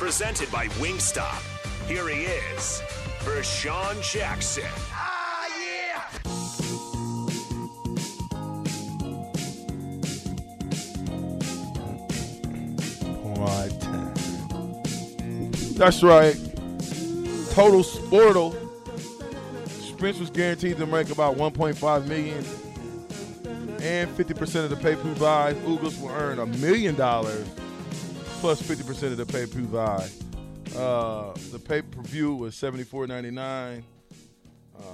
Presented 0.00 0.50
by 0.50 0.66
Wingstop. 0.78 1.42
Here 1.86 2.08
he 2.08 2.22
is, 2.22 2.82
Vershan 3.18 4.00
Jackson. 4.02 4.64
Ah, 4.90 5.46
yeah! 5.60 6.08
Right. 13.36 13.78
That's 15.76 16.02
right. 16.02 16.34
Total 17.50 17.84
Sportle. 17.84 18.56
Spence 19.68 20.18
was 20.18 20.30
guaranteed 20.30 20.78
to 20.78 20.86
make 20.86 21.10
about 21.10 21.36
1.5 21.36 22.06
million 22.06 22.42
and 23.82 24.08
50% 24.16 24.64
of 24.64 24.70
the 24.70 24.76
pay-per-view 24.76 25.14
buys. 25.16 25.56
Ugás 25.56 26.00
will 26.00 26.08
earn 26.08 26.38
a 26.38 26.46
million 26.46 26.94
dollars 26.94 27.46
plus 28.40 28.62
50% 28.62 29.02
of 29.12 29.18
the 29.18 29.26
pay-per-view 29.26 29.66
buy. 29.66 30.08
Uh, 30.74 31.34
the 31.52 31.58
pay-per-view 31.58 32.34
was 32.34 32.54
74.99. 32.54 33.82
Um, 34.78 34.84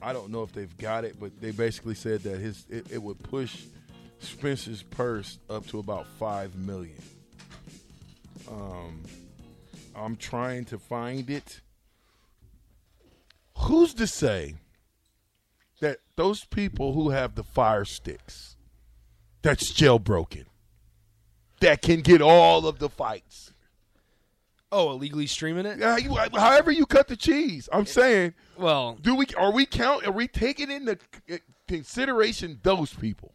I 0.00 0.12
don't 0.12 0.30
know 0.30 0.44
if 0.44 0.52
they've 0.52 0.76
got 0.78 1.04
it, 1.04 1.18
but 1.18 1.32
they 1.40 1.50
basically 1.50 1.96
said 1.96 2.22
that 2.22 2.38
his 2.38 2.64
it, 2.70 2.86
it 2.92 3.02
would 3.02 3.20
push 3.24 3.64
Spencer's 4.20 4.84
purse 4.84 5.40
up 5.50 5.66
to 5.66 5.80
about 5.80 6.06
five 6.06 6.54
million. 6.54 7.02
Um, 8.48 9.02
I'm 9.96 10.14
trying 10.14 10.64
to 10.66 10.78
find 10.78 11.28
it. 11.28 11.60
Who's 13.58 13.94
to 13.94 14.06
say 14.06 14.54
that 15.80 15.98
those 16.14 16.44
people 16.44 16.92
who 16.92 17.10
have 17.10 17.34
the 17.34 17.42
fire 17.42 17.84
sticks, 17.84 18.56
that's 19.42 19.72
jailbroken, 19.72 20.44
that 21.62 21.80
can 21.80 22.00
get 22.00 22.20
all 22.20 22.66
of 22.66 22.78
the 22.78 22.88
fights? 22.88 23.52
Oh, 24.70 24.92
illegally 24.92 25.26
streaming 25.26 25.66
it? 25.66 25.78
Yeah, 25.78 25.96
you, 25.96 26.14
however 26.14 26.70
you 26.70 26.86
cut 26.86 27.08
the 27.08 27.16
cheese. 27.16 27.68
I'm 27.72 27.86
saying, 27.86 28.34
Well, 28.56 28.98
do 29.00 29.14
we 29.14 29.26
are 29.36 29.52
we 29.52 29.66
count? 29.66 30.06
Are 30.06 30.12
we 30.12 30.28
taking 30.28 30.70
into 30.70 30.98
uh, 31.30 31.36
consideration 31.68 32.58
those 32.62 32.92
people 32.92 33.34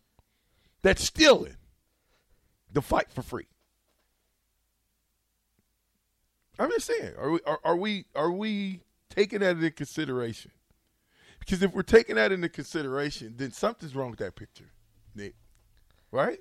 that's 0.82 1.04
stealing 1.04 1.56
the 2.72 2.82
fight 2.82 3.12
for 3.12 3.22
free? 3.22 3.48
I'm 6.60 6.72
just 6.72 6.88
saying, 6.88 7.14
are 7.20 7.32
we 7.32 7.40
are, 7.46 7.60
are 7.64 7.78
we 7.78 8.06
are 8.16 8.32
we 8.32 8.82
taking 9.10 9.40
that 9.40 9.58
into 9.58 9.72
consideration? 9.72 10.52
Because 11.40 11.62
if 11.62 11.72
we're 11.74 11.84
taking 11.84 12.16
that 12.16 12.32
into 12.32 12.50
consideration, 12.50 13.36
then 13.38 13.52
something's 13.52 13.96
wrong 13.96 14.10
with 14.10 14.20
that 14.20 14.36
picture, 14.36 14.72
Nick. 15.16 15.36
Right? 16.12 16.40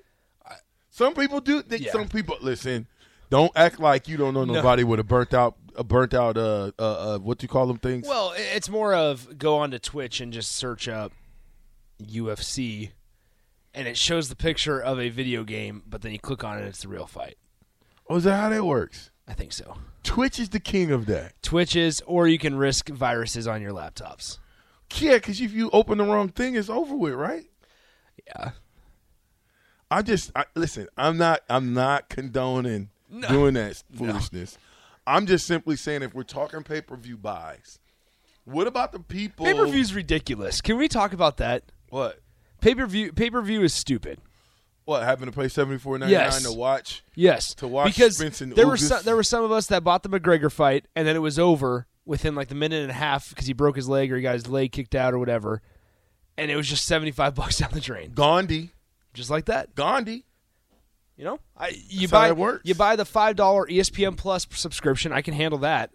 Some 0.97 1.13
people 1.13 1.41
do. 1.41 1.61
Think 1.61 1.83
Yeah. 1.83 1.91
Some 1.91 2.09
people 2.09 2.37
listen. 2.41 2.87
Don't 3.29 3.51
act 3.55 3.79
like 3.79 4.07
you 4.07 4.17
don't 4.17 4.33
know 4.33 4.45
No. 4.45 4.55
nobody 4.55 4.83
with 4.83 4.99
a 4.99 5.03
burnt 5.03 5.31
out, 5.31 5.55
a 5.75 5.83
burnt 5.83 6.15
out, 6.15 6.37
uh, 6.37 6.71
uh, 6.79 6.81
uh 6.81 7.17
what 7.19 7.37
do 7.37 7.43
you 7.43 7.49
call 7.49 7.67
them 7.67 7.77
things? 7.77 8.07
well, 8.07 8.33
it's 8.35 8.67
more 8.67 8.95
of 8.95 9.37
go 9.37 9.57
on 9.57 9.69
to 9.71 9.79
Twitch 9.79 10.19
and 10.21 10.33
just 10.33 10.53
search 10.53 10.87
up 10.87 11.11
UFC, 12.01 12.93
and 13.75 13.87
it 13.87 13.95
shows 13.95 14.29
the 14.29 14.35
picture 14.35 14.81
of 14.81 14.99
a 14.99 15.09
video 15.09 15.43
game, 15.43 15.83
but 15.85 16.01
then 16.01 16.13
you 16.13 16.19
click 16.19 16.43
on 16.43 16.57
it, 16.57 16.65
it's 16.65 16.81
the 16.81 16.87
real 16.87 17.05
fight. 17.05 17.37
oh, 18.09 18.15
is 18.15 18.23
that 18.23 18.37
how 18.37 18.49
that 18.49 18.65
works? 18.65 19.11
I 19.27 19.33
think 19.33 19.53
so. 19.53 19.77
Twitch 20.01 20.39
is 20.39 20.49
the 20.49 20.59
king 20.59 20.91
of 20.91 21.05
that. 21.05 21.33
Twitch 21.43 21.75
is, 21.75 22.01
or 22.07 22.27
you 22.27 22.39
can 22.39 22.55
risk 22.55 22.89
viruses 22.89 23.45
on 23.45 23.61
your 23.61 23.71
laptops. 23.71 24.39
Yeah, 24.95 25.15
because 25.15 25.41
if 25.41 25.51
you 25.53 25.69
open 25.71 25.99
the 25.99 26.05
wrong 26.05 26.29
thing, 26.29 26.55
it's 26.55 26.69
over 26.69 26.95
with, 26.95 27.13
right? 27.13 27.43
Yeah. 28.25 28.51
I 29.89 30.01
just 30.01 30.31
I, 30.35 30.45
listen. 30.55 30.87
I'm 30.97 31.17
not. 31.17 31.41
I'm 31.49 31.73
not 31.73 32.09
condoning 32.09 32.89
doing 33.29 33.53
that 33.53 33.81
foolishness. 33.95 34.57
I'm 35.05 35.25
just 35.25 35.47
simply 35.47 35.75
saying 35.77 36.03
if 36.03 36.13
we're 36.13 36.23
talking 36.23 36.63
pay 36.63 36.81
per 36.81 36.95
view 36.97 37.17
buys, 37.17 37.79
what 38.43 38.67
about 38.67 38.91
the 38.91 38.99
people? 38.99 39.45
Pay 39.45 39.53
per 39.53 39.65
view 39.65 39.79
is 39.81 39.93
ridiculous. 39.93 40.59
Can 40.61 40.77
we 40.77 40.87
talk 40.87 41.13
about 41.13 41.37
that? 41.37 41.63
What? 41.89 42.19
Pay 42.59 42.75
per 42.75 42.85
view. 42.85 43.13
Pay 43.13 43.29
per 43.29 43.41
view 43.41 43.63
is 43.63 43.73
stupid. 43.73 44.19
What? 44.83 45.03
Having 45.03 45.31
to 45.31 45.37
pay 45.37 45.47
seventy 45.47 45.77
four 45.79 45.97
ninety 45.97 46.15
nine 46.15 46.23
Yes. 46.25 46.43
to 46.43 46.51
watch? 46.53 47.03
Yes, 47.15 47.53
To 47.55 47.67
watch 47.67 47.87
because 47.95 48.17
Spence 48.17 48.41
and 48.41 48.53
there 48.53 48.67
were 48.67 48.77
some, 48.77 49.01
there 49.03 49.15
were 49.15 49.23
some 49.23 49.43
of 49.43 49.51
us 49.51 49.67
that 49.67 49.83
bought 49.83 50.03
the 50.03 50.09
McGregor 50.09 50.51
fight, 50.51 50.85
and 50.95 51.07
then 51.07 51.15
it 51.15 51.19
was 51.19 51.37
over 51.39 51.87
within 52.05 52.35
like 52.35 52.47
the 52.47 52.55
minute 52.55 52.81
and 52.81 52.91
a 52.91 52.95
half 52.95 53.29
because 53.29 53.47
he 53.47 53.53
broke 53.53 53.75
his 53.75 53.89
leg 53.89 54.11
or 54.11 54.15
he 54.15 54.21
got 54.21 54.33
his 54.33 54.47
leg 54.47 54.71
kicked 54.71 54.95
out 54.95 55.13
or 55.13 55.19
whatever, 55.19 55.61
and 56.37 56.49
it 56.49 56.55
was 56.55 56.67
just 56.69 56.85
seventy 56.85 57.11
five 57.11 57.35
bucks 57.35 57.57
down 57.57 57.69
the 57.73 57.81
drain, 57.81 58.11
Gandhi. 58.13 58.71
Just 59.17 59.29
like 59.29 59.45
that. 59.45 59.75
Gandhi. 59.75 60.23
You 61.17 61.25
know, 61.25 61.39
I 61.57 61.69
you 61.89 62.01
That's 62.01 62.11
buy 62.11 62.27
it 62.29 62.37
works. 62.37 62.61
you 62.63 62.75
buy 62.75 62.95
the 62.95 63.03
five 63.05 63.35
dollar 63.35 63.65
ESPN 63.65 64.15
Plus 64.17 64.45
subscription. 64.51 65.11
I 65.11 65.21
can 65.23 65.33
handle 65.33 65.59
that, 65.59 65.89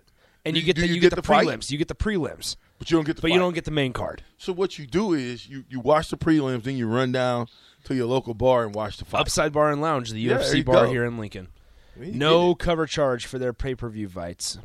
and 0.45 0.57
you 0.57 0.63
Do- 0.63 0.67
get 0.67 0.77
the 0.77 0.87
you 0.89 0.95
you 0.95 1.01
get 1.01 1.11
get, 1.11 1.17
the 1.17 1.23
fight? 1.23 1.47
prelims. 1.47 1.71
You 1.71 1.79
get 1.79 1.87
the 1.89 1.95
prelims, 1.95 2.57
But 2.81 2.91
you 2.91 2.97
don't 2.99 3.05
get 3.07 3.17
the. 3.17 3.23
but 3.23 3.31
you 3.31 3.39
don't 3.39 3.55
get 3.55 3.65
the 3.65 3.71
main 3.71 3.93
card. 3.93 4.25
So 4.37 4.53
what 4.53 4.79
you 4.81 4.87
do 4.87 5.13
is 5.15 5.49
you 5.49 5.65
you 5.69 5.79
watch 5.79 6.11
the 6.11 6.17
prelims, 6.17 6.65
then 6.65 6.77
you 6.77 6.89
run 6.89 7.13
down 7.13 7.47
to 7.85 7.95
your 7.95 8.07
local 8.07 8.35
bar 8.35 8.65
and 8.65 8.75
watch 8.75 8.97
the 8.97 9.05
fight. 9.05 9.21
Upside 9.21 9.53
Bar 9.53 9.71
and 9.71 9.81
Lounge, 9.81 10.11
the 10.11 10.21
Yeah, 10.21 10.39
UFC 10.39 10.59
you 10.59 10.65
bar 10.65 10.87
go. 10.87 10.91
here 10.91 11.05
in 11.05 11.17
Lincoln. 11.19 11.49
You 12.01 12.13
No 12.13 12.55
cover 12.57 12.87
charge 12.87 13.27
for 13.27 13.39
their 13.39 13.53
pay 13.53 13.77
per 13.77 13.89
view 13.89 14.09
fights. 14.09 14.59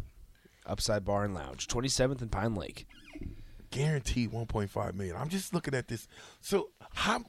Upside 0.66 1.06
Bar 1.06 1.24
and 1.24 1.36
Lounge, 1.36 1.68
twenty 1.68 1.88
seventh 1.88 2.22
and 2.24 2.32
Pine 2.32 2.56
Lake. 2.56 2.88
guaranteed 3.70 4.32
1.5 4.32 4.94
million. 4.96 5.16
I'm 5.16 5.30
just 5.30 5.54
looking 5.54 5.74
at 5.76 5.88
this. 5.88 6.08
So 6.42 6.70
how 6.94 7.24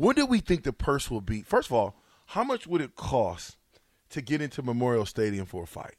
what 0.00 0.16
do 0.16 0.26
we 0.26 0.40
think 0.40 0.62
the 0.64 0.72
purse 0.72 1.10
will 1.10 1.20
be? 1.20 1.42
First 1.42 1.68
of 1.68 1.72
all, 1.74 1.96
how 2.26 2.44
much 2.44 2.66
would 2.66 2.80
it 2.80 2.96
cost 2.96 3.56
to 4.10 4.20
get 4.20 4.40
into 4.40 4.62
Memorial 4.62 5.06
Stadium 5.06 5.46
for 5.46 5.64
a 5.64 5.66
fight? 5.66 5.94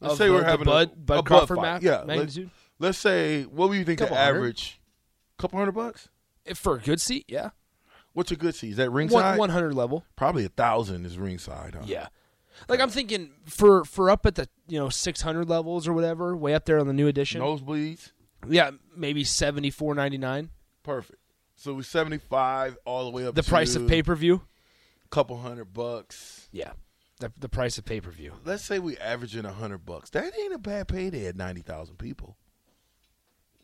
Let's 0.00 0.12
Of 0.12 0.18
say 0.18 0.26
the- 0.26 0.32
we're 0.34 0.44
having 0.44 0.66
Bud- 0.66 0.92
a, 0.92 0.96
Bud 0.96 1.18
a 1.18 1.22
Crawford 1.22 1.56
fight. 1.56 1.82
yeah, 1.82 1.96
let's, 1.98 2.06
magnitude? 2.06 2.50
let's 2.78 2.98
say 2.98 3.44
what 3.44 3.68
do 3.68 3.74
you 3.74 3.84
think 3.84 3.98
the 4.00 4.06
hundred. 4.08 4.20
average? 4.20 4.80
Couple 5.38 5.58
hundred 5.58 5.72
bucks? 5.72 6.08
If 6.44 6.58
for 6.58 6.76
a 6.76 6.80
good 6.80 7.00
seat, 7.00 7.24
yeah, 7.28 7.50
What's 8.12 8.30
a 8.30 8.36
good 8.36 8.54
seat? 8.54 8.70
Is 8.70 8.76
that 8.78 8.90
ringside? 8.90 9.38
one 9.38 9.50
hundred 9.50 9.74
level. 9.74 10.04
Probably 10.16 10.44
a 10.46 10.48
thousand 10.48 11.04
is 11.04 11.18
ringside. 11.18 11.74
Huh? 11.74 11.82
Yeah, 11.84 12.08
like 12.68 12.80
I'm 12.80 12.88
thinking 12.88 13.30
for 13.44 13.84
for 13.84 14.08
up 14.10 14.24
at 14.24 14.36
the 14.36 14.48
you 14.68 14.78
know 14.78 14.88
six 14.88 15.20
hundred 15.22 15.48
levels 15.50 15.86
or 15.88 15.92
whatever, 15.92 16.34
way 16.36 16.54
up 16.54 16.64
there 16.64 16.78
on 16.78 16.86
the 16.86 16.92
new 16.94 17.08
edition. 17.08 17.40
Nosebleeds. 17.42 18.12
Yeah, 18.48 18.70
maybe 18.94 19.22
seventy 19.24 19.70
four 19.70 19.94
ninety 21.66 21.74
nine. 21.74 21.80
Perfect. 21.80 21.88
So 21.88 22.00
we're 22.00 22.06
75 22.70 22.78
all 22.84 23.04
the 23.04 23.10
way 23.10 23.26
up 23.26 23.34
The 23.34 23.42
price 23.42 23.74
of 23.76 23.86
pay 23.88 24.02
per 24.02 24.14
view. 24.14 24.42
a 25.04 25.08
couple 25.08 25.36
hundred 25.38 25.72
bucks. 25.72 26.48
Yeah, 26.52 26.72
the, 27.20 27.32
the 27.38 27.48
price 27.48 27.78
of 27.78 27.84
pay 27.84 28.00
per 28.00 28.10
view. 28.10 28.32
Let's 28.44 28.64
say 28.64 28.78
we 28.78 28.96
averaging 28.98 29.44
a 29.44 29.52
hundred 29.52 29.84
bucks. 29.86 30.10
That 30.10 30.32
ain't 30.38 30.54
a 30.54 30.58
bad 30.58 30.88
payday 30.88 31.26
at 31.26 31.36
ninety 31.36 31.62
thousand 31.62 31.96
people. 31.98 32.36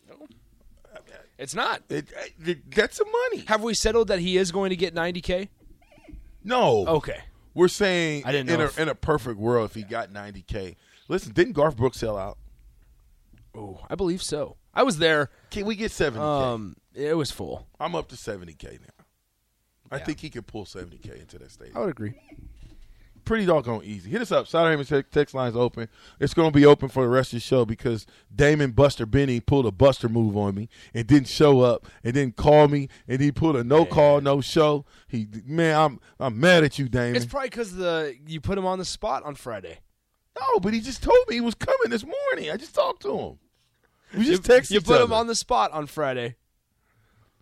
No, 0.09 0.27
it's 1.39 1.55
not. 1.55 1.83
It, 1.89 2.13
it, 2.45 2.71
that's 2.71 2.97
some 2.99 3.09
money. 3.31 3.45
Have 3.49 3.63
we 3.63 3.75
settled 3.75 4.09
that 4.09 4.19
he 4.19 4.37
is 4.37 4.53
going 4.53 4.71
to 4.71 4.77
get 4.77 4.95
90k? 4.95 5.49
No. 6.45 6.87
Okay. 6.87 7.19
We're 7.55 7.69
saying 7.69 8.25
I 8.27 8.33
didn't 8.33 8.51
in 8.51 8.61
a 8.61 8.65
if- 8.65 8.79
in 8.79 8.89
a 8.89 8.95
perfect 8.95 9.39
world 9.39 9.71
if 9.71 9.75
he 9.75 9.83
got 9.83 10.11
ninety 10.11 10.43
k. 10.43 10.77
Listen, 11.09 11.33
didn't 11.33 11.53
Garth 11.53 11.77
Brooks 11.77 11.99
sell 11.99 12.17
out? 12.17 12.39
Oh, 13.55 13.81
I 13.91 13.95
believe 13.95 14.23
so. 14.23 14.57
I 14.75 14.83
was 14.85 14.97
there. 14.99 15.29
Can 15.51 15.67
we 15.67 15.77
get 15.77 15.91
seventy 15.93 16.21
k? 16.21 16.25
Um, 16.25 16.77
it 16.95 17.17
was 17.17 17.31
full. 17.31 17.67
I'm 17.81 17.95
up 17.95 18.09
to 18.09 18.17
seventy 18.17 18.55
k 18.55 18.79
now. 18.81 19.05
I 19.91 19.97
Yeah. 19.99 20.05
think 20.05 20.21
he 20.21 20.31
could 20.31 20.47
pull 20.47 20.65
seventy 20.65 20.99
k 20.99 21.19
into 21.21 21.39
that 21.39 21.51
stadium. 21.51 21.77
I 21.77 21.81
would 21.81 21.91
agree. 21.91 22.15
pretty 23.25 23.47
doggone 23.47 23.85
easy. 23.85 24.11
Hit 24.11 24.21
us 24.21 24.33
up. 24.33 24.49
Saturday 24.49 24.71
Hammond 24.73 24.89
te- 24.89 25.03
text 25.17 25.33
line's 25.33 25.55
open. 25.55 25.89
It's 26.19 26.35
going 26.35 26.51
to 26.51 26.55
be 26.59 26.67
open 26.67 26.89
for 26.89 27.05
the 27.05 27.09
rest 27.09 27.33
of 27.33 27.37
the 27.37 27.41
show 27.41 27.65
because 27.65 28.05
Damon 28.35 28.73
Buster 28.73 29.07
Benny 29.07 29.39
pulled 29.39 29.65
a 29.65 29.71
Buster 29.71 30.09
move 30.09 30.37
on 30.37 30.57
me 30.57 30.69
and 30.93 31.07
didn't 31.07 31.29
show 31.29 31.61
up 31.61 31.87
and 32.03 32.15
didn't 32.15 32.35
call 32.37 32.67
me 32.67 32.89
and 33.07 33.21
he 33.21 33.31
pulled 33.31 33.55
a 33.55 33.63
no 33.63 33.85
call, 33.87 34.21
no 34.21 34.41
show. 34.41 34.85
He 35.07 35.29
man, 35.47 35.77
I'm 35.79 36.01
I'm 36.19 36.41
mad 36.41 36.65
at 36.65 36.79
you, 36.81 36.89
Damon. 36.89 37.15
It's 37.15 37.25
probably 37.27 37.51
because 37.51 37.77
the 37.77 38.17
you 38.27 38.41
put 38.41 38.59
him 38.59 38.67
on 38.67 38.79
the 38.81 38.85
spot 38.85 39.23
on 39.23 39.37
Friday. 39.37 39.79
no, 40.41 40.59
but 40.59 40.75
he 40.75 40.81
just 40.81 41.03
told 41.03 41.19
me 41.29 41.37
he 41.37 41.41
was 41.41 41.55
coming 41.55 41.91
this 41.91 42.05
morning. 42.05 42.51
I 42.51 42.57
just 42.57 42.75
talked 42.75 43.03
to 43.03 43.17
him. 43.19 43.39
We 44.19 44.25
just 44.25 44.43
texted 44.43 44.73
You 44.73 44.79
each 44.81 44.85
put 44.85 44.97
him 44.97 45.05
other. 45.13 45.15
on 45.15 45.27
the 45.29 45.35
spot 45.37 45.71
on 45.73 45.87
Friday. 45.87 46.35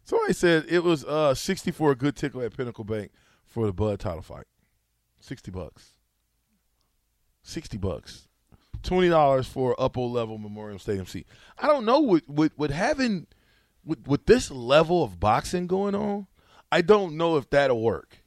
Somebody 0.05 0.33
said 0.33 0.67
it 0.69 0.83
was 0.83 1.05
uh 1.05 1.35
60 1.35 1.71
for 1.71 1.93
a 1.93 1.95
good 1.95 2.17
tickle 2.17 2.43
at 2.43 2.57
Pinnacle 2.57 2.85
Bank 2.85 3.11
for 3.47 3.67
the 3.67 3.73
Bud 3.73 4.01
title 4.01 4.23
fight. 4.23 4.47
60 5.21 5.51
bucks. 5.51 5.93
60 7.43 7.79
bucks. 7.79 8.27
$20 8.83 9.47
for 9.47 9.77
upper 9.79 10.01
level 10.01 10.39
Memorial 10.39 10.79
Stadium 10.79 11.07
seat. 11.07 11.27
I 11.59 11.67
don't 11.67 11.85
know 11.85 12.01
with 12.01 12.27
with, 12.29 12.53
with 12.57 12.71
having 12.71 13.27
with 13.85 14.07
with 14.07 14.27
this 14.27 14.51
level 14.51 15.03
of 15.05 15.21
boxing 15.21 15.67
going 15.67 15.95
on, 15.95 16.27
I 16.73 16.81
don't 16.83 17.17
know 17.17 17.37
if 17.37 17.51
that'll 17.51 17.81
work. 17.83 18.23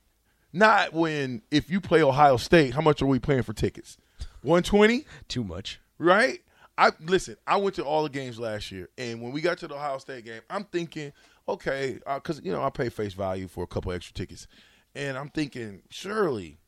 Not 0.51 0.93
when 0.93 1.41
if 1.49 1.71
you 1.71 1.81
play 1.81 2.03
Ohio 2.03 2.37
State, 2.37 2.75
how 2.75 2.81
much 2.81 3.01
are 3.01 3.07
we 3.07 3.17
paying 3.19 3.41
for 3.41 3.53
tickets? 3.53 3.97
120? 4.43 5.05
Too 5.27 5.43
much. 5.43 5.79
right? 5.97 6.39
I 6.77 6.91
listen. 6.99 7.37
I 7.47 7.57
went 7.57 7.75
to 7.75 7.83
all 7.83 8.03
the 8.03 8.09
games 8.09 8.39
last 8.39 8.71
year, 8.71 8.89
and 8.97 9.21
when 9.21 9.31
we 9.31 9.41
got 9.41 9.57
to 9.59 9.67
the 9.67 9.75
Ohio 9.75 9.97
State 9.99 10.25
game, 10.25 10.41
I'm 10.49 10.63
thinking, 10.65 11.13
okay, 11.47 11.99
uh, 12.05 12.15
because 12.15 12.41
you 12.43 12.51
know 12.51 12.63
I 12.63 12.69
pay 12.69 12.89
face 12.89 13.13
value 13.13 13.47
for 13.47 13.63
a 13.63 13.67
couple 13.67 13.91
extra 13.91 14.13
tickets, 14.13 14.47
and 14.95 15.17
I'm 15.17 15.29
thinking, 15.29 15.81
surely, 15.89 16.59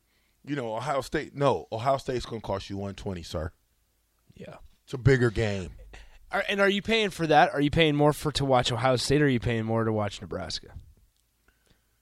you 0.46 0.56
know, 0.56 0.76
Ohio 0.76 1.02
State. 1.02 1.36
No, 1.36 1.68
Ohio 1.72 1.98
State's 1.98 2.26
going 2.26 2.42
to 2.42 2.46
cost 2.48 2.70
you 2.70 2.78
120, 2.78 3.24
sir. 3.24 3.52
Yeah. 4.36 4.56
It's 4.84 4.94
a 4.94 4.98
bigger 4.98 5.32
game. 5.32 5.72
Are, 6.32 6.44
and 6.50 6.60
are 6.60 6.70
you 6.70 6.82
paying 6.82 7.10
for 7.10 7.26
that? 7.28 7.54
Are 7.54 7.62
you 7.62 7.72
paying 7.72 7.96
more 7.96 8.14
for 8.14 8.32
to 8.34 8.46
watch 8.46 8.72
Ohio 8.72 8.98
State, 8.98 9.22
or 9.22 9.26
are 9.26 9.30
you 9.30 9.40
paying 9.40 9.64
more 9.66 9.84
to 9.84 9.92
watch 9.94 10.22
Nebraska? 10.22 10.68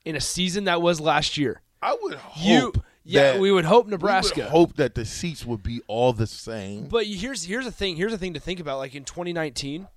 In 0.06 0.16
a 0.16 0.22
season 0.22 0.66
that 0.66 0.82
was 0.82 1.00
last 1.00 1.38
year, 1.38 1.62
I 1.82 1.96
would 2.02 2.20
you 2.42 2.60
hope. 2.60 2.78
yeah, 3.06 3.34
that- 3.34 3.40
we 3.40 3.52
would 3.52 3.64
hope 3.66 3.86
we 3.86 3.92
Nebraska. 3.92 4.42
would 4.42 4.50
hope 4.50 4.76
that 4.76 4.96
the 4.96 5.06
seats 5.06 5.46
would 5.46 5.64
be 5.64 5.82
all 5.88 6.12
the 6.12 6.28
same. 6.28 6.88
But 6.88 7.06
here's 7.06 7.44
here's 7.46 7.64
the 7.66 7.72
thing. 7.72 7.96
Here's 7.96 8.12
the 8.12 8.18
thing 8.18 8.34
to 8.34 8.40
think 8.42 8.60
about. 8.60 8.80
Like 8.80 8.96
in 8.96 9.06
2019, 9.06 9.88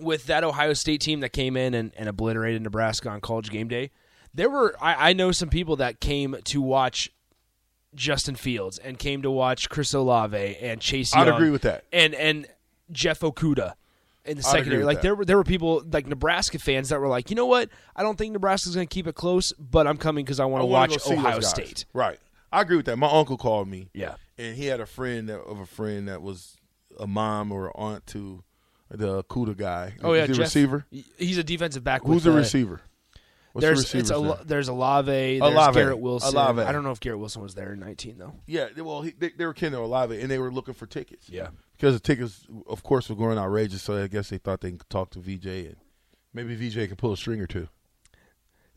with 0.00 0.26
that 0.26 0.44
Ohio 0.44 0.72
State 0.72 1.00
team 1.00 1.20
that 1.20 1.30
came 1.30 1.56
in 1.56 1.74
and, 1.74 1.92
and 1.96 2.08
obliterated 2.08 2.62
Nebraska 2.62 3.08
on 3.08 3.20
College 3.20 3.50
Game 3.50 3.68
Day, 3.68 3.90
there 4.34 4.50
were 4.50 4.76
I, 4.80 5.10
I 5.10 5.12
know 5.12 5.32
some 5.32 5.48
people 5.48 5.76
that 5.76 6.00
came 6.00 6.36
to 6.44 6.60
watch 6.60 7.10
Justin 7.94 8.36
Fields 8.36 8.78
and 8.78 8.98
came 8.98 9.22
to 9.22 9.30
watch 9.30 9.68
Chris 9.68 9.94
Olave 9.94 10.56
and 10.60 10.80
Chase. 10.80 11.14
I'd 11.14 11.28
agree 11.28 11.50
with 11.50 11.62
that. 11.62 11.84
And 11.92 12.14
and 12.14 12.46
Jeff 12.92 13.20
Okudah 13.20 13.74
in 14.24 14.36
the 14.36 14.42
secondary. 14.42 14.84
Like 14.84 14.98
that. 14.98 15.02
there 15.02 15.14
were 15.14 15.24
there 15.24 15.36
were 15.36 15.44
people 15.44 15.82
like 15.90 16.06
Nebraska 16.06 16.58
fans 16.58 16.90
that 16.90 17.00
were 17.00 17.08
like, 17.08 17.30
you 17.30 17.36
know 17.36 17.46
what? 17.46 17.70
I 17.94 18.02
don't 18.02 18.16
think 18.18 18.32
Nebraska's 18.32 18.74
going 18.74 18.86
to 18.86 18.94
keep 18.94 19.06
it 19.06 19.14
close, 19.14 19.52
but 19.52 19.86
I'm 19.86 19.96
coming 19.96 20.24
because 20.24 20.40
I 20.40 20.44
want 20.44 20.62
to 20.62 20.66
watch 20.66 20.90
go 20.90 20.96
see 20.98 21.14
those 21.14 21.24
Ohio. 21.24 21.40
State. 21.40 21.86
Right. 21.92 22.18
I 22.52 22.60
agree 22.60 22.76
with 22.76 22.86
that. 22.86 22.96
My 22.96 23.10
uncle 23.10 23.36
called 23.36 23.68
me. 23.68 23.90
Yeah. 23.92 24.16
and 24.38 24.56
he 24.56 24.66
had 24.66 24.80
a 24.80 24.86
friend 24.86 25.28
that, 25.28 25.40
of 25.40 25.58
a 25.58 25.66
friend 25.66 26.08
that 26.08 26.22
was 26.22 26.56
a 26.98 27.06
mom 27.06 27.52
or 27.52 27.76
aunt 27.76 28.06
to 28.08 28.42
the 28.90 29.24
Cuda 29.24 29.56
guy. 29.56 29.94
Oh 30.02 30.12
yeah, 30.12 30.22
Is 30.22 30.28
he 30.28 30.32
a 30.32 30.36
Jeff- 30.36 30.44
receiver. 30.44 30.86
He's 31.18 31.38
a 31.38 31.44
defensive 31.44 31.84
back. 31.84 32.02
Who's 32.02 32.16
with, 32.16 32.24
the 32.24 32.32
uh, 32.32 32.36
receiver? 32.36 32.80
What's 33.52 33.64
there's 33.64 33.78
receivers 33.78 34.10
it's 34.10 34.18
a, 34.18 34.22
there? 34.22 34.44
there's 34.44 34.68
Olave, 34.68 35.10
there's 35.10 35.40
Olave. 35.40 35.80
Garrett 35.80 35.98
Wilson. 35.98 36.34
Olave. 36.34 36.60
I 36.60 36.72
don't 36.72 36.84
know 36.84 36.90
if 36.90 37.00
Garrett 37.00 37.20
Wilson 37.20 37.40
was 37.40 37.54
there 37.54 37.72
in 37.72 37.80
19 37.80 38.18
though. 38.18 38.34
Yeah, 38.46 38.68
well, 38.76 39.00
he, 39.00 39.12
they, 39.12 39.30
they 39.30 39.46
were 39.46 39.54
Kendall 39.54 39.86
Olave, 39.86 40.20
and 40.20 40.30
they 40.30 40.38
were 40.38 40.52
looking 40.52 40.74
for 40.74 40.84
tickets. 40.84 41.30
Yeah. 41.30 41.48
because 41.76 41.94
the 41.94 42.00
tickets, 42.00 42.46
of 42.66 42.82
course, 42.82 43.08
were 43.08 43.16
going 43.16 43.38
outrageous. 43.38 43.80
So 43.80 44.02
I 44.02 44.08
guess 44.08 44.28
they 44.28 44.36
thought 44.36 44.60
they 44.60 44.72
could 44.72 44.90
talk 44.90 45.08
to 45.12 45.20
VJ, 45.20 45.46
and 45.46 45.76
maybe 46.34 46.54
VJ 46.54 46.88
could 46.90 46.98
pull 46.98 47.14
a 47.14 47.16
string 47.16 47.40
or 47.40 47.46
two. 47.46 47.68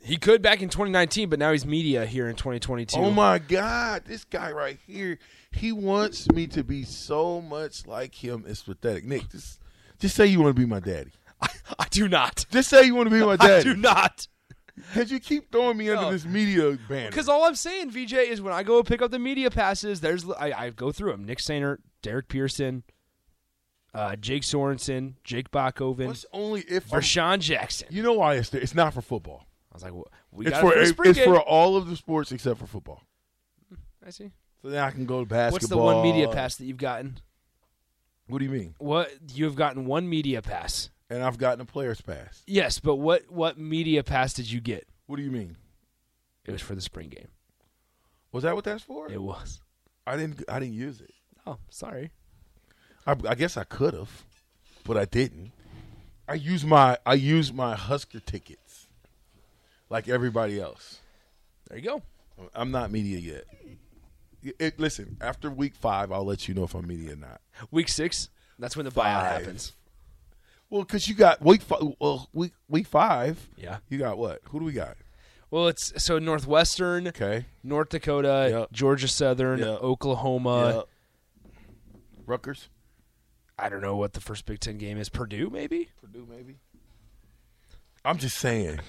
He 0.01 0.15
could 0.15 0.41
back 0.41 0.61
in 0.61 0.69
2019, 0.69 1.29
but 1.29 1.39
now 1.39 1.51
he's 1.51 1.65
media 1.65 2.05
here 2.05 2.29
in 2.29 2.37
2022. 2.37 2.97
Oh 2.97 3.11
my 3.11 3.37
God, 3.37 4.03
this 4.05 4.23
guy 4.23 4.51
right 4.53 4.79
here, 4.87 5.19
he 5.51 5.73
wants 5.73 6.31
me 6.31 6.47
to 6.47 6.63
be 6.63 6.83
so 6.83 7.41
much 7.41 7.85
like 7.85 8.15
him. 8.15 8.45
It's 8.47 8.63
pathetic. 8.63 9.03
Nick, 9.03 9.29
just 9.29 9.59
just 9.99 10.15
say 10.15 10.25
you 10.25 10.41
want 10.41 10.55
to 10.55 10.59
be 10.59 10.65
my 10.65 10.79
daddy. 10.79 11.11
I, 11.41 11.47
I 11.79 11.85
do 11.89 12.07
not. 12.07 12.45
Just 12.51 12.69
say 12.69 12.83
you 12.85 12.95
want 12.95 13.09
to 13.09 13.15
be 13.17 13.23
my 13.25 13.35
daddy. 13.35 13.53
I 13.69 13.73
do 13.73 13.79
not. 13.79 14.27
Because 14.75 15.11
you 15.11 15.19
keep 15.19 15.51
throwing 15.51 15.77
me 15.77 15.89
under 15.89 16.03
No. 16.03 16.11
this 16.11 16.25
media 16.25 16.77
banner. 16.87 17.09
Because 17.09 17.27
all 17.27 17.43
I'm 17.43 17.55
saying, 17.55 17.91
VJ, 17.91 18.13
is 18.13 18.41
when 18.41 18.53
I 18.53 18.63
go 18.63 18.81
pick 18.81 19.01
up 19.01 19.11
the 19.11 19.19
media 19.19 19.51
passes, 19.51 19.99
there's 20.01 20.29
I, 20.29 20.51
I 20.57 20.69
go 20.69 20.91
through 20.91 21.11
them. 21.11 21.25
Nick 21.25 21.39
Sainer, 21.39 21.77
Derek 22.01 22.29
Pearson, 22.29 22.83
uh, 23.93 24.15
Jake 24.15 24.43
Sorensen, 24.43 25.15
Jake 25.25 25.51
Bachhoven, 25.51 26.07
What's 26.07 26.25
only 26.31 26.61
if 26.61 26.91
I'm- 26.93 27.01
Rashawn 27.01 27.39
Jackson. 27.39 27.89
you 27.91 28.01
know 28.03 28.13
why 28.13 28.35
it's 28.35 28.49
there? 28.49 28.61
It's 28.61 28.73
not 28.75 28.93
for 28.93 29.01
football. 29.01 29.45
I 29.71 29.75
was 29.75 29.83
like, 29.83 29.93
well, 29.93 30.07
we 30.31 30.45
It's 30.47 30.53
got 30.53 30.61
for, 30.61 30.73
it 30.77 30.95
for 30.95 31.03
the 31.03 31.09
it's 31.09 31.19
game. 31.19 31.27
for 31.27 31.41
all 31.41 31.75
of 31.75 31.87
the 31.87 31.95
sports 31.95 32.31
except 32.31 32.59
for 32.59 32.65
football. 32.65 33.01
I 34.05 34.11
see. 34.11 34.31
So 34.61 34.69
then 34.69 34.81
I 34.83 34.91
can 34.91 35.05
go 35.05 35.19
to 35.19 35.25
basketball. 35.25 35.53
What's 35.53 35.67
the 35.67 35.77
one 35.77 36.01
media 36.03 36.29
pass 36.29 36.55
that 36.55 36.65
you've 36.65 36.77
gotten? 36.77 37.19
What 38.29 38.39
do 38.39 38.45
you 38.45 38.51
mean? 38.51 38.75
What 38.77 39.11
you 39.33 39.45
have 39.45 39.55
gotten 39.55 39.85
one 39.85 40.07
media 40.07 40.41
pass? 40.41 40.89
And 41.09 41.23
I've 41.23 41.39
gotten 41.39 41.61
a 41.61 41.65
player's 41.65 41.99
pass. 41.99 42.43
Yes, 42.45 42.79
but 42.79 42.97
what 42.97 43.29
what 43.29 43.57
media 43.57 44.03
pass 44.03 44.33
did 44.33 44.49
you 44.51 44.61
get? 44.61 44.87
What 45.07 45.17
do 45.17 45.23
you 45.23 45.31
mean? 45.31 45.57
It 46.45 46.51
was 46.51 46.61
for 46.61 46.75
the 46.75 46.81
spring 46.81 47.09
game. 47.09 47.29
Was 48.31 48.43
that 48.43 48.55
what 48.55 48.63
that's 48.63 48.83
for? 48.83 49.11
It 49.11 49.21
was. 49.21 49.61
I 50.05 50.15
didn't. 50.15 50.43
I 50.47 50.59
didn't 50.59 50.75
use 50.75 51.01
it. 51.01 51.11
Oh, 51.47 51.57
sorry. 51.69 52.11
I, 53.07 53.15
I 53.27 53.33
guess 53.33 53.57
I 53.57 53.63
could 53.63 53.95
have, 53.95 54.25
but 54.83 54.97
I 54.97 55.05
didn't. 55.05 55.51
I 56.27 56.35
use 56.35 56.63
my 56.63 56.97
I 57.07 57.15
use 57.15 57.51
my 57.51 57.75
Husker 57.75 58.19
tickets, 58.19 58.87
like 59.89 60.07
everybody 60.07 60.59
else. 60.59 60.99
There 61.67 61.79
you 61.79 61.83
go. 61.83 62.03
I'm 62.53 62.69
not 62.69 62.91
media 62.91 63.17
yet. 63.17 63.45
It- 64.43 64.79
listen, 64.79 65.17
after 65.21 65.49
week 65.49 65.75
five, 65.75 66.11
I'll 66.11 66.25
let 66.25 66.47
you 66.47 66.53
know 66.53 66.63
if 66.63 66.73
I'm 66.73 66.87
media 66.87 67.13
or 67.13 67.15
not. 67.17 67.41
Week 67.71 67.89
six. 67.89 68.29
That's 68.57 68.75
when 68.75 68.85
the 68.85 68.91
buyout 68.91 69.21
Five. 69.21 69.41
happens. 69.41 69.73
Well, 70.69 70.81
because 70.83 71.07
you 71.07 71.15
got 71.15 71.41
week 71.41 71.61
five. 71.61 71.79
Well, 71.99 72.29
week 72.33 72.53
week 72.69 72.87
five. 72.87 73.49
Yeah. 73.57 73.77
You 73.89 73.97
got 73.97 74.17
what? 74.17 74.41
Who 74.49 74.59
do 74.59 74.65
we 74.65 74.71
got? 74.73 74.97
Well, 75.51 75.67
it's 75.67 76.01
so 76.03 76.19
Northwestern, 76.19 77.07
Okay. 77.07 77.45
North 77.63 77.89
Dakota, 77.89 78.47
Yep. 78.51 78.71
Georgia 78.71 79.07
Southern, 79.07 79.59
Yep. 79.59 79.81
Oklahoma. 79.81 80.73
Yep. 80.75 80.87
Rutgers, 82.27 82.69
I 83.57 83.69
don't 83.69 83.81
know 83.81 83.95
what 83.95 84.13
the 84.13 84.21
first 84.21 84.45
Big 84.45 84.59
Ten 84.59 84.77
game 84.77 84.97
is. 84.99 85.09
Purdue, 85.09 85.49
maybe. 85.49 85.89
Purdue, 85.99 86.27
maybe. 86.29 86.57
I'm 88.05 88.17
just 88.17 88.37
saying. 88.37 88.79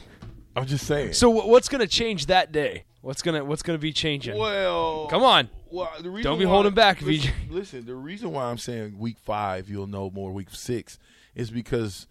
I'm 0.54 0.66
just 0.66 0.86
saying. 0.86 1.14
So 1.14 1.32
wh- 1.32 1.46
what's 1.48 1.68
going 1.68 1.80
to 1.80 1.86
change 1.88 2.26
that 2.26 2.52
day? 2.52 2.84
What's 3.02 3.22
gonna 3.22 3.44
What's 3.44 3.62
gonna 3.62 3.78
be 3.78 3.92
changing? 3.92 4.36
well, 4.38 5.06
Come 5.08 5.22
on. 5.22 5.48
Well, 5.70 5.90
the 6.00 6.10
reason 6.10 6.30
Don't 6.30 6.38
be 6.38 6.44
why- 6.46 6.52
holding 6.52 6.74
back, 6.74 7.00
listen, 7.00 7.30
VJ. 7.30 7.50
Listen, 7.50 7.86
the 7.86 7.94
reason 7.94 8.32
why 8.32 8.44
I'm 8.44 8.58
saying 8.58 8.98
week 8.98 9.18
five, 9.18 9.68
you'll 9.68 9.86
know 9.86 10.10
more 10.10 10.32
week 10.32 10.48
six, 10.50 10.98
is 11.34 11.50
because 11.50 12.06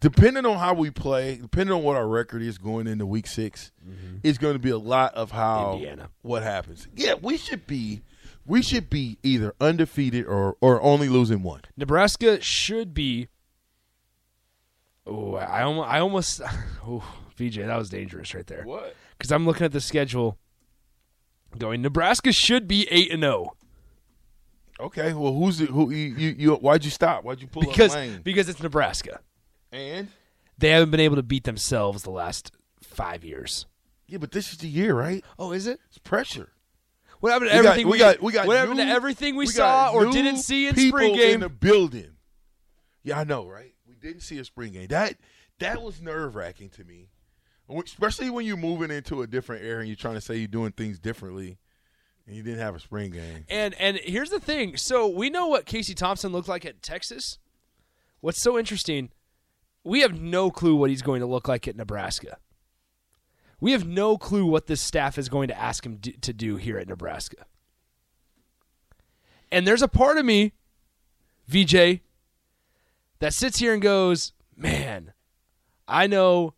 depending 0.00 0.44
on 0.46 0.58
how 0.58 0.74
we 0.74 0.90
play, 0.90 1.36
depending 1.36 1.74
on 1.74 1.82
what 1.82 1.96
our 1.96 2.08
record 2.08 2.42
is 2.42 2.58
going 2.58 2.86
into 2.86 3.06
week 3.06 3.26
6 3.26 3.72
mm-hmm. 3.86 4.16
it's 4.22 4.38
going 4.38 4.52
to 4.54 4.58
be 4.58 4.70
a 4.70 4.78
lot 4.78 5.14
of 5.14 5.30
how 5.30 5.74
Indiana. 5.74 6.10
what 6.22 6.42
happens. 6.42 6.86
Yeah, 6.94 7.14
we 7.14 7.36
should 7.36 7.66
be, 7.66 8.02
we 8.44 8.62
should 8.62 8.90
be 8.90 9.18
either 9.22 9.54
undefeated 9.60 10.26
or 10.26 10.56
or 10.60 10.80
only 10.82 11.08
losing 11.08 11.42
one. 11.42 11.62
Nebraska 11.76 12.40
should 12.40 12.94
be. 12.94 13.28
Oh, 15.06 15.34
I 15.36 15.62
almost, 15.62 15.88
I 15.90 16.00
almost, 16.00 16.40
oh, 16.86 17.04
VJ, 17.36 17.56
that 17.58 17.76
was 17.76 17.90
dangerous 17.90 18.34
right 18.34 18.46
there. 18.46 18.64
What? 18.64 18.94
Because 19.18 19.32
I'm 19.32 19.46
looking 19.46 19.64
at 19.64 19.72
the 19.72 19.80
schedule, 19.80 20.38
going 21.58 21.82
Nebraska 21.82 22.32
should 22.32 22.68
be 22.68 22.86
eight 22.90 23.10
and 23.12 23.22
zero 23.22 23.56
Okay, 24.78 25.14
well, 25.14 25.32
who's 25.32 25.56
the, 25.58 25.66
who? 25.66 25.90
You, 25.90 26.14
you, 26.14 26.34
you 26.38 26.54
why'd 26.56 26.84
you 26.84 26.90
stop? 26.90 27.24
Why'd 27.24 27.40
you 27.40 27.46
pull 27.46 27.62
because 27.62 27.92
up 27.92 27.96
lane? 27.96 28.20
because 28.22 28.48
it's 28.50 28.62
Nebraska. 28.62 29.20
and 29.72 30.08
They 30.58 30.68
haven't 30.70 30.90
been 30.90 31.00
able 31.00 31.16
to 31.16 31.22
beat 31.22 31.44
themselves 31.44 32.02
the 32.02 32.10
last 32.10 32.52
five 32.82 33.24
years. 33.24 33.64
yeah, 34.06 34.18
but 34.18 34.32
this 34.32 34.52
is 34.52 34.58
the 34.58 34.68
year, 34.68 34.94
right? 34.94 35.24
Oh, 35.38 35.52
is 35.52 35.66
it? 35.66 35.80
It's 35.88 35.96
pressure. 35.98 36.52
What 37.20 37.32
happened 37.32 37.52
to 37.52 37.56
We 37.56 37.62
got- 37.62 37.68
everything 37.70 37.90
we 37.90 37.98
got- 37.98 38.22
we 38.22 38.32
got 38.32 38.46
what 38.46 38.56
happened 38.58 38.76
to 38.78 38.84
everything 38.86 39.34
we, 39.34 39.46
we 39.46 39.50
saw 39.50 39.92
or 39.92 40.12
didn't 40.12 40.36
see 40.38 40.66
in 40.68 40.76
spring 40.76 41.14
game? 41.14 41.34
in 41.36 41.40
the 41.40 41.48
building. 41.48 42.10
Yeah, 43.02 43.18
I 43.20 43.24
know, 43.24 43.46
right? 43.48 43.72
We 43.88 43.94
didn't 43.94 44.20
see 44.20 44.38
a 44.38 44.44
spring 44.44 44.74
game. 44.74 44.88
That 44.88 45.14
that 45.58 45.80
was 45.80 46.02
nerve 46.02 46.34
wracking 46.36 46.68
to 46.70 46.84
me, 46.84 47.08
especially 47.68 48.30
when 48.30 48.46
you're 48.46 48.56
moving 48.56 48.90
into 48.90 49.22
a 49.22 49.26
different 49.26 49.64
area 49.64 49.80
and 49.80 49.88
you're 49.88 49.96
trying 49.96 50.14
to 50.14 50.20
say 50.20 50.36
you're 50.36 50.48
doing 50.48 50.72
things 50.72 50.98
differently, 50.98 51.58
and 52.26 52.36
you 52.36 52.42
didn't 52.42 52.60
have 52.60 52.74
a 52.74 52.80
spring 52.80 53.10
game. 53.10 53.44
And 53.48 53.74
and 53.74 53.98
here's 53.98 54.30
the 54.30 54.40
thing. 54.40 54.76
So 54.76 55.08
we 55.08 55.30
know 55.30 55.46
what 55.46 55.66
Casey 55.66 55.94
Thompson 55.94 56.32
looked 56.32 56.48
like 56.48 56.64
at 56.64 56.82
Texas. 56.82 57.38
What's 58.20 58.40
so 58.40 58.58
interesting, 58.58 59.10
we 59.84 60.00
have 60.00 60.20
no 60.20 60.50
clue 60.50 60.74
what 60.74 60.90
he's 60.90 61.02
going 61.02 61.20
to 61.20 61.26
look 61.26 61.48
like 61.48 61.68
at 61.68 61.76
Nebraska. 61.76 62.38
We 63.60 63.72
have 63.72 63.86
no 63.86 64.18
clue 64.18 64.44
what 64.44 64.66
this 64.66 64.80
staff 64.80 65.16
is 65.16 65.28
going 65.28 65.48
to 65.48 65.58
ask 65.58 65.86
him 65.86 65.96
do, 65.96 66.12
to 66.12 66.32
do 66.32 66.56
here 66.56 66.78
at 66.78 66.88
Nebraska. 66.88 67.46
And 69.50 69.66
there's 69.66 69.82
a 69.82 69.88
part 69.88 70.18
of 70.18 70.24
me, 70.24 70.52
VJ, 71.46 72.00
that 73.20 73.32
sits 73.32 73.58
here 73.58 73.72
and 73.72 73.80
goes, 73.80 74.32
"Man, 74.56 75.12
I 75.86 76.06
know 76.06 76.54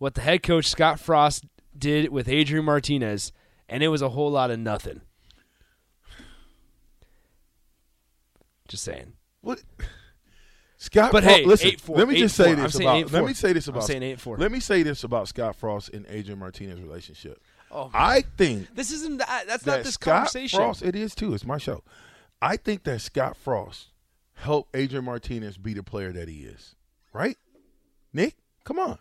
what 0.00 0.14
the 0.14 0.22
head 0.22 0.42
coach 0.42 0.66
Scott 0.66 0.98
Frost 0.98 1.44
did 1.78 2.08
with 2.08 2.28
Adrian 2.28 2.64
Martinez, 2.64 3.30
and 3.68 3.84
it 3.84 3.88
was 3.88 4.02
a 4.02 4.08
whole 4.08 4.32
lot 4.32 4.50
of 4.50 4.58
nothing." 4.58 5.02
Just 8.66 8.82
saying. 8.82 9.12
What? 9.42 9.62
Scott, 10.76 11.12
But 11.12 11.24
Frost, 11.24 11.36
hey, 11.36 11.44
listen. 11.44 11.70
8-4, 11.70 11.96
let 11.98 12.08
me 12.08 12.16
just 12.16 12.36
say 12.36 12.54
8-4. 12.54 12.56
I'm 12.56 12.62
this 12.62 12.72
saying 12.72 12.88
about. 12.88 13.10
8-4. 13.10 13.12
Let 13.12 13.24
me 13.26 13.34
say 13.34 13.52
this 13.52 13.68
I'm 13.68 13.74
about. 13.74 13.86
saying 13.86 14.02
8-4. 14.02 14.38
Let 14.38 14.52
me 14.52 14.60
say 14.60 14.82
this 14.82 15.04
about 15.04 15.28
Scott 15.28 15.56
Frost 15.56 15.90
and 15.90 16.06
Adrian 16.08 16.38
Martinez 16.38 16.80
relationship. 16.80 17.42
Oh, 17.70 17.90
I 17.92 18.22
think 18.22 18.74
This 18.74 18.90
isn't 18.90 19.18
that. 19.18 19.44
That's 19.46 19.64
that 19.64 19.76
not 19.76 19.84
this 19.84 19.94
Scott 19.94 20.14
conversation. 20.14 20.58
Frost. 20.58 20.82
It 20.82 20.96
is 20.96 21.14
too. 21.14 21.34
It's 21.34 21.44
my 21.44 21.58
show. 21.58 21.84
I 22.40 22.56
think 22.56 22.84
that 22.84 23.00
Scott 23.00 23.36
Frost 23.36 23.88
helped 24.34 24.74
Adrian 24.74 25.04
Martinez 25.04 25.58
be 25.58 25.74
the 25.74 25.82
player 25.82 26.12
that 26.12 26.28
he 26.28 26.44
is. 26.44 26.74
Right, 27.12 27.36
Nick? 28.14 28.36
Come 28.64 28.78
on. 28.78 28.98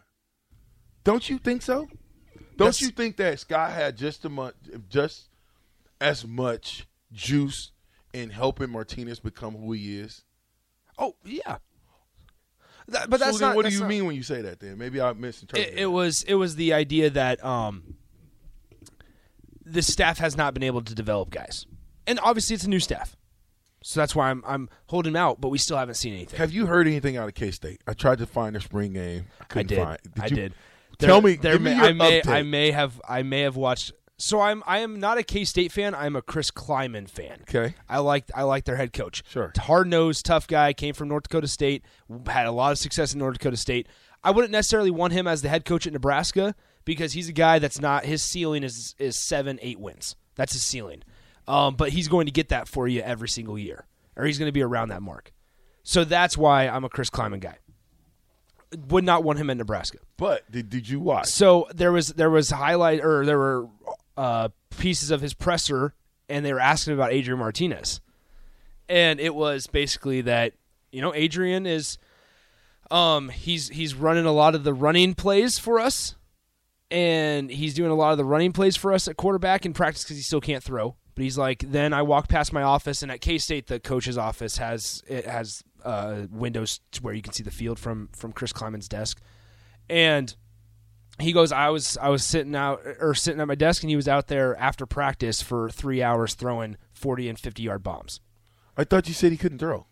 Don't 1.09 1.27
you 1.29 1.37
think 1.39 1.61
so? 1.63 1.87
Don't 2.55 2.57
That's- 2.57 2.81
you 2.81 2.89
think 2.89 3.17
that 3.17 3.39
Scott 3.39 3.71
had 3.71 3.97
just 3.97 4.23
a 4.25 4.29
much, 4.29 4.53
just 4.89 5.29
as 5.99 6.25
much 6.27 6.87
juice 7.11 7.71
in 8.13 8.29
helping 8.29 8.69
Martinez 8.69 9.19
become 9.19 9.55
who 9.55 9.71
he 9.71 9.97
is? 9.99 10.23
Oh 10.97 11.15
yeah. 11.25 11.57
That- 12.89 13.09
but 13.09 13.19
that's 13.19 13.33
so 13.33 13.39
then 13.39 13.49
not. 13.49 13.55
what 13.55 13.65
do 13.65 13.71
you 13.73 13.79
not- 13.79 13.89
mean 13.89 14.05
when 14.05 14.15
you 14.15 14.23
say 14.23 14.41
that? 14.43 14.59
Then 14.59 14.77
maybe 14.77 15.01
I 15.01 15.13
misinterpreted. 15.13 15.73
It, 15.73 15.79
it 15.79 15.85
was 15.87 16.23
it 16.27 16.35
was 16.35 16.55
the 16.57 16.73
idea 16.73 17.09
that 17.09 17.43
um, 17.43 17.95
the 19.65 19.81
staff 19.81 20.17
has 20.19 20.35
not 20.37 20.53
been 20.53 20.63
able 20.63 20.81
to 20.81 20.93
develop 20.95 21.29
guys, 21.29 21.65
and 22.07 22.19
obviously 22.21 22.55
it's 22.55 22.63
a 22.65 22.69
new 22.69 22.79
staff, 22.79 23.15
so 23.83 23.99
that's 23.99 24.15
why 24.15 24.29
I'm 24.29 24.43
I'm 24.45 24.69
holding 24.87 25.11
him 25.13 25.15
out. 25.15 25.39
But 25.41 25.49
we 25.49 25.57
still 25.57 25.77
haven't 25.77 25.95
seen 25.95 26.13
anything. 26.13 26.37
Have 26.37 26.51
you 26.51 26.65
heard 26.65 26.87
anything 26.87 27.17
out 27.17 27.27
of 27.27 27.35
K 27.35 27.51
State? 27.51 27.81
I 27.87 27.93
tried 27.93 28.17
to 28.19 28.25
find 28.25 28.55
a 28.55 28.61
spring 28.61 28.93
game. 28.93 29.25
I 29.39 29.43
I 29.43 29.45
couldn't 29.45 29.67
did. 29.67 29.79
I 29.79 29.97
you- 30.27 30.35
did. 30.35 30.53
Tell 30.99 31.21
me. 31.21 31.35
there 31.35 31.53
give 31.53 31.61
me 31.61 31.75
your 31.75 31.85
I 31.85 31.93
may 31.93 32.21
update. 32.21 32.27
I 32.27 32.41
may 32.43 32.71
have 32.71 33.01
I 33.07 33.23
may 33.23 33.41
have 33.41 33.55
watched. 33.55 33.93
So 34.17 34.41
I'm 34.41 34.63
I 34.67 34.79
am 34.79 34.99
not 34.99 35.17
a 35.17 35.23
K 35.23 35.45
State 35.45 35.71
fan. 35.71 35.95
I'm 35.95 36.15
a 36.15 36.21
Chris 36.21 36.51
Klieman 36.51 37.09
fan. 37.09 37.39
Okay. 37.41 37.75
I 37.87 37.99
like 37.99 38.25
I 38.35 38.43
like 38.43 38.65
their 38.65 38.75
head 38.75 38.91
coach. 38.91 39.23
Sure. 39.29 39.51
hard 39.57 39.87
nosed, 39.87 40.25
tough 40.25 40.47
guy. 40.47 40.73
Came 40.73 40.93
from 40.93 41.07
North 41.07 41.23
Dakota 41.23 41.47
State. 41.47 41.83
Had 42.27 42.45
a 42.45 42.51
lot 42.51 42.71
of 42.71 42.77
success 42.77 43.13
in 43.13 43.19
North 43.19 43.37
Dakota 43.37 43.57
State. 43.57 43.87
I 44.23 44.31
wouldn't 44.31 44.51
necessarily 44.51 44.91
want 44.91 45.13
him 45.13 45.25
as 45.27 45.41
the 45.41 45.47
head 45.47 45.63
coach 45.63 45.87
at 45.87 45.93
Nebraska 45.93 46.53
because 46.83 47.13
he's 47.13 47.29
a 47.29 47.33
guy 47.33 47.59
that's 47.59 47.79
not 47.79 48.03
his 48.05 48.21
ceiling 48.21 48.63
is 48.63 48.93
is 48.99 49.17
seven 49.17 49.57
eight 49.61 49.79
wins. 49.79 50.17
That's 50.35 50.53
his 50.53 50.63
ceiling. 50.63 51.03
Um, 51.47 51.75
but 51.75 51.89
he's 51.89 52.07
going 52.07 52.25
to 52.25 52.31
get 52.31 52.49
that 52.49 52.67
for 52.67 52.87
you 52.87 53.01
every 53.01 53.29
single 53.29 53.57
year, 53.57 53.87
or 54.15 54.25
he's 54.25 54.37
going 54.37 54.49
to 54.49 54.53
be 54.53 54.61
around 54.61 54.89
that 54.89 55.01
mark. 55.01 55.31
So 55.83 56.03
that's 56.03 56.37
why 56.37 56.67
I'm 56.67 56.83
a 56.83 56.89
Chris 56.89 57.09
Klieman 57.09 57.39
guy. 57.39 57.57
Would 58.89 59.03
not 59.03 59.23
want 59.23 59.39
him 59.39 59.49
in 59.49 59.57
Nebraska. 59.57 59.97
But 60.17 60.49
did, 60.51 60.69
did 60.69 60.87
you 60.87 60.99
watch? 60.99 61.27
So 61.27 61.67
there 61.73 61.91
was 61.91 62.09
there 62.09 62.29
was 62.29 62.51
highlight 62.51 63.03
or 63.03 63.25
there 63.25 63.37
were 63.37 63.67
uh, 64.15 64.49
pieces 64.77 65.09
of 65.11 65.21
his 65.21 65.33
presser, 65.33 65.95
and 66.27 66.45
they 66.45 66.53
were 66.53 66.59
asking 66.59 66.93
about 66.93 67.11
Adrian 67.11 67.39
Martinez, 67.39 67.99
and 68.87 69.19
it 69.19 69.33
was 69.33 69.65
basically 69.67 70.21
that 70.21 70.53
you 70.91 71.01
know 71.01 71.13
Adrian 71.15 71.65
is, 71.65 71.97
um, 72.91 73.29
he's 73.29 73.69
he's 73.69 73.95
running 73.95 74.25
a 74.25 74.31
lot 74.31 74.53
of 74.53 74.63
the 74.63 74.73
running 74.73 75.15
plays 75.15 75.57
for 75.57 75.79
us, 75.79 76.15
and 76.91 77.49
he's 77.49 77.73
doing 77.73 77.91
a 77.91 77.95
lot 77.95 78.11
of 78.11 78.17
the 78.17 78.25
running 78.25 78.51
plays 78.51 78.75
for 78.75 78.93
us 78.93 79.07
at 79.07 79.17
quarterback 79.17 79.65
in 79.65 79.73
practice 79.73 80.03
because 80.03 80.17
he 80.17 80.23
still 80.23 80.41
can't 80.41 80.63
throw. 80.63 80.95
But 81.15 81.23
he's 81.23 81.37
like, 81.37 81.63
then 81.67 81.91
I 81.91 82.01
walk 82.01 82.29
past 82.29 82.53
my 82.53 82.61
office, 82.61 83.01
and 83.01 83.11
at 83.11 83.19
K 83.19 83.37
State, 83.37 83.67
the 83.67 83.79
coach's 83.79 84.17
office 84.17 84.57
has 84.57 85.03
it 85.07 85.25
has 85.25 85.63
uh, 85.83 86.27
windows 86.31 86.79
to 86.91 87.01
where 87.01 87.13
you 87.13 87.21
can 87.21 87.33
see 87.33 87.43
the 87.43 87.51
field 87.51 87.79
from 87.79 88.09
from 88.15 88.31
Chris 88.33 88.51
Klieman's 88.53 88.87
desk, 88.87 89.21
and 89.89 90.35
he 91.21 91.33
goes 91.33 91.51
i 91.51 91.67
was 91.67 91.97
i 91.97 92.07
was 92.07 92.23
sitting 92.23 92.55
out 92.55 92.81
or 93.01 93.13
sitting 93.13 93.41
at 93.41 93.47
my 93.47 93.53
desk 93.55 93.83
and 93.83 93.89
he 93.89 93.95
was 93.97 94.07
out 94.07 94.27
there 94.27 94.55
after 94.55 94.85
practice 94.85 95.41
for 95.41 95.69
three 95.69 96.01
hours 96.01 96.33
throwing 96.33 96.77
40 96.93 97.27
and 97.27 97.37
50 97.37 97.61
yard 97.61 97.83
bombs 97.83 98.21
I 98.77 98.85
thought 98.85 99.09
you 99.09 99.13
said 99.13 99.31
he 99.33 99.37
couldn't 99.37 99.59
throw. 99.59 99.87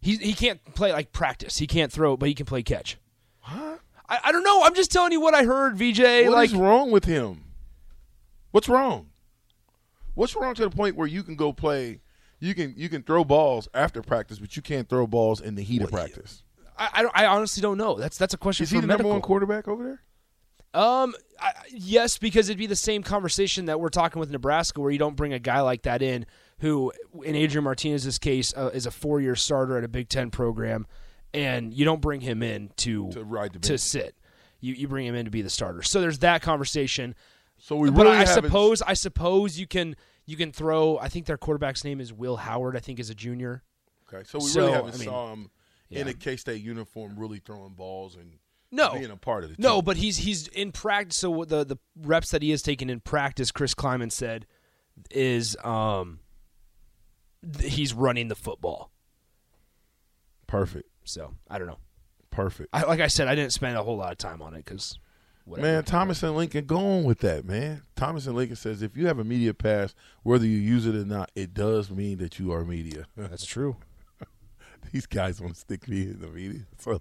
he, 0.00 0.16
he 0.16 0.32
can't 0.32 0.60
play 0.74 0.90
like 0.92 1.12
practice 1.12 1.58
he 1.58 1.68
can't 1.68 1.92
throw 1.92 2.16
but 2.16 2.28
he 2.28 2.34
can 2.34 2.44
play 2.44 2.64
catch 2.64 2.98
huh? 3.42 3.76
I, 4.08 4.18
I 4.24 4.32
don't 4.32 4.42
know 4.42 4.64
i'm 4.64 4.74
just 4.74 4.90
telling 4.90 5.12
you 5.12 5.20
what 5.20 5.32
i 5.32 5.44
heard 5.44 5.76
vj 5.76 6.24
What 6.24 6.32
like 6.32 6.50
is 6.50 6.56
wrong 6.56 6.90
with 6.90 7.04
him? 7.04 7.44
What's 8.50 8.68
wrong? 8.68 9.10
What's 10.14 10.34
wrong 10.34 10.54
to 10.56 10.62
the 10.62 10.70
point 10.70 10.96
where 10.96 11.06
you 11.08 11.22
can 11.22 11.36
go 11.36 11.52
play? 11.52 12.00
You 12.44 12.54
can 12.54 12.74
you 12.76 12.90
can 12.90 13.02
throw 13.02 13.24
balls 13.24 13.68
after 13.72 14.02
practice, 14.02 14.38
but 14.38 14.54
you 14.54 14.62
can't 14.62 14.86
throw 14.88 15.06
balls 15.06 15.40
in 15.40 15.54
the 15.54 15.62
heat 15.62 15.80
of 15.80 15.90
practice. 15.90 16.42
I, 16.76 17.08
I, 17.14 17.24
I 17.24 17.26
honestly 17.26 17.62
don't 17.62 17.78
know 17.78 17.94
that's 17.94 18.18
that's 18.18 18.34
a 18.34 18.36
question 18.36 18.64
Is 18.64 18.70
for 18.70 18.76
he 18.76 18.80
the 18.82 18.86
number 18.86 19.08
one 19.08 19.22
quarterback 19.22 19.66
over 19.66 19.84
there? 19.84 20.02
Um, 20.74 21.14
I, 21.40 21.52
yes, 21.70 22.18
because 22.18 22.48
it'd 22.48 22.58
be 22.58 22.66
the 22.66 22.76
same 22.76 23.02
conversation 23.02 23.66
that 23.66 23.80
we're 23.80 23.88
talking 23.88 24.20
with 24.20 24.30
Nebraska, 24.30 24.80
where 24.80 24.90
you 24.90 24.98
don't 24.98 25.16
bring 25.16 25.32
a 25.32 25.38
guy 25.38 25.60
like 25.60 25.82
that 25.82 26.02
in, 26.02 26.26
who, 26.58 26.92
in 27.22 27.36
Adrian 27.36 27.62
Martinez's 27.62 28.18
case, 28.18 28.52
uh, 28.56 28.70
is 28.74 28.84
a 28.84 28.90
four-year 28.90 29.36
starter 29.36 29.78
at 29.78 29.84
a 29.84 29.88
Big 29.88 30.08
Ten 30.08 30.32
program, 30.32 30.88
and 31.32 31.72
you 31.72 31.84
don't 31.84 32.02
bring 32.02 32.20
him 32.20 32.42
in 32.42 32.70
to 32.78 33.10
To 33.12 33.24
ride 33.24 33.52
the 33.52 33.60
to 33.60 33.78
sit. 33.78 34.16
You 34.60 34.74
you 34.74 34.88
bring 34.88 35.06
him 35.06 35.14
in 35.14 35.24
to 35.24 35.30
be 35.30 35.42
the 35.42 35.50
starter. 35.50 35.82
So 35.82 36.00
there's 36.00 36.18
that 36.18 36.42
conversation. 36.42 37.14
So 37.58 37.76
we 37.76 37.90
but 37.90 38.04
really 38.04 38.18
I 38.18 38.24
suppose 38.24 38.82
I 38.82 38.94
suppose 38.94 39.58
you 39.58 39.66
can 39.66 39.94
you 40.26 40.36
can 40.36 40.52
throw. 40.52 40.98
I 40.98 41.08
think 41.08 41.26
their 41.26 41.36
quarterback's 41.38 41.84
name 41.84 42.00
is 42.00 42.12
Will 42.12 42.36
Howard. 42.36 42.76
I 42.76 42.80
think 42.80 42.98
is 42.98 43.10
a 43.10 43.14
junior. 43.14 43.62
Okay, 44.12 44.24
so 44.26 44.38
we 44.38 44.44
So, 44.46 44.60
really 44.60 44.72
haven't 44.72 44.94
I 44.94 44.98
mean, 44.98 45.08
saw 45.08 45.32
him 45.32 45.50
in 45.90 46.08
a 46.08 46.14
K 46.14 46.36
State 46.36 46.62
uniform 46.62 47.14
really 47.16 47.38
throwing 47.38 47.72
balls 47.74 48.16
and 48.16 48.38
No, 48.70 48.92
being 48.92 49.10
a 49.10 49.16
part 49.16 49.44
of 49.44 49.50
the 49.50 49.56
team. 49.56 49.62
No, 49.62 49.82
but 49.82 49.96
he's 49.96 50.18
he's 50.18 50.48
in 50.48 50.72
practice. 50.72 51.16
So 51.16 51.44
the 51.44 51.64
the 51.64 51.76
reps 51.96 52.30
that 52.30 52.42
he 52.42 52.50
has 52.50 52.62
taken 52.62 52.90
in 52.90 53.00
practice, 53.00 53.50
Chris 53.50 53.74
Klieman 53.74 54.10
said, 54.12 54.46
is 55.10 55.56
um 55.64 56.20
he's 57.60 57.92
running 57.94 58.28
the 58.28 58.34
football. 58.34 58.90
perfect, 60.46 60.88
So 61.04 61.34
I 61.50 61.58
don't 61.58 61.66
know. 61.66 61.78
perfect. 62.30 62.70
I, 62.72 62.84
like 62.84 63.00
I 63.00 63.06
said, 63.08 63.28
I 63.28 63.34
didn't 63.34 63.52
spend 63.52 63.76
a 63.76 63.82
whole 63.82 63.96
lot 63.96 64.12
of 64.12 64.18
time 64.18 64.40
on 64.42 64.54
it 64.54 64.64
because 64.64 64.98
Man, 65.46 65.84
Thomas 65.84 66.22
and 66.22 66.36
Lincoln, 66.36 66.64
go 66.64 66.78
on 66.78 67.04
with 67.04 67.18
that, 67.20 67.44
man. 67.44 67.82
Thomas 67.96 68.26
and 68.26 68.34
Lincoln 68.34 68.56
says 68.56 68.82
if 68.82 68.96
you 68.96 69.06
have 69.06 69.18
a 69.18 69.24
media 69.24 69.52
pass, 69.52 69.94
whether 70.22 70.46
you 70.46 70.56
use 70.56 70.86
it 70.86 70.94
or 70.94 71.04
not, 71.04 71.30
it 71.34 71.52
does 71.52 71.90
mean 71.90 72.18
that 72.18 72.38
you 72.38 72.52
are 72.52 72.64
media. 72.64 73.06
that's 73.16 73.44
true. 73.44 73.76
These 74.92 75.06
guys 75.06 75.40
want 75.40 75.54
to 75.54 75.60
stick 75.60 75.88
me 75.88 76.02
in 76.02 76.20
the 76.20 76.28
media. 76.28 76.60
So, 76.78 77.00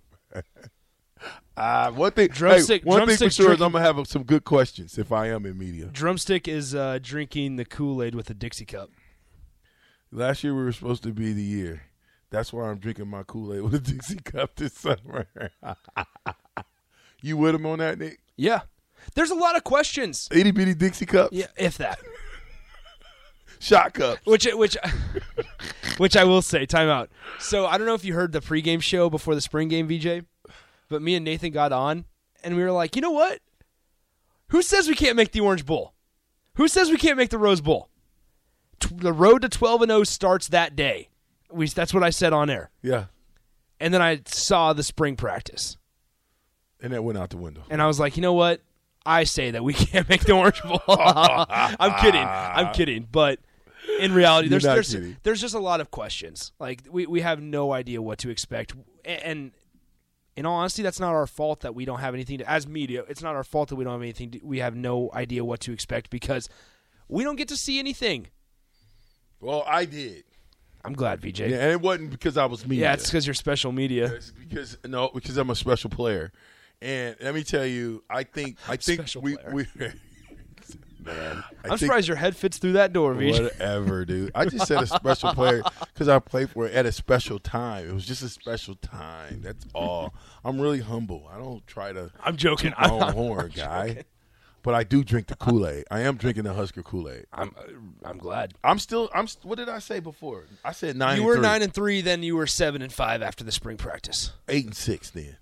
uh, 1.56 1.92
one 1.92 2.12
thing, 2.12 2.28
Drumstick- 2.30 2.84
hey, 2.84 2.90
one 2.90 3.08
thing 3.08 3.18
for 3.18 3.30
sure 3.30 3.54
is 3.54 3.62
I'm 3.62 3.72
gonna 3.72 3.84
have 3.84 4.08
some 4.08 4.24
good 4.24 4.44
questions 4.44 4.98
if 4.98 5.12
I 5.12 5.28
am 5.28 5.46
in 5.46 5.58
media. 5.58 5.86
Drumstick 5.86 6.48
is 6.48 6.74
uh, 6.76 7.00
drinking 7.02 7.56
the 7.56 7.66
Kool 7.66 8.02
Aid 8.04 8.16
with 8.16 8.30
a 8.30 8.34
Dixie 8.34 8.66
cup. 8.66 8.90
Last 10.12 10.44
year 10.44 10.54
we 10.56 10.64
were 10.64 10.72
supposed 10.72 11.04
to 11.04 11.14
be 11.14 11.32
the 11.32 11.44
year. 11.44 11.84
That's 12.30 12.52
why 12.52 12.70
I'm 12.70 12.80
drinking 12.80 13.08
my 13.08 13.24
Kool 13.24 13.54
Aid 13.54 13.62
with 13.62 13.76
a 13.76 13.80
Dixie 13.80 14.16
cup 14.16 14.56
this 14.56 14.74
summer. 14.74 15.28
you 17.22 17.38
with 17.38 17.56
him 17.56 17.66
on 17.68 17.80
that, 17.80 18.00
Nick? 18.00 18.23
Yeah, 18.36 18.62
there's 19.16 19.32
a 19.32 19.36
lot 19.36 19.56
of 19.56 19.64
questions. 19.64 20.28
Itty 20.32 20.52
bitty 20.52 20.74
Dixie 20.74 21.06
cups, 21.06 21.34
Yeah, 21.34 21.48
if 21.58 21.78
that. 21.78 22.00
shot 23.60 23.94
cups. 23.94 24.26
Which 24.26 24.46
which 24.54 24.78
which 25.98 26.16
I 26.18 26.24
will 26.24 26.42
say, 26.42 26.66
time 26.66 26.90
out. 26.90 27.10
So 27.40 27.66
I 27.66 27.78
don't 27.78 27.88
know 27.88 27.94
if 27.94 28.06
you 28.06 28.14
heard 28.14 28.32
the 28.32 28.40
pregame 28.42 28.82
show 28.82 29.10
before 29.10 29.36
the 29.36 29.42
spring 29.42 29.68
game, 29.68 29.88
VJ, 29.88 30.26
but 30.90 31.02
me 31.02 31.16
and 31.16 31.24
Nathan 31.26 31.52
got 31.52 31.72
on 31.72 32.06
and 32.44 32.56
we 32.56 32.64
were 32.64 32.72
like, 32.72 32.96
you 32.96 33.02
know 33.02 33.12
what? 33.12 33.40
Who 34.50 34.62
says 34.62 34.88
we 34.88 34.96
can't 34.96 35.16
make 35.16 35.32
the 35.32 35.40
Orange 35.40 35.66
Bowl? 35.66 35.94
Who 36.56 36.68
says 36.68 36.90
we 36.92 36.98
can't 36.98 37.18
make 37.18 37.30
the 37.30 37.38
Rose 37.40 37.62
Bowl? 37.62 37.90
The 38.92 39.14
road 39.14 39.42
to 39.44 39.50
twelve 39.50 39.82
and 39.82 39.90
zero 39.90 40.04
starts 40.04 40.50
that 40.50 40.76
day. 40.76 41.10
We 41.52 41.68
that's 41.68 41.94
what 41.94 42.04
I 42.04 42.10
said 42.10 42.34
on 42.34 42.50
air, 42.50 42.70
Yeah, 42.82 43.06
and 43.80 43.94
then 43.94 44.02
I 44.02 44.22
saw 44.26 44.74
the 44.74 44.84
spring 44.84 45.16
practice, 45.16 45.78
and 46.84 46.94
that 46.94 47.04
went 47.04 47.18
out 47.18 47.32
the 47.32 47.38
window. 47.38 47.64
and 47.70 47.82
I 47.82 47.88
was 47.88 48.00
like, 48.00 48.16
you 48.18 48.22
know 48.22 48.34
what? 48.34 48.62
I 49.06 49.24
say 49.24 49.52
that 49.52 49.64
we 49.64 49.74
can't 49.74 50.08
make 50.08 50.22
the 50.22 50.34
Orange 50.34 50.62
Bowl. 50.62 50.82
I'm 50.88 52.00
kidding. 52.00 52.22
I'm 52.24 52.74
kidding. 52.74 53.08
But 53.12 53.40
in 54.00 54.14
reality, 54.14 54.50
there's 54.50 54.64
there's, 54.64 54.94
kidding. 54.94 55.18
there's 55.24 55.42
just 55.42 55.56
a 55.56 55.60
lot 55.60 55.82
of 55.82 55.90
questions. 55.90 56.52
Like 56.60 56.84
we 56.90 57.08
we 57.08 57.22
have 57.22 57.42
no 57.42 57.74
idea 57.74 58.02
what 58.02 58.20
to 58.20 58.30
expect, 58.30 58.74
and 59.04 59.52
in 60.36 60.46
all 60.46 60.58
honesty, 60.58 60.82
that's 60.84 61.00
not 61.00 61.14
our 61.14 61.28
fault 61.28 61.62
that 61.62 61.76
we 61.76 61.86
don't 61.86 62.00
have 62.00 62.14
anything 62.14 62.38
to. 62.40 62.50
As 62.50 62.68
media, 62.68 63.04
it's 63.08 63.22
not 63.22 63.36
our 63.36 63.44
fault 63.44 63.70
that 63.70 63.76
we 63.76 63.84
don't 63.84 63.94
have 63.94 64.02
anything. 64.02 64.32
To, 64.32 64.40
we 64.44 64.60
have 64.60 64.76
no 64.76 65.10
idea 65.14 65.44
what 65.44 65.60
to 65.62 65.74
expect 65.74 66.10
because 66.10 66.50
we 67.08 67.24
don't 67.24 67.36
get 67.36 67.48
to 67.50 67.58
see 67.58 67.80
anything. 67.80 68.28
Well, 69.40 69.64
I 69.68 69.86
did. 69.86 70.24
I'm 70.86 70.94
glad, 70.94 71.22
VJ. 71.22 71.40
Yeah, 71.40 71.46
and 71.46 71.72
it 71.72 71.82
wasn't 71.82 72.12
because 72.12 72.38
I 72.38 72.46
was 72.46 72.68
me. 72.68 72.78
Yeah, 72.78 72.94
it's 72.94 73.06
because 73.06 73.26
you're 73.26 73.34
special 73.34 73.72
media. 73.72 74.06
It's 74.14 74.32
because 74.32 74.78
no, 74.86 75.10
because 75.14 75.38
I'm 75.38 75.50
a 75.50 75.56
special 75.56 75.90
player. 75.90 76.32
And 76.84 77.16
let 77.22 77.34
me 77.34 77.44
tell 77.44 77.66
you, 77.66 78.04
I 78.10 78.24
think 78.24 78.58
I 78.68 78.76
think 78.76 79.00
Special 79.02 79.22
we 79.22 79.36
player. 79.38 79.52
we 79.54 79.68
man. 79.78 79.94
I 81.06 81.12
I'm 81.12 81.44
think- 81.70 81.80
surprised 81.80 82.08
your 82.08 82.18
head 82.18 82.36
fits 82.36 82.58
through 82.58 82.74
that 82.74 82.94
door, 82.94 83.14
VJ. 83.14 83.40
Whatever, 83.40 84.06
dude. 84.06 84.32
I 84.36 84.46
just 84.46 84.68
said 84.68 84.82
a 84.84 84.88
special 84.88 85.34
player 85.34 85.62
because 85.94 86.08
I 86.08 86.20
played 86.20 86.50
for 86.50 86.66
it 86.68 86.74
at 86.74 86.86
a 86.86 86.92
special 86.92 87.40
time. 87.40 87.90
It 87.90 87.94
was 87.94 88.06
just 88.06 88.22
a 88.24 88.30
special 88.30 88.76
time. 88.76 89.42
That's 89.42 89.66
all. 89.74 90.14
I'm 90.46 90.60
really 90.60 90.80
humble. 90.82 91.30
I 91.34 91.38
don't 91.38 91.66
try 91.68 91.92
to. 91.94 92.12
I'm 92.24 92.36
joking. 92.38 92.74
I'm- 92.78 92.92
own 92.92 93.04
I'm 93.04 93.14
horn, 93.14 93.52
guy. 93.56 94.04
But 94.62 94.76
I 94.76 94.86
do 94.86 95.04
drink 95.04 95.28
the 95.28 95.36
Kool 95.36 95.68
Aid. 95.68 95.84
I 95.92 96.00
am 96.02 96.16
drinking 96.16 96.46
the 96.46 96.54
Husker 96.54 96.84
Kool 96.84 97.10
Aid. 97.10 97.26
I'm 97.34 97.50
uh, 97.58 97.64
I'm 98.08 98.18
glad. 98.18 98.54
I'm 98.64 98.80
still. 98.80 99.10
I'm. 99.14 99.28
What 99.42 99.58
did 99.58 99.68
I 99.68 99.80
say 99.80 100.00
before? 100.00 100.46
I 100.64 100.72
said 100.72 100.96
nine. 100.96 101.18
You 101.18 101.24
and 101.24 101.28
were 101.28 101.34
three. 101.36 101.42
nine 101.42 101.62
and 101.64 101.74
three, 101.74 102.00
then 102.00 102.24
you 102.24 102.38
were 102.38 102.48
seven 102.48 102.82
and 102.82 102.92
five 102.94 103.22
after 103.22 103.44
the 103.44 103.52
spring 103.52 103.76
practice. 103.76 104.32
eight 104.48 104.64
and 104.64 104.74
six. 104.76 105.10
Then 105.10 105.36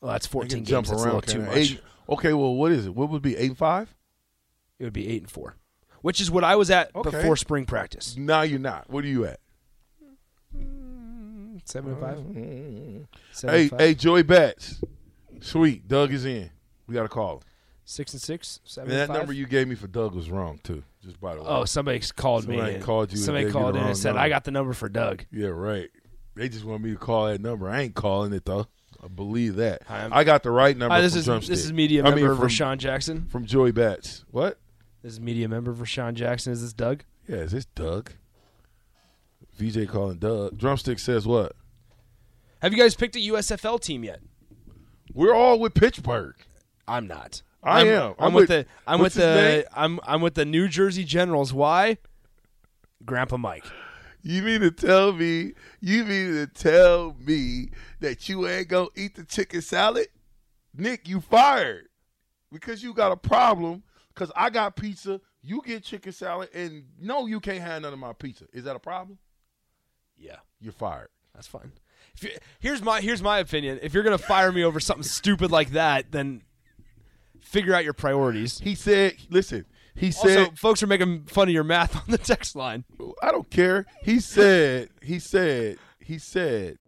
Well, 0.00 0.12
that's 0.12 0.26
14 0.26 0.48
can 0.48 0.58
games. 0.60 0.68
jump 0.68 0.86
That's 0.86 1.00
a 1.02 1.04
around. 1.04 1.14
little 1.16 1.32
too 1.32 1.42
much. 1.42 1.56
Eight- 1.56 1.80
okay, 2.08 2.32
well, 2.32 2.54
what 2.54 2.72
is 2.72 2.86
it? 2.86 2.94
What 2.94 3.10
would 3.10 3.22
be 3.22 3.36
eight 3.36 3.48
and 3.48 3.58
five? 3.58 3.94
It 4.78 4.84
would 4.84 4.92
be 4.92 5.08
eight 5.08 5.22
and 5.22 5.30
four, 5.30 5.56
which 6.02 6.20
is 6.20 6.30
what 6.30 6.44
I 6.44 6.54
was 6.56 6.70
at 6.70 6.94
Okay. 6.94 7.10
before 7.10 7.36
spring 7.36 7.66
practice. 7.66 8.16
Now 8.16 8.42
you're 8.42 8.60
not. 8.60 8.88
What 8.88 9.04
are 9.04 9.08
you 9.08 9.24
at? 9.24 9.40
Seven 11.64 11.92
and 11.92 12.00
five. 12.00 12.16
Seven. 13.32 13.54
Hey, 13.54 13.62
and 13.62 13.70
five. 13.70 13.80
hey, 13.80 13.94
Joey 13.94 14.22
Bats. 14.22 14.80
Sweet, 15.40 15.86
Doug 15.86 16.12
is 16.12 16.24
in. 16.24 16.50
We 16.86 16.94
got 16.94 17.02
to 17.02 17.08
call 17.08 17.36
him. 17.36 17.40
six 17.84 18.12
and 18.12 18.22
six. 18.22 18.60
Seven 18.64 18.90
And 18.90 18.98
that 19.00 19.10
and 19.10 19.18
number 19.18 19.32
you 19.32 19.46
gave 19.46 19.68
me 19.68 19.74
for 19.74 19.86
Doug 19.86 20.14
was 20.14 20.30
wrong 20.30 20.60
too. 20.62 20.82
Just 21.04 21.20
by 21.20 21.34
the 21.34 21.42
way. 21.42 21.46
Oh, 21.48 21.64
somebody 21.64 22.00
called 22.16 22.44
Somebody 22.44 22.62
me. 22.70 22.74
and- 22.76 22.84
called 22.84 23.10
you 23.12 23.18
Somebody 23.18 23.46
you 23.46 23.52
called 23.52 23.76
in 23.76 23.82
and 23.82 23.96
said, 23.96 24.10
number. 24.10 24.20
"I 24.20 24.28
got 24.28 24.44
the 24.44 24.50
number 24.50 24.72
for 24.72 24.88
Doug." 24.88 25.24
yeah, 25.30 25.48
right. 25.48 25.90
They 26.34 26.48
just 26.48 26.64
want 26.64 26.82
me 26.82 26.90
to 26.92 26.96
call 26.96 27.26
that 27.26 27.40
number. 27.40 27.68
I 27.68 27.82
ain't 27.82 27.94
calling 27.94 28.32
it 28.32 28.44
though. 28.46 28.66
I 29.02 29.08
believe 29.08 29.56
that. 29.56 29.82
Hi, 29.86 30.00
I'm- 30.08 30.24
got 30.26 30.42
the 30.42 30.50
right 30.50 30.76
number. 30.76 30.94
Hi, 30.94 31.00
this 31.00 31.12
from 31.12 31.18
is 31.20 31.24
Drumstick. 31.26 31.50
this 31.50 31.64
is 31.64 31.72
media 31.72 32.00
I 32.02 32.10
member 32.10 32.28
mean, 32.28 32.36
from, 32.36 32.48
Rashawn 32.48 32.78
Jackson. 32.78 33.26
from 33.28 33.46
Joey 33.46 33.70
Bats. 33.72 34.24
What? 34.30 34.58
This 35.02 35.12
is 35.14 35.20
media 35.20 35.48
member 35.48 35.72
Rashawn 35.72 36.14
Jackson. 36.14 36.52
Is 36.52 36.62
this 36.62 36.72
Doug? 36.72 37.04
Yeah, 37.28 37.36
is 37.36 37.52
this 37.52 37.64
Doug? 37.66 38.12
VJ 39.58 39.88
calling 39.88 40.18
Doug. 40.18 40.56
Drumstick 40.58 40.98
says 40.98 41.26
what? 41.26 41.52
Have 42.60 42.72
you 42.72 42.78
guys 42.78 42.94
picked 42.94 43.14
a 43.16 43.20
USFL 43.20 43.80
team 43.80 44.02
yet? 44.04 44.20
We're 45.14 45.34
all 45.34 45.58
with 45.60 45.74
Pittsburgh. 45.74 46.34
I'm 46.86 47.06
not. 47.06 47.42
I 47.62 47.80
I'm, 47.82 47.86
am. 47.88 48.02
I'm, 48.02 48.14
I'm 48.18 48.32
with, 48.34 48.42
with- 48.42 48.48
the. 48.48 48.66
I'm 48.86 49.00
with 49.00 49.14
the. 49.14 49.34
name? 49.34 49.62
I'm 49.74 50.00
I'm 50.04 50.20
with 50.20 50.34
the 50.34 50.44
New 50.44 50.68
Jersey 50.68 51.04
Generals. 51.04 51.52
Why? 51.52 51.98
Grandpa 53.04 53.36
Mike. 53.36 53.64
You 54.22 54.42
mean 54.42 54.60
to 54.60 54.70
tell 54.70 55.12
me? 55.12 55.52
You 55.80 56.04
mean 56.04 56.34
to 56.34 56.46
tell 56.46 57.16
me 57.24 57.70
that 58.00 58.28
you 58.28 58.46
ain't 58.48 58.68
gonna 58.68 58.88
eat 58.96 59.14
the 59.14 59.24
chicken 59.24 59.62
salad? 59.62 60.08
Nick, 60.76 61.08
you 61.08 61.20
fired 61.20 61.88
because 62.52 62.82
you 62.82 62.92
got 62.94 63.12
a 63.12 63.16
problem. 63.16 63.82
Because 64.14 64.32
I 64.34 64.50
got 64.50 64.74
pizza, 64.74 65.20
you 65.42 65.62
get 65.64 65.84
chicken 65.84 66.10
salad, 66.12 66.48
and 66.52 66.82
no, 67.00 67.26
you 67.26 67.38
can't 67.38 67.60
have 67.60 67.82
none 67.82 67.92
of 67.92 67.98
my 68.00 68.12
pizza. 68.12 68.46
Is 68.52 68.64
that 68.64 68.74
a 68.74 68.80
problem? 68.80 69.16
Yeah, 70.16 70.38
You're 70.60 70.72
fired. 70.72 71.10
that's 71.32 71.46
fine. 71.46 71.70
If 72.16 72.24
you, 72.24 72.30
here's 72.58 72.82
my 72.82 73.00
here's 73.00 73.22
my 73.22 73.38
opinion. 73.38 73.78
If 73.80 73.94
you're 73.94 74.02
gonna 74.02 74.18
fire 74.18 74.50
me 74.50 74.64
over 74.64 74.80
something 74.80 75.04
stupid 75.04 75.52
like 75.52 75.70
that, 75.70 76.10
then 76.10 76.42
figure 77.40 77.74
out 77.74 77.84
your 77.84 77.92
priorities. 77.92 78.58
He 78.58 78.74
said, 78.74 79.14
"Listen." 79.30 79.64
He 79.98 80.08
Also, 80.08 80.28
said, 80.28 80.58
folks 80.58 80.82
are 80.82 80.86
making 80.86 81.24
fun 81.24 81.48
of 81.48 81.54
your 81.54 81.64
math 81.64 81.96
on 81.96 82.04
the 82.08 82.18
text 82.18 82.54
line. 82.54 82.84
"I 83.22 83.32
don't 83.32 83.50
care." 83.50 83.84
He 84.02 84.20
said, 84.20 84.90
"He 85.02 85.18
said, 85.18 85.78
he 85.98 86.18
said." 86.18 86.78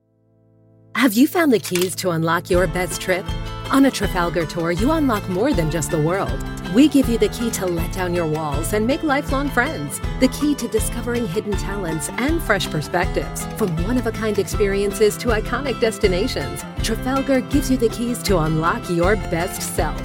Have 0.95 1.15
you 1.15 1.27
found 1.27 1.53
the 1.53 1.59
keys 1.59 1.95
to 1.97 2.11
unlock 2.11 2.51
your 2.51 2.67
best 2.67 3.01
trip? 3.01 3.25
On 3.71 3.85
a 3.85 3.91
Trafalgar 3.91 4.47
tour, 4.47 4.73
you 4.73 4.91
unlock 4.91 5.29
more 5.29 5.53
than 5.53 5.71
just 5.71 5.93
the 5.93 6.01
world. 6.01 6.43
We 6.75 6.89
give 6.89 7.09
you 7.09 7.19
the 7.19 7.29
key 7.29 7.51
to 7.53 7.67
let 7.67 7.93
down 7.93 8.15
your 8.15 8.27
walls 8.27 8.73
and 8.73 8.87
make 8.87 9.03
lifelong 9.05 9.49
friends. 9.49 10.01
The 10.19 10.29
key 10.29 10.57
to 10.57 10.67
discovering 10.69 11.27
hidden 11.29 11.53
talents 11.53 12.09
and 12.11 12.43
fresh 12.43 12.69
perspectives. 12.69 13.47
From 13.57 13.77
one 13.85 13.97
of 13.99 14.07
a 14.07 14.13
kind 14.13 14.39
experiences 14.39 15.17
to 15.19 15.29
iconic 15.29 15.81
destinations, 15.81 16.65
Trafalgar 16.83 17.41
gives 17.43 17.71
you 17.71 17.77
the 17.77 17.89
keys 17.89 18.23
to 18.25 18.39
unlock 18.39 18.89
your 18.91 19.15
best 19.17 19.63
self. 19.77 20.01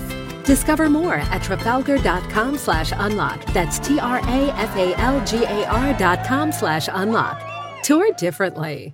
Discover 0.46 0.90
more 0.92 1.16
at 1.16 1.42
trafalgar.com 1.42 2.58
slash 2.58 2.94
unlock. 2.96 3.44
That's 3.48 3.80
T 3.80 4.00
R 4.00 4.20
A 4.20 4.54
F 4.54 4.76
A 4.76 4.94
L 5.00 5.26
G 5.26 5.44
A 5.44 5.66
R 5.68 5.98
dot 5.98 6.24
com 6.24 6.52
slash 6.52 6.88
unlock. 6.92 7.42
Tour 7.82 8.12
differently. 8.14 8.94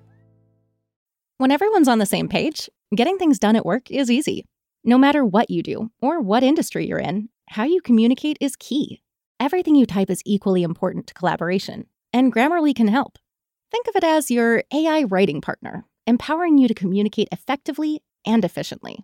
When 1.39 1.51
everyone's 1.51 1.89
on 1.89 1.99
the 1.99 2.05
same 2.05 2.29
page, 2.29 2.69
getting 2.95 3.17
things 3.17 3.37
done 3.37 3.55
at 3.57 3.65
work 3.65 3.91
is 3.91 4.09
easy. 4.09 4.45
No 4.85 4.97
matter 4.97 5.25
what 5.25 5.49
you 5.49 5.61
do 5.61 5.91
or 6.01 6.21
what 6.21 6.43
industry 6.43 6.87
you're 6.87 6.99
in, 6.99 7.29
how 7.49 7.65
you 7.65 7.81
communicate 7.81 8.37
is 8.39 8.55
key. 8.55 9.01
Everything 9.39 9.75
you 9.75 9.85
type 9.85 10.09
is 10.09 10.21
equally 10.25 10.63
important 10.63 11.07
to 11.07 11.13
collaboration, 11.13 11.87
and 12.13 12.33
Grammarly 12.33 12.73
can 12.73 12.87
help. 12.87 13.17
Think 13.71 13.87
of 13.87 13.95
it 13.95 14.03
as 14.03 14.31
your 14.31 14.63
AI 14.73 15.03
writing 15.03 15.41
partner, 15.41 15.83
empowering 16.07 16.57
you 16.57 16.67
to 16.67 16.73
communicate 16.73 17.27
effectively 17.31 18.01
and 18.25 18.45
efficiently 18.45 19.03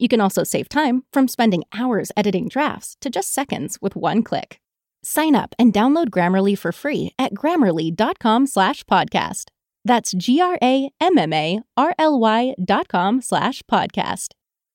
You 0.00 0.08
can 0.08 0.20
also 0.22 0.42
save 0.44 0.70
time 0.70 1.02
from 1.12 1.28
spending 1.28 1.62
hours 1.74 2.10
editing 2.16 2.48
drafts 2.48 2.96
to 3.02 3.10
just 3.10 3.34
seconds 3.34 3.76
with 3.82 3.94
one 3.94 4.22
click. 4.22 4.58
Sign 5.02 5.36
up 5.36 5.54
and 5.58 5.74
download 5.74 6.08
Grammarly 6.08 6.56
for 6.56 6.72
free 6.72 7.14
at 7.18 7.34
grammarly.com 7.34 8.46
slash 8.46 8.82
podcast. 8.84 9.48
That's 9.84 10.12
G-R-A-M-M-A-R-L-Y 10.12 12.54
dot 12.64 12.88
com 12.88 13.20
slash 13.20 13.62
podcast. 13.70 14.28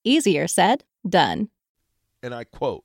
Easier 0.03 0.47
said, 0.47 0.83
done. 1.07 1.49
and 2.21 2.35
I 2.35 2.43
quote, 2.43 2.83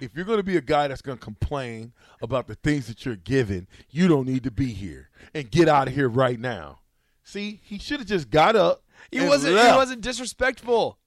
if 0.00 0.16
you're 0.16 0.24
going 0.24 0.38
to 0.38 0.44
be 0.44 0.56
a 0.56 0.60
guy 0.60 0.88
that's 0.88 1.02
going 1.02 1.18
to 1.18 1.24
complain 1.24 1.92
about 2.20 2.48
the 2.48 2.56
things 2.56 2.88
that 2.88 3.06
you're 3.06 3.14
given, 3.14 3.68
you 3.90 4.08
don't 4.08 4.26
need 4.26 4.42
to 4.42 4.50
be 4.50 4.72
here 4.72 5.08
and 5.32 5.52
get 5.52 5.68
out 5.68 5.86
of 5.86 5.94
here 5.94 6.08
right 6.08 6.40
now. 6.40 6.80
See, 7.22 7.60
he 7.62 7.78
should 7.78 8.00
have 8.00 8.08
just 8.08 8.30
got 8.30 8.56
up. 8.56 8.82
He 9.12 9.18
and 9.18 9.28
wasn't. 9.28 9.56
He 9.56 9.76
wasn't 9.76 10.00
disrespectful. 10.00 10.98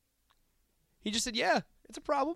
He 1.08 1.12
just 1.12 1.24
said, 1.24 1.38
"Yeah, 1.38 1.62
it's 1.88 1.98
a 1.98 2.02
problem." 2.02 2.36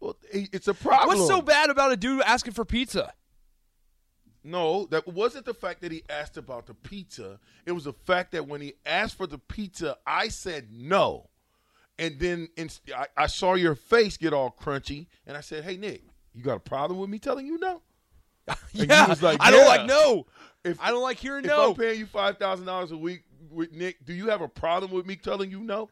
Well, 0.00 0.16
it's 0.32 0.66
a 0.66 0.74
problem. 0.74 1.16
What's 1.16 1.28
so 1.28 1.40
bad 1.40 1.70
about 1.70 1.92
a 1.92 1.96
dude 1.96 2.22
asking 2.22 2.54
for 2.54 2.64
pizza? 2.64 3.12
No, 4.42 4.86
that 4.86 5.06
wasn't 5.06 5.44
the 5.44 5.54
fact 5.54 5.80
that 5.82 5.92
he 5.92 6.02
asked 6.08 6.36
about 6.36 6.66
the 6.66 6.74
pizza. 6.74 7.38
It 7.66 7.72
was 7.72 7.84
the 7.84 7.92
fact 7.92 8.32
that 8.32 8.48
when 8.48 8.60
he 8.60 8.74
asked 8.84 9.16
for 9.16 9.28
the 9.28 9.38
pizza, 9.38 9.96
I 10.04 10.26
said 10.28 10.72
no. 10.72 11.28
And 12.00 12.18
then 12.18 12.48
in, 12.56 12.68
I, 12.96 13.06
I 13.16 13.26
saw 13.28 13.54
your 13.54 13.76
face 13.76 14.16
get 14.16 14.32
all 14.32 14.56
crunchy, 14.60 15.06
and 15.24 15.36
I 15.36 15.40
said, 15.40 15.62
"Hey, 15.62 15.76
Nick, 15.76 16.02
you 16.34 16.42
got 16.42 16.56
a 16.56 16.60
problem 16.60 16.98
with 16.98 17.10
me 17.10 17.20
telling 17.20 17.46
you 17.46 17.58
no?" 17.58 17.80
Yeah, 18.72 19.06
was 19.06 19.22
like, 19.22 19.38
I 19.40 19.52
don't 19.52 19.66
like 19.68 19.86
no. 19.86 20.26
If- 20.64 20.80
I 20.80 20.90
don't 20.90 21.02
like 21.02 21.18
hearing 21.18 21.44
If 21.44 21.50
no. 21.50 21.68
I'm 21.70 21.76
paying 21.76 22.00
you 22.00 22.06
five 22.06 22.38
thousand 22.38 22.66
dollars 22.66 22.90
a 22.90 22.96
week 22.96 23.22
with 23.50 23.70
Nick, 23.72 24.04
do 24.04 24.12
you 24.12 24.30
have 24.30 24.40
a 24.40 24.48
problem 24.48 24.90
with 24.90 25.06
me 25.06 25.14
telling 25.14 25.50
you 25.52 25.60
no? 25.60 25.90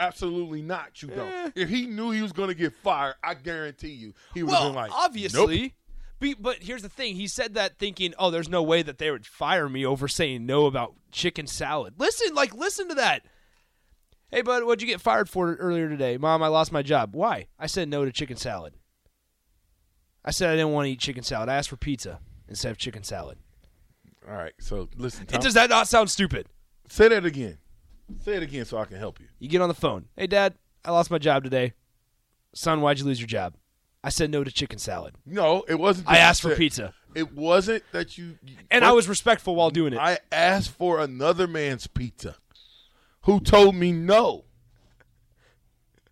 Absolutely 0.00 0.62
not. 0.62 1.02
You 1.02 1.08
don't. 1.08 1.28
Eh. 1.28 1.50
If 1.54 1.68
he 1.68 1.86
knew 1.86 2.10
he 2.10 2.22
was 2.22 2.32
going 2.32 2.48
to 2.48 2.54
get 2.54 2.72
fired, 2.72 3.16
I 3.22 3.34
guarantee 3.34 3.90
you 3.90 4.14
he 4.32 4.42
would 4.42 4.50
well, 4.50 4.62
have 4.62 4.68
been 4.68 4.76
like, 4.76 4.92
obviously. 4.92 5.60
"Nope." 5.62 5.72
Be, 6.20 6.34
but 6.34 6.62
here's 6.62 6.82
the 6.82 6.88
thing: 6.88 7.14
he 7.14 7.26
said 7.26 7.54
that 7.54 7.78
thinking, 7.78 8.14
"Oh, 8.18 8.30
there's 8.30 8.48
no 8.48 8.62
way 8.62 8.82
that 8.82 8.96
they 8.96 9.10
would 9.10 9.26
fire 9.26 9.68
me 9.68 9.84
over 9.84 10.08
saying 10.08 10.46
no 10.46 10.64
about 10.64 10.94
chicken 11.12 11.46
salad." 11.46 11.94
Listen, 11.98 12.34
like, 12.34 12.54
listen 12.54 12.88
to 12.88 12.94
that. 12.94 13.26
Hey, 14.30 14.40
bud, 14.40 14.64
what'd 14.64 14.80
you 14.80 14.88
get 14.88 15.02
fired 15.02 15.28
for 15.28 15.54
earlier 15.56 15.88
today? 15.88 16.16
Mom, 16.16 16.42
I 16.42 16.46
lost 16.46 16.72
my 16.72 16.82
job. 16.82 17.14
Why? 17.14 17.48
I 17.58 17.66
said 17.66 17.88
no 17.88 18.04
to 18.04 18.12
chicken 18.12 18.36
salad. 18.36 18.74
I 20.24 20.30
said 20.30 20.50
I 20.50 20.56
didn't 20.56 20.72
want 20.72 20.86
to 20.86 20.92
eat 20.92 21.00
chicken 21.00 21.24
salad. 21.24 21.48
I 21.48 21.56
asked 21.56 21.68
for 21.68 21.76
pizza 21.76 22.20
instead 22.48 22.70
of 22.70 22.78
chicken 22.78 23.02
salad. 23.02 23.38
All 24.26 24.34
right. 24.34 24.54
So 24.60 24.88
listen. 24.96 25.26
It, 25.30 25.40
does 25.42 25.54
that 25.54 25.68
not 25.68 25.88
sound 25.88 26.10
stupid? 26.10 26.46
say 26.88 27.08
that 27.08 27.24
again. 27.26 27.58
Say 28.18 28.34
it 28.36 28.42
again 28.42 28.64
so 28.64 28.78
I 28.78 28.84
can 28.84 28.96
help 28.98 29.20
you. 29.20 29.26
You 29.38 29.48
get 29.48 29.60
on 29.60 29.68
the 29.68 29.74
phone. 29.74 30.06
Hey, 30.16 30.26
Dad, 30.26 30.54
I 30.84 30.90
lost 30.90 31.10
my 31.10 31.18
job 31.18 31.44
today. 31.44 31.72
Son, 32.54 32.80
why'd 32.80 32.98
you 32.98 33.04
lose 33.04 33.20
your 33.20 33.28
job? 33.28 33.54
I 34.02 34.08
said 34.08 34.30
no 34.30 34.42
to 34.42 34.50
chicken 34.50 34.78
salad. 34.78 35.14
No, 35.26 35.62
it 35.68 35.76
wasn't. 35.78 36.08
I 36.08 36.18
asked 36.18 36.42
for 36.42 36.54
pizza. 36.56 36.94
It 37.14 37.34
wasn't 37.34 37.82
that 37.92 38.16
you. 38.16 38.38
And 38.70 38.84
I 38.84 38.92
was 38.92 39.08
respectful 39.08 39.54
while 39.54 39.70
doing 39.70 39.92
it. 39.92 39.98
I 39.98 40.18
asked 40.32 40.70
for 40.70 41.00
another 41.00 41.46
man's 41.46 41.86
pizza, 41.86 42.36
who 43.22 43.40
told 43.40 43.74
me 43.74 43.92
no, 43.92 44.44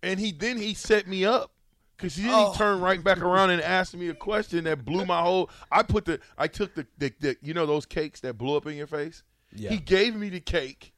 and 0.03 0.19
he 0.19 0.31
then 0.31 0.57
he 0.57 0.73
set 0.73 1.07
me 1.07 1.25
up 1.25 1.51
because 1.97 2.15
he, 2.15 2.27
Oh. 2.29 2.51
he 2.51 2.57
turned 2.57 2.81
right 2.81 3.03
back 3.03 3.21
around 3.21 3.49
and 3.49 3.61
asked 3.61 3.95
me 3.95 4.07
a 4.09 4.13
question 4.13 4.65
that 4.65 4.85
blew 4.85 5.05
my 5.05 5.21
whole. 5.21 5.49
I 5.71 5.83
put 5.83 6.05
the 6.05 6.19
I 6.37 6.47
took 6.47 6.75
the, 6.75 6.85
the, 6.97 7.13
the 7.19 7.37
you 7.41 7.53
know 7.53 7.65
those 7.65 7.85
cakes 7.85 8.19
that 8.21 8.37
blew 8.37 8.55
up 8.55 8.65
in 8.67 8.75
your 8.75 8.87
face. 8.87 9.23
Yeah. 9.53 9.71
He 9.71 9.77
gave 9.77 10.15
me 10.15 10.29
the 10.29 10.39
cake, 10.41 10.93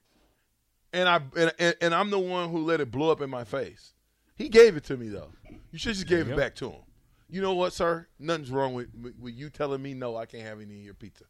and 0.94 1.08
I 1.08 1.22
and, 1.36 1.76
and, 1.82 1.96
I'm 1.96 2.10
the 2.10 2.20
one 2.20 2.50
who 2.50 2.60
let 2.60 2.82
it 2.82 2.92
blow 2.92 3.12
up 3.12 3.22
in 3.22 3.30
my 3.30 3.44
face. 3.44 3.94
He 4.36 4.50
gave 4.50 4.76
it 4.76 4.84
to 4.86 4.98
me 4.98 5.10
though. 5.10 5.32
You 5.72 5.80
should 5.80 5.94
just 5.94 6.08
gave 6.08 6.30
it 6.30 6.36
back 6.36 6.56
to 6.56 6.70
him. 6.70 6.82
You 7.30 7.42
know 7.42 7.54
what, 7.54 7.72
sir? 7.72 8.08
Nothing's 8.20 8.52
wrong 8.52 8.74
with, 8.74 8.90
with, 8.94 9.18
with 9.18 9.34
you 9.34 9.50
telling 9.50 9.82
me 9.82 9.94
no. 9.94 10.18
I 10.18 10.26
can't 10.26 10.44
have 10.44 10.60
any 10.60 10.80
of 10.80 10.84
your 10.84 10.94
pizza. 10.94 11.24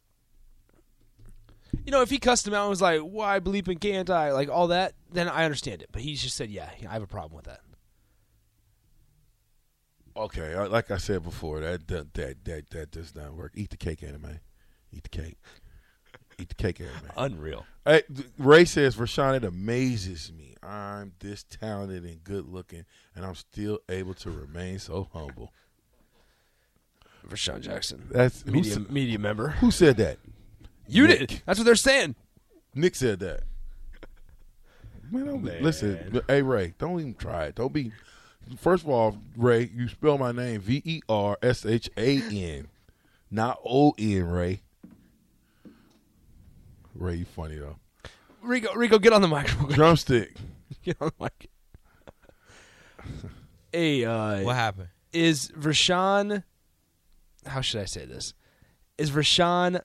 you 1.84 1.92
know, 1.92 2.02
if 2.02 2.10
he 2.10 2.18
cussed 2.18 2.46
him 2.46 2.54
out 2.54 2.62
and 2.62 2.70
was 2.70 2.82
like, 2.82 3.00
why 3.00 3.38
bleeping 3.38 3.80
can't 3.80 4.10
I? 4.10 4.32
Like 4.32 4.48
all 4.48 4.68
that, 4.68 4.94
then 5.12 5.28
I 5.28 5.44
understand 5.44 5.80
it. 5.80 5.90
But 5.92 6.02
he 6.02 6.16
just 6.16 6.36
said, 6.36 6.50
yeah, 6.50 6.70
I 6.88 6.92
have 6.92 7.02
a 7.02 7.06
problem 7.06 7.36
with 7.36 7.44
that. 7.44 7.60
Okay, 10.16 10.54
uh, 10.54 10.68
like 10.68 10.90
I 10.90 10.98
said 10.98 11.22
before, 11.22 11.60
that 11.60 11.88
that 11.88 12.14
that 12.14 12.44
that, 12.44 12.70
that 12.70 12.90
does 12.90 13.14
not 13.14 13.34
work. 13.34 13.52
Eat 13.54 13.70
the 13.70 13.78
cake, 13.78 14.02
anime. 14.02 14.40
Eat 14.92 15.04
the 15.04 15.08
cake. 15.08 15.38
Eat 16.42 16.48
the 16.48 16.54
cake, 16.56 16.80
anime. 16.80 17.10
Unreal. 17.16 17.64
Hey, 17.84 18.02
Ray 18.36 18.64
says, 18.64 18.96
Rashawn, 18.96 19.36
it 19.36 19.44
amazes 19.44 20.32
me. 20.36 20.56
I'm 20.62 21.12
this 21.20 21.44
talented 21.44 22.04
and 22.04 22.22
good 22.24 22.48
looking, 22.48 22.84
and 23.14 23.24
I'm 23.24 23.34
still 23.36 23.78
able 23.88 24.14
to 24.14 24.30
remain 24.30 24.78
so 24.80 25.08
humble. 25.12 25.52
Rashawn 27.28 27.60
Jackson. 27.60 28.08
That's 28.10 28.44
media, 28.44 28.74
said- 28.74 28.90
media 28.90 29.18
member. 29.18 29.48
Who 29.50 29.70
said 29.70 29.96
that? 29.98 30.18
You 30.88 31.06
Nick. 31.06 31.28
did. 31.28 31.42
That's 31.46 31.58
what 31.60 31.64
they're 31.64 31.76
saying. 31.76 32.16
Nick 32.74 32.94
said 32.96 33.20
that. 33.20 33.42
Man, 35.10 35.26
don't 35.26 35.44
be- 35.44 35.60
listen, 35.60 36.20
hey 36.26 36.42
Ray, 36.42 36.74
don't 36.78 36.98
even 36.98 37.14
try 37.14 37.44
it. 37.46 37.54
Don't 37.54 37.72
be. 37.72 37.92
First 38.58 38.82
of 38.84 38.90
all, 38.90 39.16
Ray, 39.36 39.70
you 39.72 39.86
spell 39.88 40.18
my 40.18 40.32
name 40.32 40.60
V 40.60 40.82
E 40.84 41.00
R 41.08 41.38
S 41.42 41.64
H 41.64 41.88
A 41.96 42.20
N, 42.22 42.66
not 43.30 43.60
O 43.64 43.94
N. 43.98 44.24
Ray. 44.24 44.62
Ray, 47.02 47.16
you 47.16 47.24
funny 47.24 47.56
though. 47.56 47.76
Rico, 48.42 48.72
Rico, 48.74 48.98
get 48.98 49.12
on 49.12 49.22
the 49.22 49.28
microphone. 49.28 49.72
Drumstick. 49.72 50.34
get 50.84 50.96
on 51.00 51.10
the 51.18 51.24
mic. 51.24 51.50
Hey, 53.72 54.04
uh, 54.04 54.42
What 54.42 54.54
happened? 54.56 54.88
is 55.12 55.50
Rashawn? 55.58 56.44
How 57.46 57.60
should 57.60 57.80
I 57.80 57.86
say 57.86 58.04
this? 58.04 58.34
Is 58.98 59.10
Rashawn 59.10 59.80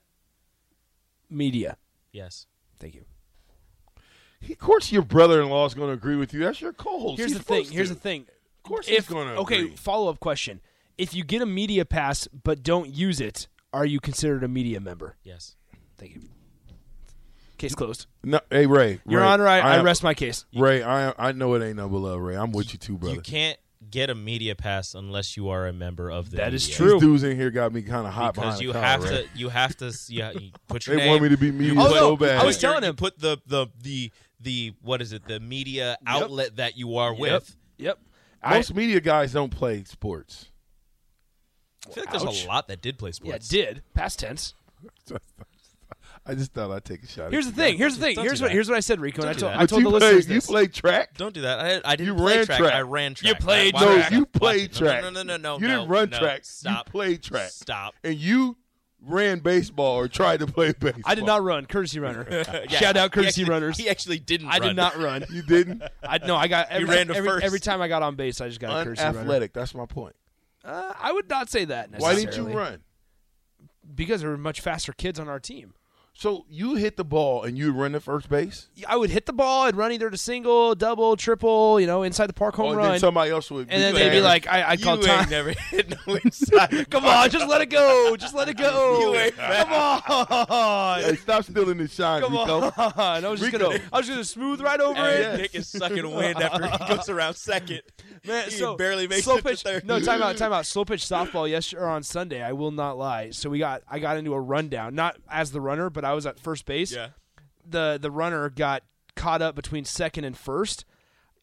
media? 1.28 1.76
Yes. 2.12 2.46
Thank 2.78 2.94
you. 2.94 3.04
Of 4.48 4.58
course, 4.58 4.92
your 4.92 5.02
brother-in-law 5.02 5.66
is 5.66 5.74
going 5.74 5.88
to 5.88 5.94
agree 5.94 6.14
with 6.16 6.32
you. 6.32 6.40
That's 6.40 6.60
your 6.60 6.72
co-host. 6.72 7.18
Here's 7.18 7.30
He's 7.32 7.38
the 7.38 7.44
thing. 7.44 7.56
supposed 7.64 7.74
Here's 7.74 7.88
to. 7.88 7.94
the 7.94 8.00
thing. 8.00 8.26
Of 8.58 8.62
course, 8.62 8.86
if 8.88 8.94
he's 8.94 9.06
going 9.08 9.26
to 9.28 9.34
okay, 9.40 9.60
agree. 9.62 9.76
follow 9.76 10.08
up 10.10 10.20
question: 10.20 10.60
If 10.96 11.14
you 11.14 11.24
get 11.24 11.42
a 11.42 11.46
media 11.46 11.84
pass 11.84 12.28
but 12.44 12.62
don't 12.62 12.88
use 12.90 13.20
it, 13.20 13.48
are 13.72 13.84
you 13.86 13.98
considered 13.98 14.44
a 14.44 14.48
media 14.48 14.78
member? 14.78 15.16
Yes. 15.24 15.56
Thank 15.96 16.14
you. 16.14 16.20
Case 17.58 17.74
closed. 17.74 18.06
No, 18.24 18.40
hey 18.50 18.66
Ray, 18.66 19.00
Your 19.06 19.20
Ray, 19.20 19.26
Honor, 19.26 19.46
I, 19.48 19.58
I, 19.58 19.76
am- 19.76 19.84
rest 19.84 20.02
my 20.02 20.14
case. 20.14 20.44
Ray, 20.54 20.82
I 20.82 21.12
I 21.18 21.32
know 21.32 21.54
it 21.54 21.62
ain't 21.62 21.76
no 21.76 21.86
love, 21.88 22.20
Ray. 22.20 22.36
I'm 22.36 22.52
with 22.52 22.72
you 22.72 22.78
too, 22.78 22.96
brother. 22.96 23.16
You 23.16 23.20
can't 23.20 23.58
get 23.90 24.10
a 24.10 24.14
media 24.14 24.54
pass 24.54 24.94
unless 24.94 25.36
you 25.36 25.48
are 25.48 25.66
a 25.66 25.72
member 25.72 26.10
of 26.10 26.30
the 26.30 26.36
That 26.38 26.54
is 26.54 26.64
media. 26.68 26.76
true. 26.76 26.92
These 26.94 27.00
dudes 27.00 27.22
in 27.24 27.36
here 27.36 27.50
got 27.50 27.72
me 27.72 27.82
kind 27.82 28.06
of 28.06 28.12
hot 28.12 28.34
because 28.34 28.60
behind 28.60 28.62
you 28.62 28.68
the 28.68 28.72
collar, 28.74 28.86
have 28.86 29.02
Ray. 29.04 29.08
to 29.10 29.28
you 29.34 29.48
have 29.48 29.76
to 29.78 29.92
yeah, 30.08 30.30
you 30.32 30.50
put 30.68 30.86
your 30.86 30.96
They 30.96 31.02
name 31.02 31.10
want 31.10 31.22
me 31.24 31.28
to 31.30 31.36
be 31.36 31.50
media 31.50 31.74
Oh, 31.78 31.92
so 31.92 32.16
bad. 32.16 32.38
I 32.40 32.44
was 32.44 32.58
telling 32.58 32.82
you 32.84 32.90
him. 32.90 32.96
put 32.96 33.18
the 33.18 33.38
the 33.46 33.66
the 33.82 34.12
the 34.40 34.72
what 34.82 35.02
is 35.02 35.12
it 35.12 35.26
the 35.26 35.40
media 35.40 35.96
outlet 36.06 36.56
that 36.56 36.76
you 36.76 36.96
are 36.98 37.10
Yep. 37.12 37.18
with 37.20 37.56
Yep. 37.78 37.98
I, 38.42 38.54
Most 38.56 38.72
media 38.74 39.00
guys 39.00 39.32
don't 39.32 39.50
play 39.50 39.82
sports. 39.84 40.46
I 41.88 41.90
feel 41.92 42.04
like 42.06 42.12
there's 42.22 42.44
a 42.44 42.46
lot 42.46 42.68
that 42.68 42.80
did 42.82 42.98
play 42.98 43.10
sports. 43.12 43.52
yeah, 43.52 43.64
sports 43.64 43.74
did 43.78 43.82
past 43.94 44.18
tense. 44.20 44.54
I 46.28 46.34
just 46.34 46.52
thought 46.52 46.70
I'd 46.70 46.84
take 46.84 47.02
a 47.02 47.06
shot. 47.06 47.26
at 47.26 47.32
Here's 47.32 47.46
the 47.46 47.52
thing. 47.52 47.78
Here's 47.78 47.96
the 47.96 48.02
thing. 48.04 48.14
Don't 48.16 48.24
Here's 48.24 48.38
do 48.40 48.44
what 48.44 48.48
that. 48.48 48.52
here's 48.54 48.68
what 48.68 48.76
I 48.76 48.80
said, 48.80 49.00
Rico. 49.00 49.22
And 49.22 49.30
I 49.30 49.32
do 49.32 49.40
told 49.40 49.52
that. 49.52 49.56
I 49.58 49.62
But 49.62 49.68
told 49.70 49.82
you 49.82 49.90
the 49.90 49.98
played, 49.98 50.02
listeners 50.14 50.28
You 50.28 50.34
this. 50.34 50.46
played 50.46 50.72
track. 50.74 51.14
don't 51.16 51.34
do 51.34 51.40
that 51.40 51.58
I, 51.60 51.90
I 51.92 51.96
didn't 51.96 52.06
You 52.08 52.14
play 52.22 52.36
ran 52.36 52.46
track. 52.46 52.58
track. 52.58 52.74
I 52.74 52.80
ran 52.82 53.14
track 53.14 53.28
You 53.28 53.34
played 53.36 53.74
Watch 53.74 53.82
No, 53.82 53.92
it. 53.92 53.96
track. 53.98 54.10
you 54.12 54.18
Watch 54.20 54.32
played 54.32 54.62
it. 54.70 54.72
No, 54.80 54.86
track. 54.86 55.02
no 55.04 55.10
no 55.10 55.22
no 55.22 55.36
no 55.38 55.58
You 55.58 55.68
no, 55.68 55.76
didn't 55.78 55.88
run 55.88 56.10
no. 56.10 56.18
track. 56.18 56.44
stop 56.44 56.86
You 56.86 56.90
played 56.92 57.22
track. 57.22 57.50
stop 57.50 57.94
And 58.04 58.14
you 58.16 58.56
ran 59.06 59.38
baseball 59.38 59.96
or 59.96 60.08
tried 60.08 60.40
to 60.40 60.46
play 60.46 60.72
baseball. 60.72 61.02
I 61.06 61.14
did 61.14 61.24
not 61.24 61.42
run. 61.42 61.64
Courtesy 61.66 61.98
runner. 62.00 62.26
Yeah, 62.30 62.66
Shout 62.78 62.96
out 62.98 63.04
he 63.04 63.08
courtesy 63.20 63.42
actually- 63.42 63.44
runners. 63.54 63.78
he 63.78 63.88
actually 63.88 64.18
didn't 64.18 64.48
I 64.48 64.58
run. 64.58 64.68
did 64.68 64.76
not 64.76 64.96
run. 64.98 65.24
You 65.30 65.42
didn't. 65.42 65.82
I 66.06 66.18
no. 66.18 66.36
I 66.36 66.46
got 66.48 66.68
every, 66.68 66.84
ran 66.88 67.06
to 67.06 67.14
every, 67.16 67.30
first. 67.30 67.44
every 67.46 67.60
time 67.60 67.80
I 67.80 67.88
got 67.88 68.02
on 68.02 68.16
base. 68.16 68.40
I 68.42 68.48
just 68.48 68.60
got 68.60 68.80
a 68.80 68.84
courtesy 68.84 69.02
runner. 69.04 69.20
Unathletic. 69.20 69.52
That's 69.54 69.74
my 69.74 69.86
point. 69.86 70.14
Uh, 70.64 70.92
I 71.00 71.12
would 71.12 71.30
not 71.30 71.48
say 71.48 71.64
that. 71.64 71.90
Necessarily. 71.90 72.02
Why 72.02 72.14
didn't 72.20 72.24
necessarily. 72.26 72.52
you 72.52 72.58
run? 72.58 72.80
Because 73.94 74.20
there 74.20 74.28
were 74.30 74.36
much 74.36 74.60
faster 74.60 74.92
kids 74.92 75.18
on 75.18 75.28
our 75.28 75.40
team. 75.40 75.72
So 76.20 76.46
you 76.50 76.74
hit 76.74 76.96
the 76.96 77.04
ball 77.04 77.44
and 77.44 77.56
you 77.56 77.70
run 77.72 77.92
to 77.92 78.00
first 78.00 78.28
base. 78.28 78.66
I 78.88 78.96
would 78.96 79.08
hit 79.10 79.26
the 79.26 79.32
ball. 79.32 79.66
I'd 79.66 79.76
run 79.76 79.92
either 79.92 80.10
to 80.10 80.16
single, 80.16 80.74
double, 80.74 81.14
triple. 81.16 81.78
You 81.78 81.86
know, 81.86 82.02
inside 82.02 82.26
the 82.26 82.32
park 82.32 82.56
home 82.56 82.66
Oh, 82.66 82.68
and 82.70 82.76
run. 82.78 82.90
then 82.90 82.98
somebody 82.98 83.30
else 83.30 83.48
would. 83.52 83.68
and 83.70 83.80
then 83.80 83.94
they'd 83.94 84.10
be 84.10 84.20
like, 84.20 84.48
I, 84.48 84.62
I 84.62 84.72
you 84.72 84.82
call 84.84 84.96
ain't 84.96 85.04
time. 85.06 85.30
never 85.30 85.50
hit 85.70 85.90
no 86.08 86.14
inside 86.16 86.86
Come 86.90 87.04
on, 87.06 87.30
just 87.30 87.46
let 87.46 87.60
it 87.60 87.66
go. 87.70 88.16
Just 88.16 88.34
let 88.34 88.48
it 88.48 88.56
go. 88.56 88.98
You 89.00 89.14
ain't 89.14 89.36
Come 89.36 89.72
on. 89.72 91.00
Hey, 91.02 91.14
stop 91.14 91.44
stealing 91.44 91.78
his 91.78 91.94
shine, 91.94 92.20
Come 92.20 92.32
Rico. 92.32 92.62
on. 92.76 93.24
I 93.24 93.28
was 93.28 93.38
just 93.38 93.52
Rico. 93.52 93.70
gonna, 93.70 93.80
I 93.92 93.98
was 93.98 94.08
gonna 94.08 94.24
smooth 94.24 94.60
right 94.60 94.80
over 94.80 94.94
Hey, 95.00 95.22
it. 95.22 95.36
Nick 95.40 95.54
is 95.54 95.68
sucking 95.68 96.10
wind 96.12 96.42
after 96.42 96.66
he 96.66 96.96
goes 96.96 97.08
around 97.08 97.34
second. 97.34 97.82
Man, 98.26 98.46
He 98.46 98.50
so 98.50 98.76
barely 98.76 99.06
makes 99.06 99.22
slow 99.22 99.36
it 99.36 99.42
to 99.42 99.48
pitch. 99.50 99.62
third. 99.62 99.86
No, 99.86 100.00
time 100.00 100.20
out, 100.20 100.36
time 100.36 100.52
out. 100.52 100.66
Slow 100.66 100.84
pitch 100.84 101.02
softball 101.02 101.48
yesterday 101.48 101.80
or 101.82 101.86
on 101.86 102.02
Sunday. 102.02 102.42
I 102.42 102.50
will 102.54 102.72
not 102.72 102.98
lie. 102.98 103.30
So 103.30 103.48
we 103.48 103.60
got, 103.60 103.82
I 103.88 104.00
got 104.00 104.16
into 104.16 104.34
a 104.34 104.40
rundown, 104.40 104.96
not 104.96 105.16
as 105.30 105.52
the 105.52 105.60
runner, 105.60 105.90
but 105.90 106.04
I 106.10 106.14
was 106.14 106.26
at 106.26 106.38
first 106.40 106.64
base. 106.66 106.92
Yeah. 106.92 107.08
The 107.68 107.98
the 108.00 108.10
runner 108.10 108.48
got 108.50 108.82
caught 109.16 109.42
up 109.42 109.54
between 109.54 109.84
second 109.84 110.24
and 110.24 110.36
first, 110.36 110.84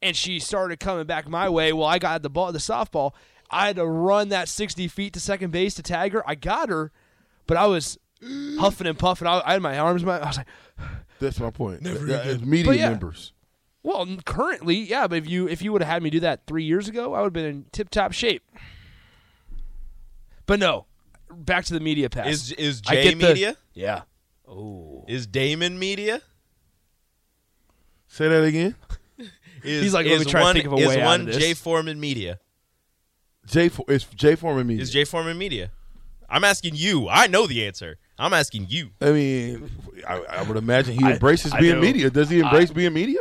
and 0.02 0.16
she 0.16 0.40
started 0.40 0.80
coming 0.80 1.06
back 1.06 1.28
my 1.28 1.50
way. 1.50 1.72
Well, 1.74 1.88
I 1.88 2.00
got 2.00 2.22
the 2.24 2.30
ball, 2.30 2.52
the 2.52 2.60
softball. 2.60 3.14
I 3.52 3.68
had 3.68 3.76
to 3.76 3.86
run 3.86 4.30
that 4.30 4.50
sixty 4.50 4.88
feet 4.88 5.14
to 5.14 5.20
second 5.20 5.52
base 5.52 5.76
to 5.76 5.84
tag 5.84 6.14
her. 6.14 6.28
I 6.28 6.36
got 6.36 6.70
her, 6.70 6.92
but 7.48 7.58
I 7.58 7.68
was 7.68 7.98
huffing 8.60 8.88
and 8.88 8.98
puffing. 8.98 9.28
I, 9.28 9.42
I 9.46 9.54
had 9.54 9.62
my 9.62 9.78
arms, 9.78 10.04
my 10.04 10.20
I 10.20 10.28
was 10.28 10.38
like, 10.38 10.48
That's 11.20 11.40
my 11.40 11.52
point. 11.52 11.82
Never 11.84 12.12
uh, 12.12 12.22
As 12.24 12.42
media 12.42 12.74
yeah. 12.74 12.90
members. 12.90 13.34
well, 13.84 14.06
currently, 14.26 14.76
yeah. 14.78 15.08
But 15.08 15.20
if 15.20 15.30
you 15.30 15.48
if 15.48 15.62
you 15.62 15.72
would 15.74 15.82
have 15.84 15.92
had 15.92 16.02
me 16.04 16.10
do 16.10 16.20
that 16.22 16.48
three 16.48 16.64
years 16.64 16.88
ago, 16.88 17.14
I 17.14 17.20
would 17.20 17.26
have 17.28 17.34
been 17.34 17.46
in 17.46 17.66
tip 17.72 17.90
top 17.90 18.12
shape. 18.14 18.44
But 20.48 20.60
no, 20.60 20.86
back 21.32 21.66
to 21.66 21.74
the 21.74 21.80
media 21.80 22.10
pass. 22.10 22.28
Is 22.28 22.52
is 22.54 22.82
I 22.88 22.96
Jay 22.96 23.04
get 23.04 23.20
the- 23.20 23.28
media? 23.28 23.58
yeah. 23.74 24.02
Oh, 24.48 25.06
Is 25.08 25.26
Damon 25.28 25.78
media? 25.80 26.22
Say 28.08 28.28
that 28.28 28.44
again. 28.44 28.76
Is, 29.64 29.84
He's 29.84 29.94
like, 29.94 30.06
let 30.06 30.14
is 30.20 30.26
me 30.26 30.32
try 30.32 30.42
to 30.42 30.46
one, 30.46 30.54
think 30.56 30.66
of 30.68 30.74
a 30.74 30.76
is 30.78 30.88
way 30.88 31.02
out 31.02 31.06
one 31.06 31.22
of 31.22 31.26
this. 31.28 31.38
Jay 31.38 31.54
Foreman 31.56 32.00
media? 32.00 32.40
J. 33.48 33.70
For, 33.70 33.84
it's 33.88 34.06
J. 34.06 34.36
Foreman 34.36 34.68
media. 34.68 34.84
Is 34.84 34.92
Jay 34.92 35.06
Foreman 35.06 35.38
media? 35.38 35.72
I'm 36.30 36.44
asking 36.44 36.76
you. 36.76 37.10
I 37.10 37.26
know 37.28 37.48
the 37.48 37.66
answer. 37.66 37.98
I'm 38.20 38.34
asking 38.34 38.68
you. 38.70 38.92
I 39.02 39.12
mean, 39.12 39.70
I, 40.08 40.18
I 40.30 40.42
would 40.44 40.58
imagine 40.58 40.98
he 41.00 41.06
I- 41.06 41.14
embraces 41.14 41.52
I 41.54 41.60
being 41.60 41.76
know. 41.76 41.82
media. 41.82 42.10
Does 42.12 42.30
he 42.30 42.40
embrace 42.40 42.72
being 42.72 42.94
media? 42.94 43.20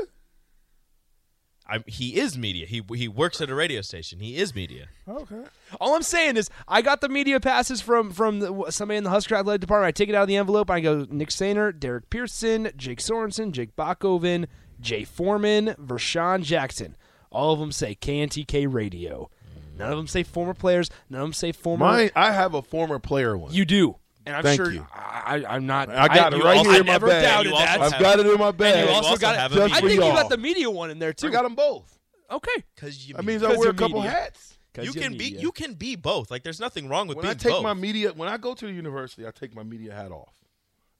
I, 1.66 1.82
he 1.86 2.18
is 2.20 2.36
media. 2.36 2.66
He 2.66 2.82
he 2.94 3.08
works 3.08 3.40
at 3.40 3.48
a 3.48 3.54
radio 3.54 3.80
station. 3.80 4.20
He 4.20 4.36
is 4.36 4.54
media. 4.54 4.88
Okay. 5.08 5.42
All 5.80 5.94
I'm 5.94 6.02
saying 6.02 6.36
is, 6.36 6.50
I 6.68 6.82
got 6.82 7.00
the 7.00 7.08
media 7.08 7.40
passes 7.40 7.80
from 7.80 8.10
from 8.10 8.40
the, 8.40 8.70
somebody 8.70 8.98
in 8.98 9.04
the 9.04 9.10
Husker 9.10 9.34
Athletic 9.34 9.62
Department. 9.62 9.88
I 9.88 9.92
take 9.92 10.10
it 10.10 10.14
out 10.14 10.22
of 10.22 10.28
the 10.28 10.36
envelope. 10.36 10.70
I 10.70 10.80
go 10.80 11.06
Nick 11.08 11.30
Sainer, 11.30 11.78
Derek 11.78 12.10
Pearson, 12.10 12.70
Jake 12.76 13.00
Sorensen, 13.00 13.52
Jake 13.52 13.74
Bakoven, 13.76 14.46
Jay 14.80 15.04
Foreman, 15.04 15.74
Vershan 15.80 16.42
Jackson. 16.42 16.96
All 17.30 17.54
of 17.54 17.58
them 17.60 17.72
say 17.72 17.94
KNTK 17.94 18.72
Radio. 18.72 19.30
None 19.76 19.90
of 19.90 19.96
them 19.96 20.06
say 20.06 20.22
former 20.22 20.54
players. 20.54 20.90
None 21.08 21.20
of 21.20 21.24
them 21.26 21.32
say 21.32 21.50
former. 21.50 21.84
Mine, 21.84 22.10
I 22.14 22.32
have 22.32 22.54
a 22.54 22.62
former 22.62 22.98
player 22.98 23.36
one. 23.36 23.52
You 23.52 23.64
do, 23.64 23.96
and 24.26 24.36
I'm 24.36 24.42
Thank 24.42 24.56
sure 24.60 24.72
you. 24.72 24.86
I, 24.92 25.42
I, 25.46 25.54
I'm 25.56 25.66
not. 25.66 25.88
I 25.90 26.08
got 26.08 26.32
it 26.34 26.42
right 26.42 26.56
also- 26.58 26.70
here 26.70 26.80
in 26.80 26.86
my 26.86 26.92
never 26.92 27.06
bag. 27.08 27.22
doubted 27.24 27.50
You 27.50 27.56
also 27.56 27.66
that. 27.66 27.80
I've 27.94 28.00
got 28.00 28.18
it 28.20 28.26
in 28.26 28.38
my 28.38 28.50
bag. 28.52 28.76
you 28.78 28.84
you 28.90 28.90
also, 28.96 29.08
also 29.10 29.20
got. 29.20 29.36
have 29.36 29.52
a 29.56 29.62
I 29.62 29.66
media- 29.66 29.80
think 29.80 29.92
you 29.92 29.98
got 30.00 30.28
the 30.30 30.38
media 30.38 30.70
one 30.70 30.90
in 30.90 30.98
there 30.98 31.12
too. 31.12 31.28
I 31.28 31.30
got 31.30 31.42
them 31.42 31.54
both. 31.54 31.98
Okay. 32.30 32.64
Because 32.74 33.06
you 33.08 33.14
That 33.14 33.24
means 33.24 33.42
I 33.42 33.48
'Cause 33.48 33.58
wear 33.58 33.70
a 33.70 33.74
couple 33.74 34.00
media. 34.00 34.10
hats. 34.10 34.58
you 34.78 34.84
you're 34.84 34.94
can 34.94 35.16
be 35.16 35.26
you 35.26 35.52
can 35.52 35.74
be 35.74 35.94
both. 35.96 36.30
Like 36.30 36.42
there's 36.42 36.58
nothing 36.60 36.88
wrong 36.88 37.06
with 37.06 37.16
When 37.18 37.24
being 37.24 37.30
I 37.32 37.34
take 37.34 37.52
both. 37.52 37.62
my 37.62 37.74
media, 37.74 38.12
when 38.12 38.28
I 38.28 38.38
go 38.38 38.54
to 38.54 38.66
the 38.66 38.72
university, 38.72 39.26
I 39.26 39.30
take 39.30 39.54
my 39.54 39.62
media 39.62 39.94
hat 39.94 40.10
off. 40.10 40.34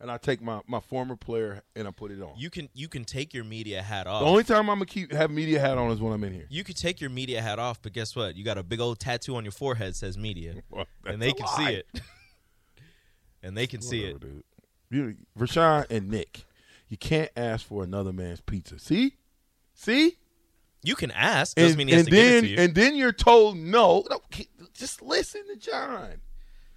and 0.00 0.10
I 0.10 0.18
take 0.18 0.42
my, 0.42 0.60
my 0.66 0.80
former 0.80 1.16
player 1.16 1.62
and 1.74 1.88
I 1.88 1.90
put 1.92 2.10
it 2.10 2.20
on. 2.20 2.32
You 2.36 2.50
can 2.50 2.68
you 2.74 2.88
can 2.88 3.04
take 3.04 3.32
your 3.32 3.44
media 3.44 3.80
hat 3.80 4.06
off. 4.06 4.20
the 4.22 4.26
only 4.28 4.44
time 4.44 4.68
I'm 4.68 4.76
gonna 4.76 4.84
keep 4.86 5.10
have 5.12 5.30
media 5.30 5.58
hat 5.60 5.78
on 5.78 5.90
is 5.92 5.98
when 6.00 6.12
I'm 6.12 6.22
in 6.24 6.34
here. 6.34 6.46
you 6.50 6.62
could 6.62 6.76
take 6.76 7.00
your 7.00 7.10
media 7.10 7.40
hat 7.40 7.58
off, 7.58 7.80
but 7.80 7.92
guess 7.94 8.14
what? 8.14 8.36
You 8.36 8.44
got 8.44 8.58
a 8.58 8.62
big 8.62 8.80
old 8.80 8.98
tattoo 9.00 9.34
on 9.36 9.44
your 9.44 9.52
forehead 9.52 9.90
that 9.92 9.96
says 9.96 10.18
media, 10.18 10.56
Well, 10.70 10.84
and 11.06 11.22
they 11.22 11.30
a 11.30 11.32
can 11.34 11.46
see 11.56 11.72
it. 11.74 11.86
and 13.44 13.56
they 13.56 13.66
can 13.66 13.80
see 13.82 14.04
it. 14.04 14.14
Whatever, 14.14 14.32
dude. 14.32 14.44
You, 14.90 15.16
Rashawn 15.38 15.86
and 15.90 16.08
Nick, 16.10 16.44
you 16.88 16.96
can't 16.96 17.30
ask 17.36 17.66
for 17.66 17.82
another 17.82 18.12
man's 18.12 18.40
pizza. 18.40 18.78
See, 18.78 19.14
see, 19.74 20.18
You 20.82 20.94
can 20.94 21.10
ask. 21.10 21.56
Doesn't 21.56 21.70
and, 21.70 21.78
mean 21.78 21.88
he 21.88 21.94
has 21.94 22.04
to 22.04 22.10
give 22.10 22.18
it 22.18 22.22
then 22.30 22.42
to 22.42 22.48
you. 22.48 22.56
and 22.58 22.74
then 22.74 22.96
you're 22.96 23.12
told 23.12 23.56
no. 23.56 24.04
no. 24.10 24.20
Just 24.74 25.02
listen 25.02 25.46
to 25.48 25.56
John. 25.56 26.20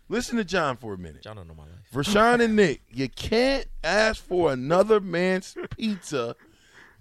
Listen 0.09 0.37
to 0.37 0.45
John 0.45 0.77
for 0.77 0.93
a 0.93 0.97
minute. 0.97 1.21
John 1.21 1.35
don't 1.35 1.47
know 1.47 1.53
my 1.53 1.63
life. 1.63 1.91
Rashawn 1.93 2.41
and 2.41 2.55
Nick, 2.55 2.81
you 2.89 3.09
can't 3.09 3.65
ask 3.83 4.23
for 4.23 4.51
another 4.53 4.99
man's 5.01 5.55
pizza. 5.75 6.35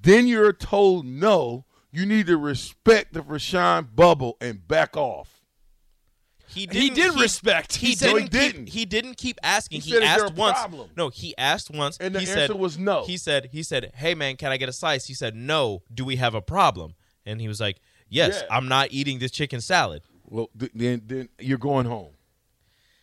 Then 0.03 0.27
you're 0.27 0.53
told 0.53 1.07
no. 1.07 1.65
You 1.93 2.05
need 2.05 2.27
to 2.27 2.37
respect 2.37 3.15
the 3.15 3.21
Rashawn 3.21 3.95
bubble 3.95 4.37
and 4.41 4.67
back 4.67 4.97
off. 4.97 5.36
He 6.49 6.61
He 6.61 6.67
didn't, 6.67 6.95
did 6.95 7.21
respect. 7.21 7.77
He, 7.77 7.89
He 7.89 7.95
didn't. 7.95 8.23
he 8.23 8.29
didn't. 8.29 8.69
He 8.71 8.85
didn't 8.85 9.17
keep 9.17 9.39
asking. 9.43 9.81
He 9.81 9.91
He, 9.93 10.03
asked 10.03 10.35
once. 10.35 10.59
problem?" 10.59 10.91
No, 10.97 11.09
he 11.09 11.37
asked 11.37 11.71
once. 11.71 11.97
And 11.99 12.15
the 12.15 12.21
he 12.21 12.27
answer 12.27 12.47
said, 12.49 12.57
was 12.57 12.79
no. 12.79 13.05
He 13.05 13.17
said. 13.17 13.51
He 13.53 13.63
said, 13.63 13.93
"Hey 13.95 14.15
man, 14.15 14.37
can 14.37 14.53
I 14.53 14.57
get 14.57 14.69
a 14.69 14.73
slice?" 14.73 15.07
He 15.07 15.15
said, 15.15 15.35
"No. 15.35 15.83
Do 15.93 16.05
we 16.05 16.17
have 16.17 16.35
a 16.35 16.41
problem?" 16.43 16.95
And 17.25 17.41
he 17.41 17.49
was 17.49 17.61
like, 17.61 17.81
"Yes, 18.09 18.43
Yeah. 18.43 18.57
I'm 18.57 18.69
not 18.69 18.89
eating 18.93 19.19
this 19.19 19.31
chicken 19.33 19.61
salad." 19.61 20.03
Well, 20.29 20.51
then 20.55 21.03
then 21.07 21.29
you're 21.39 21.59
going 21.59 21.87
home. 21.87 22.11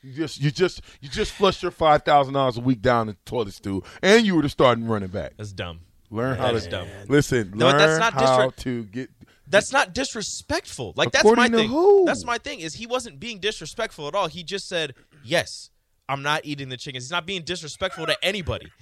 You 0.01 0.11
just 0.13 0.41
you 0.41 0.51
just 0.51 0.81
you 1.01 1.07
just 1.09 1.31
flushed 1.31 1.61
your 1.63 1.71
five 1.71 2.03
thousand 2.03 2.33
dollars 2.33 2.57
a 2.57 2.61
week 2.61 2.81
down 2.81 3.07
the 3.07 3.15
toilet 3.25 3.53
stool, 3.53 3.85
and 4.01 4.25
you 4.25 4.35
were 4.35 4.41
the 4.41 4.49
starting 4.49 4.85
running 4.85 5.07
back. 5.09 5.33
That's 5.37 5.53
dumb. 5.53 5.79
Learn 6.09 6.37
how 6.37 6.51
to 6.51 6.69
dumb. 6.69 6.87
listen. 7.07 7.53
No, 7.55 7.67
learn 7.67 7.77
that's 7.77 7.99
not 7.99 8.13
how 8.13 8.49
to 8.49 8.83
get. 8.83 9.09
That's 9.47 9.71
not 9.71 9.93
disrespectful. 9.93 10.93
Like 10.95 11.11
that's 11.11 11.23
my 11.23 11.31
According 11.31 11.51
to 11.51 11.57
thing. 11.59 11.69
who? 11.69 12.05
That's 12.05 12.25
my 12.25 12.37
thing. 12.37 12.59
Is 12.59 12.75
he 12.75 12.87
wasn't 12.87 13.19
being 13.19 13.39
disrespectful 13.39 14.07
at 14.07 14.15
all. 14.15 14.27
He 14.27 14.43
just 14.43 14.67
said, 14.67 14.95
"Yes, 15.23 15.69
I'm 16.07 16.23
not 16.23 16.41
eating 16.45 16.69
the 16.69 16.77
chickens." 16.77 17.05
He's 17.05 17.11
not 17.11 17.25
being 17.25 17.43
disrespectful 17.43 18.05
to 18.05 18.17
anybody. 18.23 18.71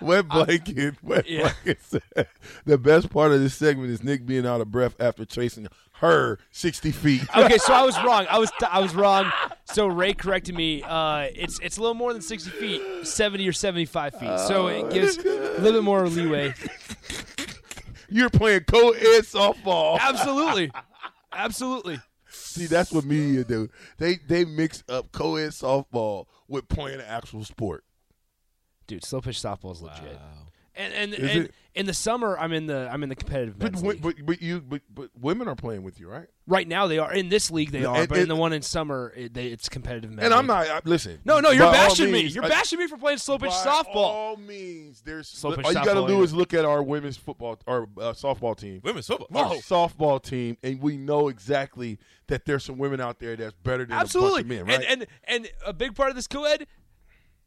Wet 0.00 0.28
blanket. 0.28 0.96
Wet 1.02 1.28
yeah. 1.28 1.52
blanket. 1.64 2.28
the 2.64 2.78
best 2.78 3.10
part 3.10 3.32
of 3.32 3.40
this 3.40 3.54
segment 3.54 3.90
is 3.90 4.02
Nick 4.02 4.26
being 4.26 4.46
out 4.46 4.60
of 4.60 4.70
breath 4.70 4.94
after 5.00 5.24
chasing 5.24 5.68
her 5.92 6.38
sixty 6.50 6.90
feet. 6.90 7.22
okay, 7.36 7.58
so 7.58 7.72
I 7.72 7.82
was 7.82 7.96
wrong. 8.04 8.26
I 8.28 8.38
was 8.38 8.50
I 8.68 8.80
was 8.80 8.94
wrong. 8.94 9.30
So 9.64 9.86
Ray 9.86 10.12
corrected 10.12 10.54
me. 10.54 10.82
Uh, 10.82 11.28
it's 11.34 11.58
it's 11.60 11.78
a 11.78 11.80
little 11.80 11.94
more 11.94 12.12
than 12.12 12.22
sixty 12.22 12.50
feet, 12.50 12.82
seventy 13.06 13.48
or 13.48 13.52
seventy-five 13.52 14.14
feet. 14.18 14.38
So 14.40 14.66
it 14.66 14.90
gives 14.90 15.18
a 15.18 15.22
little 15.60 15.72
bit 15.72 15.82
more 15.82 16.06
leeway. 16.08 16.54
You're 18.08 18.30
playing 18.30 18.64
co-ed 18.64 19.22
softball. 19.22 19.98
Absolutely, 20.00 20.70
absolutely. 21.32 22.00
See, 22.28 22.66
that's 22.66 22.92
what 22.92 23.04
media 23.04 23.44
do. 23.44 23.68
They 23.98 24.16
they 24.16 24.44
mix 24.44 24.82
up 24.88 25.12
co-ed 25.12 25.50
softball 25.50 26.26
with 26.48 26.68
playing 26.68 27.00
an 27.00 27.06
actual 27.06 27.44
sport. 27.44 27.84
Dude, 28.86 29.04
slow 29.04 29.20
pitch 29.20 29.40
softball 29.40 29.72
is 29.72 29.82
legit. 29.82 30.14
Wow. 30.14 30.48
And 30.74 30.92
and, 30.92 31.14
Is 31.14 31.30
and 31.30 31.44
it? 31.44 31.54
In 31.76 31.84
the 31.84 31.94
summer, 31.94 32.38
I'm 32.38 32.52
in 32.52 32.66
the 32.66 32.88
I'm 32.90 33.02
in 33.02 33.10
the 33.10 33.14
competitive 33.14 33.58
But 33.58 33.72
men's 33.80 34.00
but 34.00 34.14
but 34.24 34.40
you 34.42 34.60
but, 34.62 34.80
but 34.92 35.10
women 35.20 35.46
are 35.46 35.54
playing 35.54 35.82
with 35.82 36.00
you, 36.00 36.08
right? 36.08 36.26
Right 36.48 36.66
now, 36.66 36.86
they 36.86 36.98
are 36.98 37.12
in 37.12 37.28
this 37.28 37.50
league. 37.50 37.70
They 37.70 37.84
are, 37.84 37.96
and- 37.96 38.08
but 38.08 38.18
in 38.18 38.28
the 38.28 38.36
one 38.36 38.52
in 38.52 38.62
summer, 38.62 39.12
it, 39.16 39.34
they, 39.34 39.48
it's 39.48 39.68
competitive. 39.68 40.10
men's 40.10 40.24
And 40.24 40.32
I'm 40.32 40.46
not. 40.46 40.66
I, 40.68 40.80
listen. 40.84 41.18
No, 41.24 41.40
no, 41.40 41.50
you're 41.50 41.60
by 41.64 41.66
all 41.66 41.88
bashing 41.88 42.10
me. 42.10 42.20
You're 42.22 42.44
I- 42.44 42.48
bashing 42.48 42.78
me 42.78 42.86
for 42.86 42.96
playing 42.96 43.18
slow 43.18 43.36
pitch 43.38 43.50
by 43.50 43.56
softball. 43.56 43.96
all 43.96 44.36
means, 44.36 45.02
there's 45.02 45.28
Slow 45.28 45.54
pitch 45.54 45.66
all 45.66 45.72
you 45.72 45.84
got 45.84 45.94
to 45.94 46.06
do 46.06 46.22
is 46.22 46.32
look 46.32 46.54
at 46.54 46.64
our 46.64 46.82
women's 46.82 47.16
football 47.18 47.58
or 47.66 47.88
uh, 47.98 48.12
softball 48.12 48.56
team. 48.56 48.80
Women's 48.82 49.06
football. 49.06 49.36
Our 49.36 49.56
softball 49.56 50.22
team, 50.22 50.56
and 50.62 50.80
we 50.80 50.96
know 50.96 51.28
exactly 51.28 51.98
that 52.28 52.46
there's 52.46 52.64
some 52.64 52.78
women 52.78 53.00
out 53.00 53.18
there 53.18 53.36
that's 53.36 53.54
better 53.62 53.84
than 53.84 53.92
Absolutely, 53.96 54.40
a 54.40 54.44
bunch 54.44 54.60
of 54.60 54.66
men, 54.68 54.78
right? 54.78 54.86
and 54.88 55.02
and 55.02 55.06
and 55.46 55.50
a 55.66 55.72
big 55.74 55.94
part 55.94 56.08
of 56.08 56.16
this 56.16 56.26
co-ed. 56.26 56.66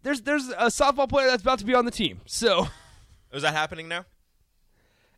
There's 0.04 0.22
there's 0.22 0.50
a 0.50 0.68
softball 0.68 1.10
player 1.10 1.28
that's 1.28 1.42
about 1.42 1.60
to 1.60 1.65
be 1.65 1.74
on 1.74 1.86
the 1.86 1.92
team. 1.92 2.20
So 2.26 2.68
Is 3.32 3.44
that 3.44 3.54
happening 3.54 3.88
now? 3.88 4.06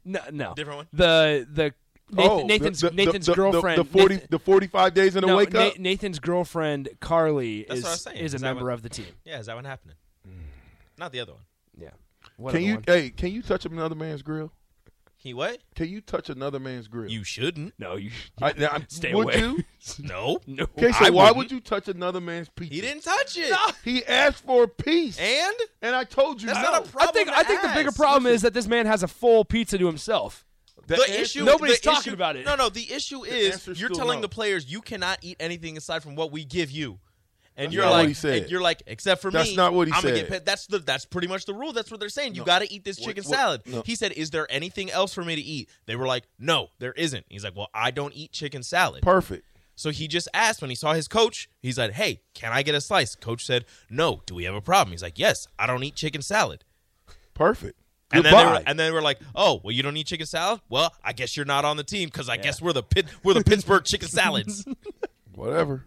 No, 0.06 0.20
no, 0.32 0.54
Different 0.56 0.78
one? 0.78 0.88
The 0.94 1.48
the 1.52 1.74
Nathan, 2.14 2.30
Oh, 2.32 2.46
Nathan's 2.46 2.82
the, 2.82 2.90
the, 2.90 2.96
Nathan's 2.96 3.26
the, 3.26 3.32
the- 3.32 3.36
girlfriend. 3.36 3.80
The, 3.80 3.86
forty, 3.86 4.16
Nathan- 4.16 4.28
the 4.32 4.40
forty-five 4.40 4.94
days 4.94 5.16
in 5.16 5.24
a 5.24 5.28
no, 5.28 5.38
wake 5.38 5.56
up. 5.56 5.80
Nathan's 5.80 6.20
girlfriend 6.20 6.90
Carly 7.00 7.64
That's 7.68 7.80
is 7.80 7.84
what 7.84 7.90
I 7.90 7.92
was 7.94 8.02
saying. 8.02 8.18
is 8.18 8.34
a 8.34 8.40
member 8.40 8.66
what- 8.66 8.74
of 8.74 8.82
the 8.82 8.90
team. 8.90 9.06
Yeah, 9.24 9.40
is 9.40 9.46
that 9.46 9.56
one 9.56 9.64
happening? 9.64 9.96
Mm. 10.28 10.32
Not 10.98 11.12
the 11.14 11.22
other 11.22 11.32
one. 11.34 11.42
Yeah. 11.80 11.90
What 12.36 12.54
Can 12.54 12.64
you? 12.64 12.76
one? 12.76 12.84
Hey, 12.86 13.10
can 13.12 13.32
you 13.32 13.42
touch 13.42 13.66
up 13.66 13.72
another 13.72 13.96
man's 13.96 14.22
grill? 14.24 14.52
He 15.24 15.36
what? 15.36 15.60
Can 15.76 15.88
you 15.88 16.02
touch 16.02 16.30
another 16.32 16.60
man's 16.60 16.88
grill? 16.88 17.08
You 17.12 17.24
shouldn't. 17.24 17.76
No, 17.78 17.96
you 17.96 18.10
I, 18.42 18.54
now, 18.54 18.70
I'm- 18.70 18.86
Stay 18.90 19.14
would 19.14 19.26
away. 19.36 19.38
you? 19.40 19.64
No. 20.00 20.40
no. 20.48 20.64
Okay, 20.64 20.92
so 20.92 21.06
I 21.06 21.10
why 21.12 21.26
wouldn't. 21.26 21.38
would 21.38 21.52
you 21.52 21.60
touch 21.60 21.88
another 21.88 22.20
man's 22.22 22.50
pizza? 22.50 22.74
He 22.74 22.82
didn't 22.82 23.04
touch 23.04 23.38
it. 23.38 23.54
He 23.84 24.04
asked 24.06 24.44
for 24.46 24.64
a 24.64 24.68
piece, 24.68 25.20
And 25.20 25.56
and 25.82 25.96
I 25.96 26.04
told 26.06 26.42
you 26.42 26.48
That's 26.48 26.60
no. 26.60 26.72
not 26.72 26.86
a 26.86 26.88
I 26.88 26.92
problem. 26.92 27.10
I 27.10 27.12
think 27.14 27.28
to 27.30 27.38
I 27.38 27.44
think 27.44 27.62
the 27.62 27.68
bigger 27.70 27.88
ask. 27.90 27.98
problem 27.98 28.26
is 28.32 28.42
that 28.42 28.54
this 28.56 28.68
man 28.68 28.86
has 28.88 29.04
a 29.04 29.08
full 29.08 29.46
pizza 29.46 29.78
to 29.78 29.86
himself. 29.86 30.46
The 30.88 30.96
the 30.96 31.22
issue. 31.22 31.44
Nobody's 31.44 31.80
the 31.80 31.90
talking 31.92 32.00
issue- 32.12 32.14
about 32.14 32.36
it. 32.36 32.46
No, 32.46 32.56
no. 32.56 32.70
The 32.70 32.92
issue 32.92 33.24
is 33.24 33.54
answer's 33.54 33.80
you're 33.80 33.90
still 33.90 33.98
telling 34.04 34.18
no. 34.18 34.22
the 34.24 34.30
players 34.30 34.72
you 34.72 34.82
cannot 34.82 35.20
eat 35.22 35.38
anything 35.40 35.78
aside 35.78 36.02
from 36.04 36.16
what 36.16 36.32
we 36.32 36.44
give 36.46 36.70
you, 36.72 37.00
and 37.62 37.68
That's 37.68 37.74
you're 37.76 37.90
like, 37.90 38.24
and 38.42 38.50
you're 38.50 38.62
like, 38.62 38.84
except 38.88 39.22
for 39.22 39.32
That's 39.32 39.50
me, 39.50 39.56
not 39.56 39.74
what 39.74 39.88
he 39.88 39.94
I'm 39.94 40.02
Gonna 40.02 40.16
said. 40.16 40.22
get 40.24 40.30
paid. 40.32 40.46
That's 40.46 40.68
the 40.68 40.80
that's 40.80 41.06
pretty 41.06 41.28
much 41.28 41.46
the 41.46 41.54
rule. 41.54 41.74
That's 41.74 41.92
what 41.92 42.00
they're 42.00 42.10
saying. 42.10 42.36
You 42.36 42.42
No. 42.42 42.46
got 42.46 42.60
to 42.60 42.74
eat 42.74 42.84
this 42.84 42.98
chicken 42.98 43.24
what- 43.24 43.34
salad. 43.36 43.62
no. 43.66 43.84
He 43.86 43.96
said, 43.96 44.12
"Is 44.14 44.32
there 44.32 44.46
anything 44.52 44.90
else 44.92 45.14
for 45.14 45.24
me 45.24 45.36
to 45.36 45.42
eat?" 45.42 45.70
They 45.86 45.96
were 45.96 46.08
like, 46.08 46.24
"No, 46.40 46.70
there 46.80 46.94
isn't." 46.94 47.26
He's 47.30 47.44
like, 47.44 47.56
"Well, 47.56 47.70
I 47.74 47.92
don't 47.92 48.14
eat 48.16 48.32
chicken 48.32 48.64
salad." 48.64 49.04
Perfect. 49.04 49.46
So 49.76 49.90
he 49.90 50.08
just 50.08 50.28
asked 50.34 50.62
when 50.62 50.70
he 50.70 50.76
saw 50.76 50.94
his 50.94 51.08
coach. 51.08 51.50
He's 51.62 51.78
like, 51.78 51.94
"Hey, 51.94 52.22
can 52.34 52.52
I 52.52 52.62
get 52.64 52.76
a 52.76 52.82
slice?" 52.82 53.16
Coach 53.16 53.46
said, 53.46 53.66
"No." 53.90 54.22
Do 54.26 54.36
we 54.36 54.44
have 54.44 54.56
a 54.56 54.62
problem? 54.62 54.92
He's 54.92 55.02
like, 55.04 55.18
"Yes, 55.18 55.48
I 55.58 55.66
don't 55.68 55.84
eat 55.84 55.96
chicken 55.96 56.22
salad." 56.22 56.64
Perfect. 57.34 57.78
And 58.14 58.26
then, 58.26 58.34
they 58.34 58.38
Goodbye. 58.44 58.60
were, 58.60 58.64
and 58.68 58.78
then 58.80 58.94
were 58.94 59.02
like, 59.02 59.20
"Oh, 59.34 59.62
well, 59.64 59.72
you 59.72 59.82
don't 59.84 59.96
eat 59.96 60.08
chicken 60.08 60.26
salad? 60.26 60.60
Well, 60.68 60.94
I 61.04 61.14
guess 61.14 61.38
you're 61.38 61.46
not 61.46 61.64
on 61.64 61.78
the 61.78 61.84
team 61.84 62.10
because 62.10 62.28
I 62.28 62.36
guess 62.38 62.62
we're 62.62 62.74
the 62.74 62.84
Pit- 62.84 63.06
we're 63.24 63.34
the 63.34 63.44
Pittsburgh 63.46 63.86
chicken 63.86 64.10
salads." 64.10 64.66
Whatever. 65.34 65.86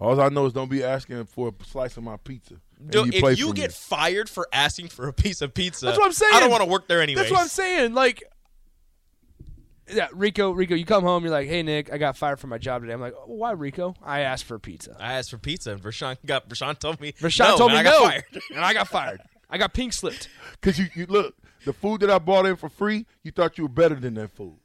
All 0.00 0.18
I 0.18 0.30
know 0.30 0.46
is 0.46 0.54
don't 0.54 0.70
be 0.70 0.82
asking 0.82 1.24
for 1.26 1.48
a 1.48 1.64
slice 1.64 1.96
of 1.98 2.02
my 2.02 2.16
pizza. 2.16 2.54
and 2.78 2.90
Dude, 2.90 3.12
play 3.16 3.32
if 3.32 3.38
you 3.38 3.52
get 3.52 3.68
me. 3.70 3.74
fired 3.74 4.30
for 4.30 4.48
asking 4.50 4.88
for 4.88 5.06
a 5.06 5.12
piece 5.12 5.42
of 5.42 5.52
pizza, 5.52 5.86
That's 5.86 5.98
what 5.98 6.06
I'm 6.06 6.12
saying. 6.12 6.32
I 6.34 6.40
don't 6.40 6.50
want 6.50 6.62
to 6.62 6.68
work 6.68 6.88
there 6.88 7.02
anyway. 7.02 7.20
That's 7.20 7.30
what 7.30 7.42
I'm 7.42 7.48
saying. 7.48 7.92
Like, 7.92 8.24
yeah, 9.92 10.08
Rico, 10.14 10.52
Rico, 10.52 10.74
you 10.74 10.86
come 10.86 11.02
home, 11.02 11.24
you're 11.24 11.32
like, 11.32 11.48
"Hey, 11.48 11.62
Nick, 11.62 11.92
I 11.92 11.98
got 11.98 12.16
fired 12.16 12.40
from 12.40 12.50
my 12.50 12.58
job 12.58 12.80
today." 12.82 12.94
I'm 12.94 13.00
like, 13.00 13.14
oh, 13.16 13.24
"Why, 13.26 13.50
Rico? 13.50 13.94
I 14.02 14.20
asked 14.20 14.44
for 14.44 14.58
pizza." 14.58 14.96
I 14.98 15.14
asked 15.14 15.30
for 15.30 15.38
pizza, 15.38 15.72
and 15.72 15.82
Vershan 15.82 16.16
got 16.24 16.48
Vershan 16.48 16.78
told 16.78 17.00
me. 17.00 17.12
Rashawn 17.12 17.48
no, 17.50 17.56
told 17.56 17.72
me 17.72 17.78
I 17.78 17.82
got 17.82 18.00
no, 18.00 18.08
fired. 18.08 18.24
and 18.54 18.60
I 18.64 18.72
got 18.72 18.88
fired. 18.88 19.20
I 19.50 19.58
got 19.58 19.74
pink 19.74 19.92
slipped. 19.92 20.28
Because 20.60 20.78
you, 20.78 20.86
you 20.94 21.06
look, 21.06 21.34
the 21.64 21.72
food 21.72 22.02
that 22.02 22.10
I 22.10 22.18
brought 22.18 22.46
in 22.46 22.54
for 22.56 22.68
free, 22.68 23.06
you 23.22 23.32
thought 23.32 23.58
you 23.58 23.64
were 23.64 23.68
better 23.68 23.94
than 23.94 24.14
that 24.14 24.30
food. 24.30 24.56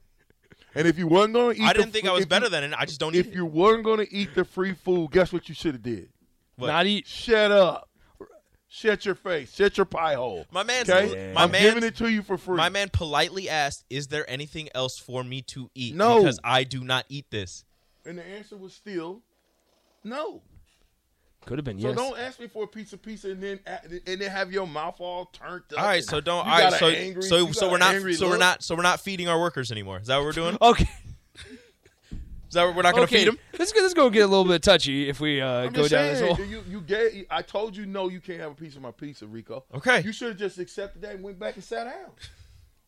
And 0.75 0.87
if 0.87 0.97
you 0.99 1.07
weren't 1.07 1.33
going 1.33 1.55
to 1.55 1.61
eat, 1.61 1.65
I 1.65 1.73
didn't 1.73 1.91
think 1.91 2.05
fr- 2.05 2.11
I 2.11 2.13
was 2.13 2.25
better 2.25 2.45
you, 2.45 2.49
than 2.51 2.63
it. 2.65 2.73
I 2.77 2.85
just 2.85 2.99
don't 2.99 3.15
eat 3.15 3.19
If 3.25 3.33
you 3.33 3.45
weren't 3.45 3.83
going 3.83 3.99
to 4.05 4.13
eat 4.13 4.35
the 4.35 4.43
free 4.43 4.73
food, 4.73 5.11
guess 5.11 5.31
what 5.31 5.47
you 5.47 5.55
should 5.55 5.73
have 5.75 5.81
did? 5.83 6.09
What? 6.57 6.67
Not 6.67 6.85
eat. 6.85 7.07
Shut 7.07 7.51
up. 7.51 7.89
Shut 8.67 9.05
your 9.05 9.15
face. 9.15 9.55
Shut 9.55 9.77
your 9.77 9.85
pie 9.85 10.15
hole. 10.15 10.45
My 10.51 10.63
man's- 10.63 10.89
okay? 10.89 11.31
my 11.33 11.43
I'm 11.43 11.51
man's- 11.51 11.63
giving 11.75 11.83
it 11.87 11.95
to 11.97 12.09
you 12.09 12.21
for 12.21 12.37
free. 12.37 12.57
My 12.57 12.67
man 12.67 12.89
politely 12.91 13.47
asked, 13.49 13.85
"Is 13.89 14.07
there 14.07 14.29
anything 14.29 14.67
else 14.75 14.97
for 14.99 15.23
me 15.23 15.41
to 15.43 15.69
eat?" 15.75 15.95
No. 15.95 16.19
because 16.19 16.39
I 16.43 16.65
do 16.65 16.83
not 16.83 17.05
eat 17.07 17.25
this. 17.31 17.63
and 18.05 18.17
the 18.17 18.23
answer 18.25 18.57
was 18.57 18.73
still 18.73 19.21
no. 20.03 20.41
Could 21.45 21.57
have 21.57 21.65
been 21.65 21.79
So 21.79 21.89
yes. 21.89 21.97
don't 21.97 22.17
ask 22.17 22.39
me 22.39 22.47
for 22.47 22.63
a 22.63 22.67
piece 22.67 22.93
of 22.93 23.01
pizza 23.01 23.31
and 23.31 23.41
then 23.41 23.59
and 23.65 24.21
then 24.21 24.31
have 24.31 24.51
your 24.51 24.65
mouth 24.65 24.95
all 24.99 25.25
turned 25.25 25.63
up. 25.73 25.79
All 25.79 25.85
right, 25.85 26.03
so 26.03 26.19
don't. 26.19 26.45
you 26.45 26.51
All 26.51 26.59
right, 26.59 26.73
so 26.73 26.87
angry- 26.87 27.21
so 27.23 27.51
so 27.51 27.69
we're 27.69 27.77
not 27.77 27.95
angry 27.95 28.15
so 28.15 28.27
we're 28.29 28.37
not 28.37 28.63
so 28.63 28.75
we're 28.75 28.81
not 28.81 28.99
feeding 28.99 29.27
our 29.27 29.39
workers 29.39 29.71
anymore. 29.71 29.99
Is 29.99 30.07
that 30.07 30.17
what 30.17 30.25
we're 30.25 30.31
doing? 30.31 30.57
Okay. 30.61 30.89
Is 32.47 32.53
that 32.53 32.67
what 32.67 32.75
we're 32.75 32.83
not 32.83 32.93
going 32.95 33.07
to 33.07 33.13
okay. 33.13 33.25
feed 33.25 33.33
them? 33.33 33.39
Let's 33.59 33.73
go. 33.73 33.81
Let's 33.81 33.93
go 33.93 34.09
get 34.09 34.21
a 34.21 34.27
little 34.27 34.45
bit 34.45 34.63
touchy 34.63 35.09
if 35.09 35.19
we 35.19 35.41
uh, 35.41 35.63
I'm 35.63 35.73
go 35.73 35.81
just 35.81 35.91
down 35.91 36.13
this 36.13 36.21
hole. 36.21 36.45
You, 36.45 36.63
you 36.69 36.79
gave. 36.81 37.25
I 37.29 37.41
told 37.41 37.75
you 37.75 37.85
no. 37.85 38.07
You 38.07 38.21
can't 38.21 38.39
have 38.39 38.51
a 38.51 38.55
piece 38.55 38.75
of 38.75 38.81
my 38.81 38.91
pizza, 38.91 39.27
Rico. 39.27 39.65
Okay. 39.73 40.01
You 40.01 40.13
should 40.13 40.29
have 40.29 40.37
just 40.37 40.57
accepted 40.57 41.01
that 41.01 41.15
and 41.15 41.23
went 41.23 41.37
back 41.37 41.55
and 41.55 41.63
sat 41.63 41.83
down. 41.83 42.11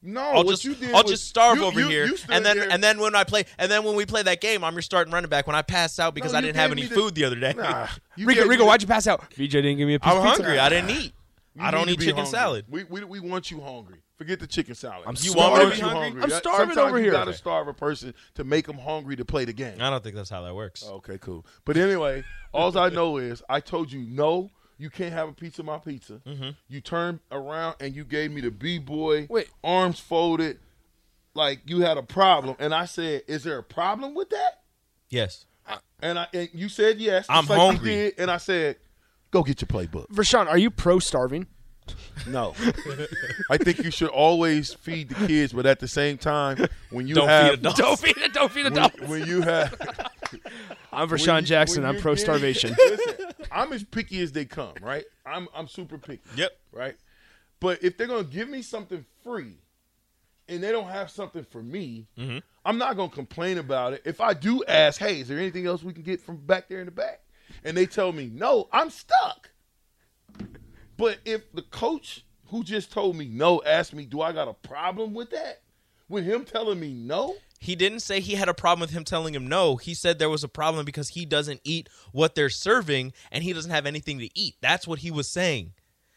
No, 0.04 0.22
I'll 0.22 0.36
what 0.44 0.52
just 0.52 0.64
you 0.64 0.76
did 0.76 0.94
I'll 0.94 1.04
was- 1.04 1.12
just 1.12 1.28
starve 1.28 1.58
you- 1.58 1.66
over 1.66 1.80
you- 1.80 1.88
here, 1.88 2.06
you 2.06 2.18
and 2.30 2.46
then 2.46 2.58
there- 2.58 2.70
and 2.72 2.84
then 2.84 3.00
when 3.00 3.16
I 3.16 3.24
play 3.24 3.46
and 3.58 3.70
then 3.72 3.84
when 3.84 3.96
we 3.96 4.06
play 4.06 4.22
that 4.24 4.42
game, 4.42 4.64
I'm 4.64 4.74
your 4.74 4.82
starting 4.84 5.12
running 5.14 5.30
back. 5.30 5.48
When 5.48 5.56
I 5.56 5.62
pass 5.64 5.98
out 6.00 6.14
because 6.14 6.34
No, 6.34 6.38
I 6.38 6.42
didn't 6.42 6.56
have 6.58 6.72
any 6.72 6.84
the- 6.86 6.94
food 6.96 7.16
the 7.16 7.26
other 7.26 7.36
day, 7.36 7.54
Nah, 7.58 7.88
Rico, 8.18 8.46
Rico, 8.46 8.66
why'd 8.66 8.82
you 8.82 8.88
pass 8.88 9.08
out? 9.08 9.34
VJ 9.34 9.54
didn't 9.62 9.78
give 9.78 9.88
me 9.88 9.96
a 9.96 10.00
piece 10.00 10.12
I'm 10.12 10.18
of 10.18 10.24
pizza. 10.24 10.44
hungry. 10.44 10.60
I 10.60 10.70
didn't 10.70 10.92
eat. 10.92 11.14
You 11.56 11.64
I 11.64 11.72
don't 11.72 11.90
eat 11.90 11.98
chicken 12.00 12.18
hungry. 12.18 12.32
salad. 12.32 12.66
We, 12.70 12.84
we 12.84 13.04
we 13.04 13.20
want 13.20 13.50
you 13.50 13.60
hungry. 13.60 13.98
Forget 14.20 14.40
the 14.40 14.46
chicken 14.48 14.76
salad. 14.76 15.04
I'm 15.08 15.16
you 15.20 15.34
want 15.34 15.56
me 15.56 15.66
to 15.66 15.72
be 15.72 15.78
you 15.78 15.84
hungry? 15.88 16.22
I'm 16.24 16.30
starving 16.30 16.76
sometimes 16.76 16.78
over 16.90 16.98
you 17.00 17.04
here. 17.06 17.12
gotta 17.14 17.34
starve 17.34 17.68
a 17.68 17.74
person 17.74 18.14
to 18.36 18.44
make 18.44 18.68
them 18.68 18.78
hungry 18.78 19.16
to 19.16 19.26
play 19.26 19.46
the 19.46 19.54
game. 19.54 19.78
I 19.82 19.90
don't 19.90 20.04
think 20.04 20.16
that's 20.16 20.30
how 20.30 20.44
that 20.44 20.54
works. 20.54 20.84
Okay, 20.86 21.18
cool. 21.20 21.46
But 21.66 21.78
anyway, 21.78 22.24
all 22.52 22.76
I 22.78 22.90
know 22.90 23.18
is 23.18 23.42
I 23.50 23.60
told 23.60 23.92
you 23.92 24.02
no. 24.02 24.52
You 24.78 24.90
can't 24.90 25.14
have 25.14 25.30
a 25.30 25.34
piece 25.34 25.58
of 25.60 25.66
my 25.66 25.78
pizza. 25.80 26.22
Mhm. 26.26 26.56
You 26.68 26.82
turned 26.82 27.20
around 27.32 27.76
and 27.80 27.96
you 27.96 28.04
gave 28.04 28.32
me 28.32 28.42
the 28.42 28.52
b 28.52 28.78
boy, 28.80 29.28
Wait. 29.30 29.50
arms 29.64 30.00
folded, 30.00 30.60
like 31.34 31.62
you 31.66 31.82
had 31.82 31.98
a 31.98 32.04
problem. 32.04 32.56
And 32.60 32.74
I 32.74 32.86
said, 32.86 33.24
"Is 33.28 33.44
there 33.44 33.58
a 33.58 33.64
problem 33.64 34.14
with 34.16 34.30
that?" 34.30 34.62
Yes. 35.10 35.46
And 36.02 36.20
I 36.20 36.28
and 36.34 36.50
you 36.54 36.70
said 36.70 37.00
yes. 37.00 37.26
I'm 37.28 37.46
like 37.48 37.58
you 37.58 37.66
hungry. 37.66 37.90
did, 37.90 38.14
and 38.20 38.30
I 38.30 38.38
said, 38.38 38.78
"Go 39.32 39.42
get 39.44 39.62
your 39.62 39.68
playbook." 39.68 40.08
Rashawn, 40.10 40.48
are 40.48 40.58
you 40.58 40.70
pro 40.70 41.00
starving? 41.00 41.48
No, 42.28 42.54
I 43.50 43.58
think 43.58 43.80
you 43.80 43.92
should 43.92 44.10
always 44.10 44.74
feed 44.74 45.08
the 45.10 45.26
kids, 45.28 45.54
but 45.54 45.66
at 45.66 45.80
the 45.80 45.88
same 45.88 46.18
time, 46.18 46.68
when 46.90 47.08
you 47.08 47.16
Don't 47.16 47.30
have 47.30 47.52
feed 47.52 47.60
adults. 47.60 47.80
Don't 47.80 48.00
feed 48.00 48.18
it. 48.18 48.34
Don't 48.34 48.52
feed 48.52 48.64
when, 48.66 48.74
adults. 48.74 49.00
when 49.08 49.26
you 49.26 49.42
have 49.42 49.74
I'm 50.92 51.10
when 51.10 51.18
Rashawn 51.20 51.42
you- 51.42 51.48
Jackson. 51.48 51.86
I'm 51.86 51.98
pro 51.98 52.14
getting- 52.14 52.24
starvation. 52.26 52.76
Listen, 52.78 53.27
I'm 53.52 53.74
as 53.74 53.84
picky 53.84 54.22
as 54.22 54.32
they 54.32 54.46
come, 54.46 54.74
right? 54.82 55.06
I'm 55.26 55.48
I'm 55.56 55.68
super 55.68 55.98
picky. 55.98 56.22
Yep. 56.36 56.52
Right. 56.72 56.96
But 57.60 57.84
if 57.84 57.98
they're 57.98 58.08
gonna 58.08 58.24
give 58.24 58.50
me 58.50 58.62
something 58.62 59.06
free, 59.24 59.58
and 60.48 60.64
they 60.64 60.72
don't 60.72 60.90
have 60.90 61.10
something 61.12 61.44
for 61.44 61.62
me, 61.62 62.08
Mhm. 62.18 62.42
I'm 62.66 62.78
not 62.78 62.96
gonna 62.96 63.10
complain 63.10 63.58
about 63.58 63.94
it. 63.94 64.02
If 64.06 64.22
I 64.22 64.34
do 64.34 64.64
ask, 64.66 65.00
hey, 65.00 65.20
is 65.22 65.28
there 65.28 65.38
anything 65.40 65.66
else 65.66 65.84
we 65.84 65.94
can 65.94 66.04
get 66.04 66.22
from 66.22 66.38
back 66.38 66.68
there 66.68 66.80
in 66.80 66.86
the 66.86 66.92
back? 66.92 67.22
And 67.64 67.76
they 67.76 67.86
tell 67.86 68.12
me 68.12 68.28
no, 68.28 68.70
I'm 68.72 68.90
stuck. 68.90 69.52
But 70.98 71.20
if 71.26 71.52
the 71.54 71.62
coach 71.62 72.26
who 72.48 72.64
just 72.64 72.92
told 72.92 73.16
me 73.16 73.28
no 73.28 73.62
asked 73.64 73.94
me, 73.94 74.06
do 74.06 74.22
I 74.22 74.32
got 74.32 74.48
a 74.48 74.54
problem 74.54 75.14
with 75.14 75.30
that? 75.32 75.62
With 76.10 76.24
him 76.26 76.46
telling 76.46 76.80
me 76.80 76.94
no? 76.94 77.36
He 77.60 77.76
didn't 77.76 78.02
say 78.02 78.20
he 78.20 78.36
had 78.36 78.48
a 78.50 78.54
problem 78.54 78.82
with 78.82 78.92
him 78.92 79.04
telling 79.04 79.34
him 79.34 79.48
no. 79.48 79.78
He 79.78 79.94
said 79.94 80.20
there 80.20 80.30
was 80.30 80.44
a 80.44 80.48
problem 80.48 80.86
because 80.86 81.10
he 81.10 81.26
doesn't 81.26 81.62
eat 81.64 81.90
what 82.12 82.36
they're 82.36 82.50
serving 82.50 83.14
and 83.32 83.44
he 83.44 83.54
doesn't 83.54 83.72
have 83.72 83.86
anything 83.86 84.20
to 84.20 84.30
eat. 84.38 84.56
That's 84.62 84.88
what 84.88 85.00
he 85.00 85.12
was 85.12 85.28
saying. 85.28 85.74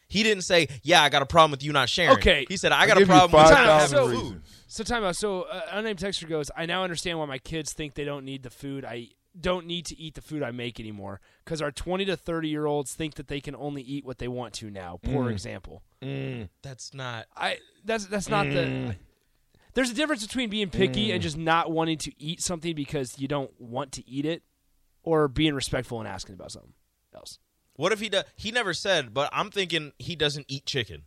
He 0.09 0.25
didn't 0.25 0.43
say, 0.43 0.67
"Yeah, 0.83 1.03
I 1.03 1.09
got 1.09 1.23
a 1.23 1.27
problem 1.27 1.53
with 1.53 1.63
you 1.63 1.73
not 1.73 1.89
sharing." 1.89 2.19
Okay. 2.19 2.45
He 2.49 2.57
said, 2.57 2.73
"I 2.73 2.87
got 2.89 2.99
give 2.99 3.09
a 3.09 3.13
problem 3.13 3.41
with 3.41 3.51
you 3.51 3.57
not 3.65 3.81
having 3.81 3.89
So- 3.97 4.09
food." 4.11 4.43
So 4.67 4.85
time 4.85 5.03
out. 5.05 5.17
So 5.17 5.43
uh, 5.43 5.63
unnamed 5.73 5.99
texter 5.99 6.29
goes, 6.29 6.51
I 6.57 6.67
now 6.67 6.85
understand 6.85 7.19
why 7.19 7.27
my 7.27 7.39
kids 7.39 7.73
think 7.73 7.95
they 7.95 8.05
don't 8.05 8.25
need 8.25 8.43
the 8.45 8.51
food 8.51 8.85
I 8.85 9.09
don't 9.41 9.67
need 9.67 9.87
to 9.87 9.99
eat 9.99 10.15
the 10.15 10.21
food 10.21 10.43
I 10.43 10.51
make 10.51 10.81
anymore 10.81 11.21
because 11.45 11.63
our 11.63 11.71
20 11.71 12.05
to 12.07 12.17
30 12.17 12.49
year 12.49 12.67
olds 12.67 12.95
think 12.95 13.15
that 13.15 13.29
they 13.29 13.41
can 13.41 13.55
only 13.55 13.83
eat 13.83 14.05
what 14.05 14.19
they 14.19 14.29
want 14.29 14.55
to 14.55 14.71
now. 14.71 14.99
Poor 15.03 15.31
example. 15.31 15.83
That's 16.63 16.93
not. 16.95 17.27
I 17.37 17.59
that's 17.85 18.07
that's 18.07 18.29
not 18.29 18.47
the. 18.47 18.97
There's 19.81 19.93
a 19.93 19.95
difference 19.95 20.27
between 20.27 20.51
being 20.51 20.69
picky 20.69 21.11
and 21.11 21.21
mm. 21.21 21.23
just 21.23 21.39
not 21.39 21.71
wanting 21.71 21.97
to 21.97 22.13
eat 22.23 22.43
something 22.43 22.75
because 22.75 23.19
you 23.19 23.27
don't 23.27 23.51
want 23.59 23.93
to 23.93 24.07
eat 24.07 24.27
it, 24.27 24.43
or 25.03 25.27
being 25.27 25.55
respectful 25.55 26.01
and 26.01 26.07
asking 26.07 26.35
about 26.35 26.53
something 26.53 26.75
else. 27.15 27.39
What 27.77 27.91
if 27.91 27.99
he 27.99 28.11
does? 28.11 28.25
He 28.37 28.51
never 28.51 28.75
said, 28.75 29.15
but 29.15 29.31
I'm 29.33 29.51
thinking 29.51 29.93
he 29.99 30.17
doesn't 30.17 30.45
eat 30.49 30.67
chicken. 30.67 31.05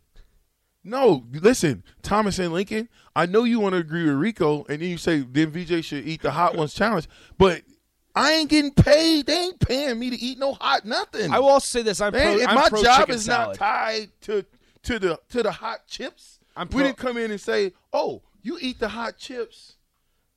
No, 0.82 1.24
listen, 1.30 1.84
Thomas 2.02 2.40
and 2.40 2.52
Lincoln. 2.52 2.88
I 3.14 3.26
know 3.26 3.44
you 3.44 3.60
want 3.60 3.74
to 3.74 3.78
agree 3.78 4.06
with 4.06 4.16
Rico, 4.16 4.64
and 4.68 4.82
then 4.82 4.88
you 4.88 4.98
say 4.98 5.20
then 5.20 5.52
VJ 5.52 5.84
should 5.84 6.04
eat 6.04 6.22
the 6.22 6.32
hot 6.32 6.56
ones 6.56 6.74
challenge, 6.74 7.08
but 7.38 7.62
I 8.16 8.32
ain't 8.32 8.50
getting 8.50 8.72
paid. 8.72 9.26
They 9.26 9.38
ain't 9.38 9.60
paying 9.60 10.00
me 10.00 10.10
to 10.10 10.20
eat 10.20 10.40
no 10.40 10.52
hot 10.54 10.84
nothing. 10.84 11.32
I 11.32 11.38
will 11.38 11.50
also 11.50 11.78
say 11.78 11.82
this: 11.82 12.00
I'm 12.00 12.12
They 12.12 12.24
pro. 12.24 12.32
ain't- 12.40 12.48
I'm 12.48 12.54
my 12.56 12.68
pro 12.68 12.82
job 12.82 13.08
is 13.10 13.26
salad. 13.26 13.60
not 13.60 13.64
tied 13.64 14.10
to 14.22 14.44
to 14.82 14.98
the 14.98 15.20
to 15.28 15.44
the 15.44 15.52
hot 15.52 15.86
chips. 15.86 16.40
I'm 16.56 16.68
we 16.70 16.82
didn't 16.82 16.96
come 16.96 17.16
in 17.18 17.30
and 17.30 17.40
say, 17.40 17.72
"Oh, 17.92 18.22
you 18.44 18.58
eat 18.60 18.78
the 18.78 18.90
hot 18.90 19.18
chips. 19.18 19.74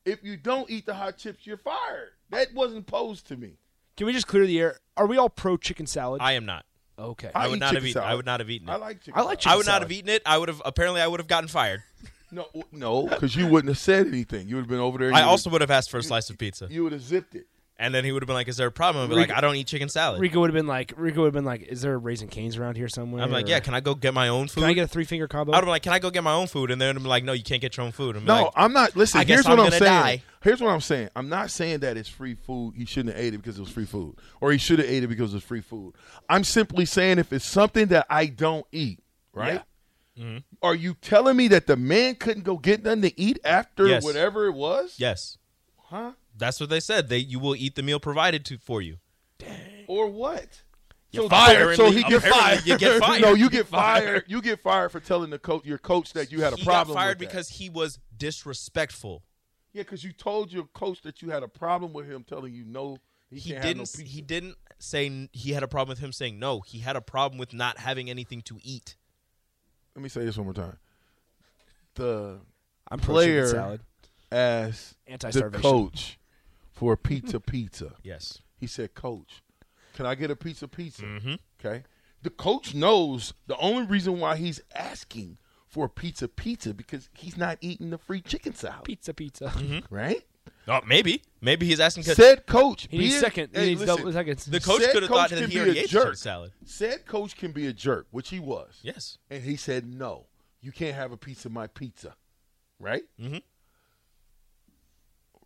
If 0.04 0.24
you 0.24 0.36
don't 0.36 0.68
eat 0.68 0.86
the 0.86 0.94
hot 0.94 1.16
chips, 1.16 1.46
you're 1.46 1.56
fired." 1.56 2.08
That 2.30 2.52
wasn't 2.54 2.86
posed 2.86 3.28
to 3.28 3.36
me. 3.36 3.58
Can 3.96 4.06
we 4.06 4.12
just 4.12 4.26
clear 4.26 4.46
the 4.46 4.58
air? 4.58 4.80
Are 4.96 5.06
we 5.06 5.16
all 5.16 5.30
pro 5.30 5.56
chicken 5.56 5.86
salad? 5.86 6.20
I 6.20 6.32
am 6.32 6.44
not. 6.46 6.64
okay. 6.98 7.30
I, 7.34 7.44
I 7.44 7.48
would 7.48 7.60
not 7.60 7.74
have 7.74 7.84
chicken 7.84 7.88
eaten. 7.90 8.02
I 8.02 8.14
would 8.14 8.26
not 8.26 8.40
have 8.40 8.50
eaten 8.50 8.68
it. 8.68 8.72
I 8.72 8.76
like 8.76 9.00
chicken. 9.00 9.14
I 9.14 9.22
like 9.22 9.26
salad. 9.26 9.38
chicken 9.40 9.52
I 9.52 9.56
would 9.56 9.66
not 9.66 9.82
have 9.82 9.92
eaten 9.92 10.08
it. 10.08 10.22
I 10.26 10.38
would 10.38 10.48
have. 10.48 10.62
Apparently, 10.64 11.00
I 11.00 11.06
would 11.06 11.20
have 11.20 11.28
gotten 11.28 11.48
fired. 11.48 11.82
No, 12.30 12.46
no, 12.72 13.06
because 13.06 13.34
you 13.34 13.46
wouldn't 13.46 13.68
have 13.70 13.78
said 13.78 14.06
anything. 14.06 14.48
You 14.48 14.56
would 14.56 14.62
have 14.62 14.68
been 14.68 14.80
over 14.80 14.98
there. 14.98 15.14
I 15.14 15.20
you 15.20 15.26
also 15.26 15.48
would 15.48 15.54
would 15.54 15.60
have 15.62 15.70
asked 15.70 15.90
for 15.90 15.98
a 15.98 16.02
slice 16.02 16.28
of 16.28 16.36
pizza, 16.36 16.68
you 16.70 16.82
would 16.84 16.92
have 16.92 17.02
zipped 17.02 17.34
it. 17.34 17.46
And 17.80 17.94
then 17.94 18.04
he 18.04 18.10
would 18.10 18.22
have 18.22 18.26
been 18.26 18.34
like, 18.34 18.48
"Is 18.48 18.56
there 18.56 18.66
a 18.66 18.72
problem?" 18.72 19.04
I'd 19.04 19.08
be 19.10 19.14
like, 19.14 19.30
"I 19.30 19.40
don't 19.40 19.54
eat 19.54 19.68
chicken 19.68 19.88
salad." 19.88 20.20
Rico 20.20 20.40
would 20.40 20.50
have 20.50 20.54
been 20.54 20.66
like, 20.66 20.92
Rico 20.96 21.20
would 21.20 21.26
have 21.28 21.32
been 21.32 21.44
like, 21.44 21.62
"Is 21.62 21.82
there 21.82 21.94
a 21.94 21.96
Raising 21.96 22.26
Cane's 22.28 22.56
around 22.56 22.76
here 22.76 22.88
somewhere?" 22.88 23.22
I'm 23.22 23.30
like, 23.30 23.46
or- 23.46 23.50
"Yeah, 23.50 23.60
can 23.60 23.72
I 23.72 23.78
go 23.78 23.94
get 23.94 24.12
my 24.14 24.26
own 24.26 24.48
food?" 24.48 24.62
Can 24.62 24.70
I 24.70 24.72
get 24.72 24.82
a 24.82 24.88
three 24.88 25.04
finger 25.04 25.28
combo? 25.28 25.52
I 25.52 25.56
would 25.56 25.58
have 25.60 25.64
been 25.66 25.70
like, 25.70 25.82
"Can 25.82 25.92
I 25.92 26.00
go 26.00 26.10
get 26.10 26.24
my 26.24 26.32
own 26.32 26.48
food?" 26.48 26.72
And 26.72 26.80
then 26.80 26.96
I'm 26.96 27.04
like, 27.04 27.22
"No, 27.22 27.32
you 27.32 27.44
can't 27.44 27.60
get 27.62 27.76
your 27.76 27.86
own 27.86 27.92
food." 27.92 28.16
I'm 28.16 28.24
No, 28.24 28.42
like, 28.44 28.52
I'm 28.56 28.72
not. 28.72 28.96
Listen, 28.96 29.20
I 29.20 29.24
guess 29.24 29.36
here's 29.36 29.46
I'm 29.46 29.50
what 29.52 29.60
I'm 29.60 29.66
gonna 29.66 29.78
saying. 29.78 29.92
die. 30.18 30.22
Here's 30.42 30.60
what 30.60 30.70
I'm 30.70 30.80
saying. 30.80 31.08
I'm 31.14 31.28
not 31.28 31.50
saying 31.52 31.78
that 31.80 31.96
it's 31.96 32.08
free 32.08 32.34
food. 32.34 32.74
He 32.76 32.84
shouldn't 32.84 33.14
have 33.14 33.24
ate 33.24 33.34
it 33.34 33.38
because 33.38 33.58
it 33.58 33.60
was 33.60 33.70
free 33.70 33.86
food, 33.86 34.16
or 34.40 34.50
he 34.50 34.58
should 34.58 34.80
have 34.80 34.88
ate 34.88 35.04
it 35.04 35.06
because 35.08 35.32
it 35.32 35.36
was 35.36 35.44
free 35.44 35.60
food. 35.60 35.94
I'm 36.28 36.42
simply 36.42 36.84
saying 36.84 37.18
if 37.18 37.32
it's 37.32 37.44
something 37.44 37.86
that 37.88 38.06
I 38.10 38.26
don't 38.26 38.66
eat, 38.72 39.00
right? 39.32 39.62
Mm-hmm. 40.18 40.38
Are 40.62 40.74
you 40.74 40.94
telling 40.94 41.36
me 41.36 41.46
that 41.48 41.68
the 41.68 41.76
man 41.76 42.16
couldn't 42.16 42.42
go 42.42 42.56
get 42.56 42.82
nothing 42.82 43.02
to 43.02 43.20
eat 43.20 43.38
after 43.44 43.86
Yes. 43.86 44.02
whatever 44.02 44.46
it 44.46 44.52
was? 44.54 44.96
yes, 44.98 45.38
Huh? 45.90 46.12
That's 46.38 46.60
what 46.60 46.70
they 46.70 46.80
said. 46.80 47.08
They 47.08 47.18
you 47.18 47.38
will 47.38 47.56
eat 47.56 47.74
the 47.74 47.82
meal 47.82 48.00
provided 48.00 48.44
to 48.46 48.58
for 48.58 48.80
you. 48.80 48.96
Or 49.86 50.06
what? 50.08 50.62
You're 51.10 51.24
so, 51.24 51.28
fired. 51.30 51.76
So 51.76 51.90
he 51.90 52.02
get 52.02 52.22
fired. 52.22 52.66
you 52.66 52.76
get 52.76 53.00
fired. 53.00 53.22
no, 53.22 53.30
you 53.30 53.44
You 53.44 53.50
get 53.50 53.56
get 53.58 53.66
fired. 53.68 54.04
fired. 54.04 54.24
You 54.28 54.42
get 54.42 54.60
fired 54.60 54.92
for 54.92 55.00
telling 55.00 55.30
the 55.30 55.38
coach, 55.38 55.64
your 55.64 55.78
coach, 55.78 56.12
that 56.12 56.30
you 56.30 56.42
had 56.42 56.52
a 56.52 56.56
he 56.56 56.64
problem. 56.64 56.94
got 56.94 57.00
fired 57.00 57.18
with 57.18 57.28
that. 57.28 57.32
because 57.34 57.48
he 57.48 57.70
was 57.70 57.98
disrespectful. 58.14 59.22
yeah, 59.72 59.82
because 59.82 60.04
you 60.04 60.12
told 60.12 60.52
your 60.52 60.64
coach 60.64 61.00
that 61.02 61.22
you 61.22 61.30
had 61.30 61.42
a 61.42 61.48
problem 61.48 61.92
with 61.94 62.06
him 62.06 62.24
telling 62.24 62.52
you 62.52 62.64
no. 62.66 62.98
He, 63.30 63.38
He 63.38 63.50
can't 63.52 63.64
have 63.64 63.76
no 63.76 63.84
didn't. 63.84 63.96
pizza. 63.96 64.02
he 64.02 64.20
didn't 64.22 64.54
say 64.78 65.28
he 65.32 65.52
had 65.52 65.62
a 65.62 65.68
problem 65.68 65.90
with 65.94 65.98
him 66.04 66.12
saying 66.12 66.38
no. 66.38 66.60
He 66.60 66.78
had 66.80 66.96
a 66.96 67.00
problem 67.00 67.38
with 67.38 67.52
not 67.54 67.78
having 67.78 68.08
anything 68.10 68.42
to 68.42 68.58
eat. 68.62 68.96
Let 69.94 70.02
me 70.02 70.08
say 70.10 70.24
this 70.26 70.36
one 70.36 70.46
more 70.46 70.54
time. 70.54 70.76
The 71.94 72.38
I'm 72.90 73.00
pro 73.00 73.14
player 73.14 73.46
salad. 73.46 73.80
asked 74.30 74.96
the 75.06 75.12
Anti-starvation. 75.12 75.62
coach 75.62 76.18
for 76.78 76.92
a 76.92 76.96
pizza 76.96 77.40
pizza. 77.40 77.94
Yes. 78.02 78.40
He 78.56 78.66
said, 78.66 78.94
Coach, 78.94 79.42
can 79.94 80.06
I 80.06 80.14
get 80.14 80.30
a 80.30 80.36
pizza 80.36 80.68
pizza? 80.68 81.02
Mm-hmm. 81.02 81.34
Okay. 81.60 81.82
The 82.22 82.30
coach 82.30 82.74
knows 82.74 83.34
the 83.46 83.56
only 83.58 83.84
reason 83.86 84.20
why 84.20 84.36
he's 84.36 84.60
asking 84.74 85.38
for 85.66 85.86
a 85.86 85.88
pizza 85.88 86.28
pizza 86.28 86.72
because 86.74 87.08
he's 87.14 87.36
not 87.36 87.58
eating 87.60 87.90
the 87.90 87.98
free 87.98 88.20
chicken 88.20 88.54
salad. 88.54 88.84
Pizza, 88.84 89.12
pizza. 89.14 89.52
Right? 89.90 90.22
Oh, 90.66 90.80
maybe. 90.86 91.22
Maybe 91.40 91.66
he's 91.66 91.80
asking 91.80 92.02
because 92.02 92.16
Said 92.16 92.46
coach. 92.46 92.86
He 92.90 92.98
needs 92.98 93.10
being- 93.10 93.20
second. 93.20 93.50
Hey, 93.52 93.60
he 93.60 93.66
needs 93.70 93.80
listen, 93.80 93.96
double 93.96 94.12
seconds. 94.12 94.44
the 94.46 94.60
coach 94.60 94.82
could 94.92 95.02
have 95.02 95.10
thought 95.10 95.30
that 95.30 95.38
he 95.40 95.46
be 95.46 95.56
already 95.60 95.78
a 95.80 95.82
ate 95.82 95.88
jerk. 95.88 96.02
chicken 96.04 96.16
salad. 96.16 96.52
Said 96.64 97.06
coach 97.06 97.36
can 97.36 97.52
be 97.52 97.66
a 97.66 97.72
jerk, 97.72 98.06
which 98.10 98.28
he 98.30 98.38
was. 98.40 98.78
Yes. 98.82 99.18
And 99.30 99.42
he 99.42 99.56
said, 99.56 99.86
no, 99.86 100.26
you 100.60 100.72
can't 100.72 100.94
have 100.94 101.10
a 101.12 101.16
piece 101.16 101.44
of 101.44 101.52
my 101.52 101.66
pizza. 101.66 102.14
Right? 102.80 103.02
Mhm. 103.20 103.42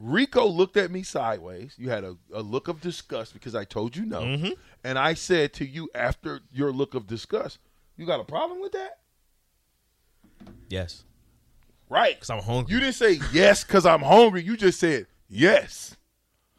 Rico 0.04 0.44
looked 0.46 0.76
at 0.76 0.90
me 0.90 1.04
sideways. 1.04 1.74
You 1.78 1.88
had 1.90 2.02
a, 2.02 2.16
a 2.34 2.42
look 2.42 2.66
of 2.66 2.80
disgust 2.80 3.32
because 3.34 3.54
I 3.54 3.64
told 3.64 3.94
you 3.96 4.04
no. 4.04 4.20
Mhm. 4.22 4.56
And 4.82 4.98
I 4.98 5.14
said 5.14 5.52
to 5.54 5.64
you 5.64 5.88
after 5.94 6.40
your 6.52 6.72
look 6.72 6.94
of 6.94 7.06
disgust, 7.06 7.58
you 7.96 8.04
got 8.04 8.18
a 8.18 8.24
problem 8.24 8.60
with 8.60 8.72
that? 8.72 8.98
Yes. 10.68 11.04
Right. 11.88 12.14
Because 12.16 12.30
I'm 12.30 12.42
hungry. 12.42 12.74
You 12.74 12.80
didn't 12.80 12.94
say 12.96 13.20
yes 13.32 13.62
because 13.64 13.86
I'm 13.86 14.00
hungry. 14.02 14.42
You 14.42 14.56
just 14.56 14.80
said 14.80 15.06
yes. 15.28 15.96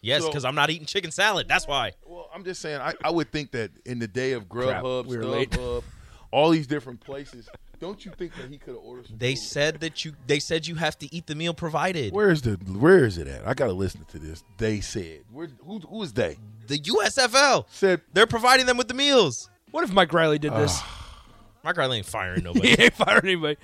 yes, 0.02 0.22
so- 0.22 0.30
because 0.30 0.46
I'm 0.46 0.56
not 0.56 0.70
eating 0.70 0.86
chicken 0.86 1.12
salad. 1.12 1.48
That's 1.50 1.68
why. 1.68 1.94
Well, 2.06 2.30
I'm 2.34 2.44
just 2.46 2.62
saying, 2.62 2.80
I, 2.80 2.94
I 3.04 3.10
would 3.10 3.32
think 3.32 3.52
that 3.52 3.72
in 3.86 4.00
the 4.00 4.08
day 4.08 4.32
of 4.34 4.48
Grubhub. 4.48 5.06
StubHub, 5.08 5.84
all 6.32 6.50
these 6.52 6.68
different 6.68 7.02
places, 7.02 7.50
don't 7.84 8.06
you 8.06 8.12
think 8.18 8.34
that 8.38 8.50
he 8.50 8.58
could 8.58 8.76
have 8.76 8.84
ordered 8.84 9.08
some 9.08 9.18
They 9.18 9.36
food? 9.36 9.44
said 9.44 9.80
that 9.82 10.06
you. 10.06 10.14
They 10.26 10.40
said 10.40 10.66
you 10.68 10.76
have 10.76 10.98
to 11.00 11.14
eat 11.14 11.28
the 11.28 11.36
meal 11.36 11.54
provided. 11.54 12.14
Where 12.14 12.32
is 12.32 12.42
the 12.42 12.54
where 12.54 13.04
is 13.06 13.18
it 13.18 13.28
at? 13.28 13.46
I 13.48 13.54
gotta 13.54 13.74
listen 13.74 14.06
to 14.10 14.20
this. 14.20 14.44
They 14.58 14.80
said. 14.82 15.22
Where 15.32 15.50
who 15.66 15.80
who 15.80 16.02
is 16.04 16.14
they? 16.14 16.38
The 16.68 16.80
USFL. 16.80 17.66
Said 17.70 18.02
They're 18.14 18.26
providing 18.26 18.66
them 18.66 18.78
with 18.78 18.88
the 18.88 18.94
meals. 18.94 19.50
What 19.72 19.84
if 19.84 19.92
Mike 19.92 20.14
Riley 20.14 20.40
did 20.40 20.54
this? 20.54 20.72
Ah. 20.76 21.00
Mike 21.64 21.78
Riley 21.78 21.98
ain't 21.98 22.06
firing 22.06 22.44
nobody. 22.44 22.68
he 22.68 22.72
nobody. 22.72 22.84
ain't 22.86 22.94
fired 22.94 23.24
anybody. 23.26 23.58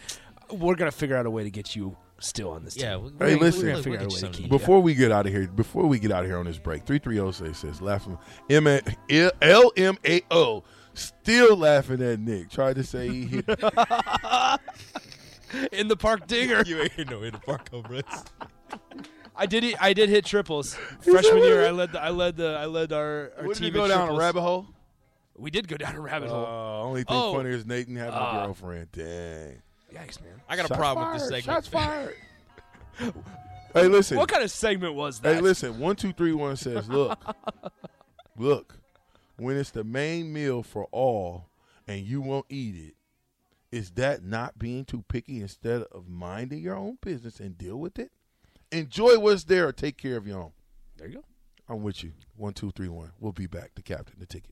We're 0.52 0.76
gonna 0.76 0.92
figure 0.92 1.16
out 1.16 1.26
a 1.26 1.30
way 1.30 1.44
to 1.44 1.50
get 1.52 1.76
you 1.76 1.96
still 2.20 2.50
on 2.52 2.66
this 2.66 2.74
team. 2.74 2.84
yeah. 2.86 2.98
we- 2.98 3.12
Hey, 3.20 3.36
we- 3.36 3.40
listen. 3.42 3.62
we're 3.62 3.68
We're 3.68 3.72
gonna 3.74 3.84
gonna 3.84 3.84
figure 3.84 3.84
figure 3.84 3.94
out 4.00 4.02
a 4.02 4.04
way 4.04 4.10
to 4.10 4.20
something. 4.20 4.34
keep 4.44 4.52
you. 4.52 4.58
before 4.60 4.82
we 4.82 4.94
get 4.96 5.12
out 5.12 5.26
of 5.28 5.32
here, 5.32 5.48
before 5.48 5.86
we 5.88 6.00
get 6.00 6.12
out 6.12 6.24
of 6.24 6.30
here 6.30 6.38
on 6.38 6.46
this 6.46 6.58
break, 6.58 6.86
three 6.86 7.00
three 7.00 7.16
zero 7.16 7.32
says 7.32 7.58
says 7.58 7.82
laughing 7.82 8.18
M 8.50 8.68
L 8.68 9.72
M 9.78 9.98
A 10.06 10.22
O 10.32 10.64
still 10.94 11.58
laughing 11.58 12.02
at 12.02 12.20
Nick. 12.20 12.50
Tried 12.50 12.76
to 12.78 12.84
say 12.84 13.10
he 13.10 13.26
hit 13.26 13.46
in 15.72 15.88
the 15.88 15.96
park 15.98 16.28
dinger. 16.28 16.64
You 16.66 16.82
ain't 16.82 17.10
no 17.10 17.24
in 17.24 17.34
the 17.34 17.40
park 17.40 17.70
Brits. 17.72 18.26
I 19.36 19.46
did. 19.46 19.64
It, 19.64 19.82
I 19.82 19.94
did 19.94 20.10
hit 20.10 20.26
triples 20.26 20.76
freshman 21.02 21.38
year. 21.44 21.66
I 21.66 21.72
led. 21.72 21.94
The, 21.94 22.02
I 22.02 22.10
led 22.10 22.36
the. 22.38 22.58
I 22.60 22.66
led 22.66 22.92
our, 22.92 23.32
our 23.38 23.48
Wouldn't 23.48 23.58
team. 23.58 23.68
it 23.68 23.74
go 23.74 23.84
in 23.86 23.90
down 23.90 24.10
a 24.10 24.14
rabbit 24.14 24.42
hole? 24.42 24.66
We 25.38 25.50
did 25.50 25.70
go 25.70 25.78
down 25.78 25.96
a 25.96 26.02
rabbit 26.02 26.30
hole. 26.30 26.46
Uh, 26.46 26.84
only 26.86 27.04
thing 27.04 27.16
Oh. 27.16 27.34
funny 27.36 27.52
is 27.52 27.66
Nathan 27.66 27.96
having 27.96 28.14
Uh, 28.16 28.32
a 28.42 28.46
girlfriend. 28.46 28.92
Dang. 28.92 29.62
Yikes, 29.94 30.22
man! 30.22 30.42
I 30.50 30.56
got 30.58 30.66
a 30.66 30.68
Shots 30.68 30.78
problem 30.78 31.10
with 31.12 31.20
this 31.22 31.30
segment. 31.30 31.46
Shots 31.46 31.68
fired. 31.70 32.16
hey, 33.74 33.88
listen. 33.88 34.18
What 34.18 34.28
kind 34.30 34.44
of 34.44 34.52
segment 34.52 34.94
was 34.94 35.20
that? 35.22 35.36
Hey, 35.36 35.42
listen. 35.42 35.80
One 35.80 35.96
two 35.96 36.12
three 36.12 36.34
one 36.34 36.58
says, 36.58 36.90
"Look, 36.90 37.18
look, 38.38 38.78
when 39.40 39.58
it's 39.58 39.72
the 39.72 39.84
main 39.84 40.32
meal 40.32 40.64
for 40.64 40.86
all 40.92 41.50
and 41.88 42.02
you 42.02 42.22
won't 42.22 42.46
eat 42.50 42.76
it, 42.76 42.96
is 43.72 43.92
that 43.92 44.24
not 44.24 44.58
being 44.58 44.86
too 44.86 45.04
picky 45.08 45.42
instead 45.42 45.84
of 45.84 46.08
minding 46.08 46.60
your 46.60 46.76
own 46.76 46.98
business 47.02 47.40
and 47.40 47.58
deal 47.58 47.78
with 47.78 48.00
it? 48.00 48.12
Enjoy 48.72 49.18
what's 49.20 49.44
there 49.46 49.68
or 49.68 49.72
take 49.72 49.98
care 49.98 50.18
of 50.18 50.28
your 50.28 50.42
own. 50.42 50.52
There 50.98 51.08
you 51.08 51.16
go. 51.16 51.26
I'm 51.68 51.84
with 51.84 52.04
you. 52.04 52.14
One, 52.36 52.54
two, 52.54 52.72
three, 52.72 52.90
one. 52.90 53.12
We'll 53.20 53.32
be 53.32 53.48
back. 53.48 53.72
The 53.76 53.84
captain, 53.84 54.16
the 54.20 54.26
ticket. 54.26 54.52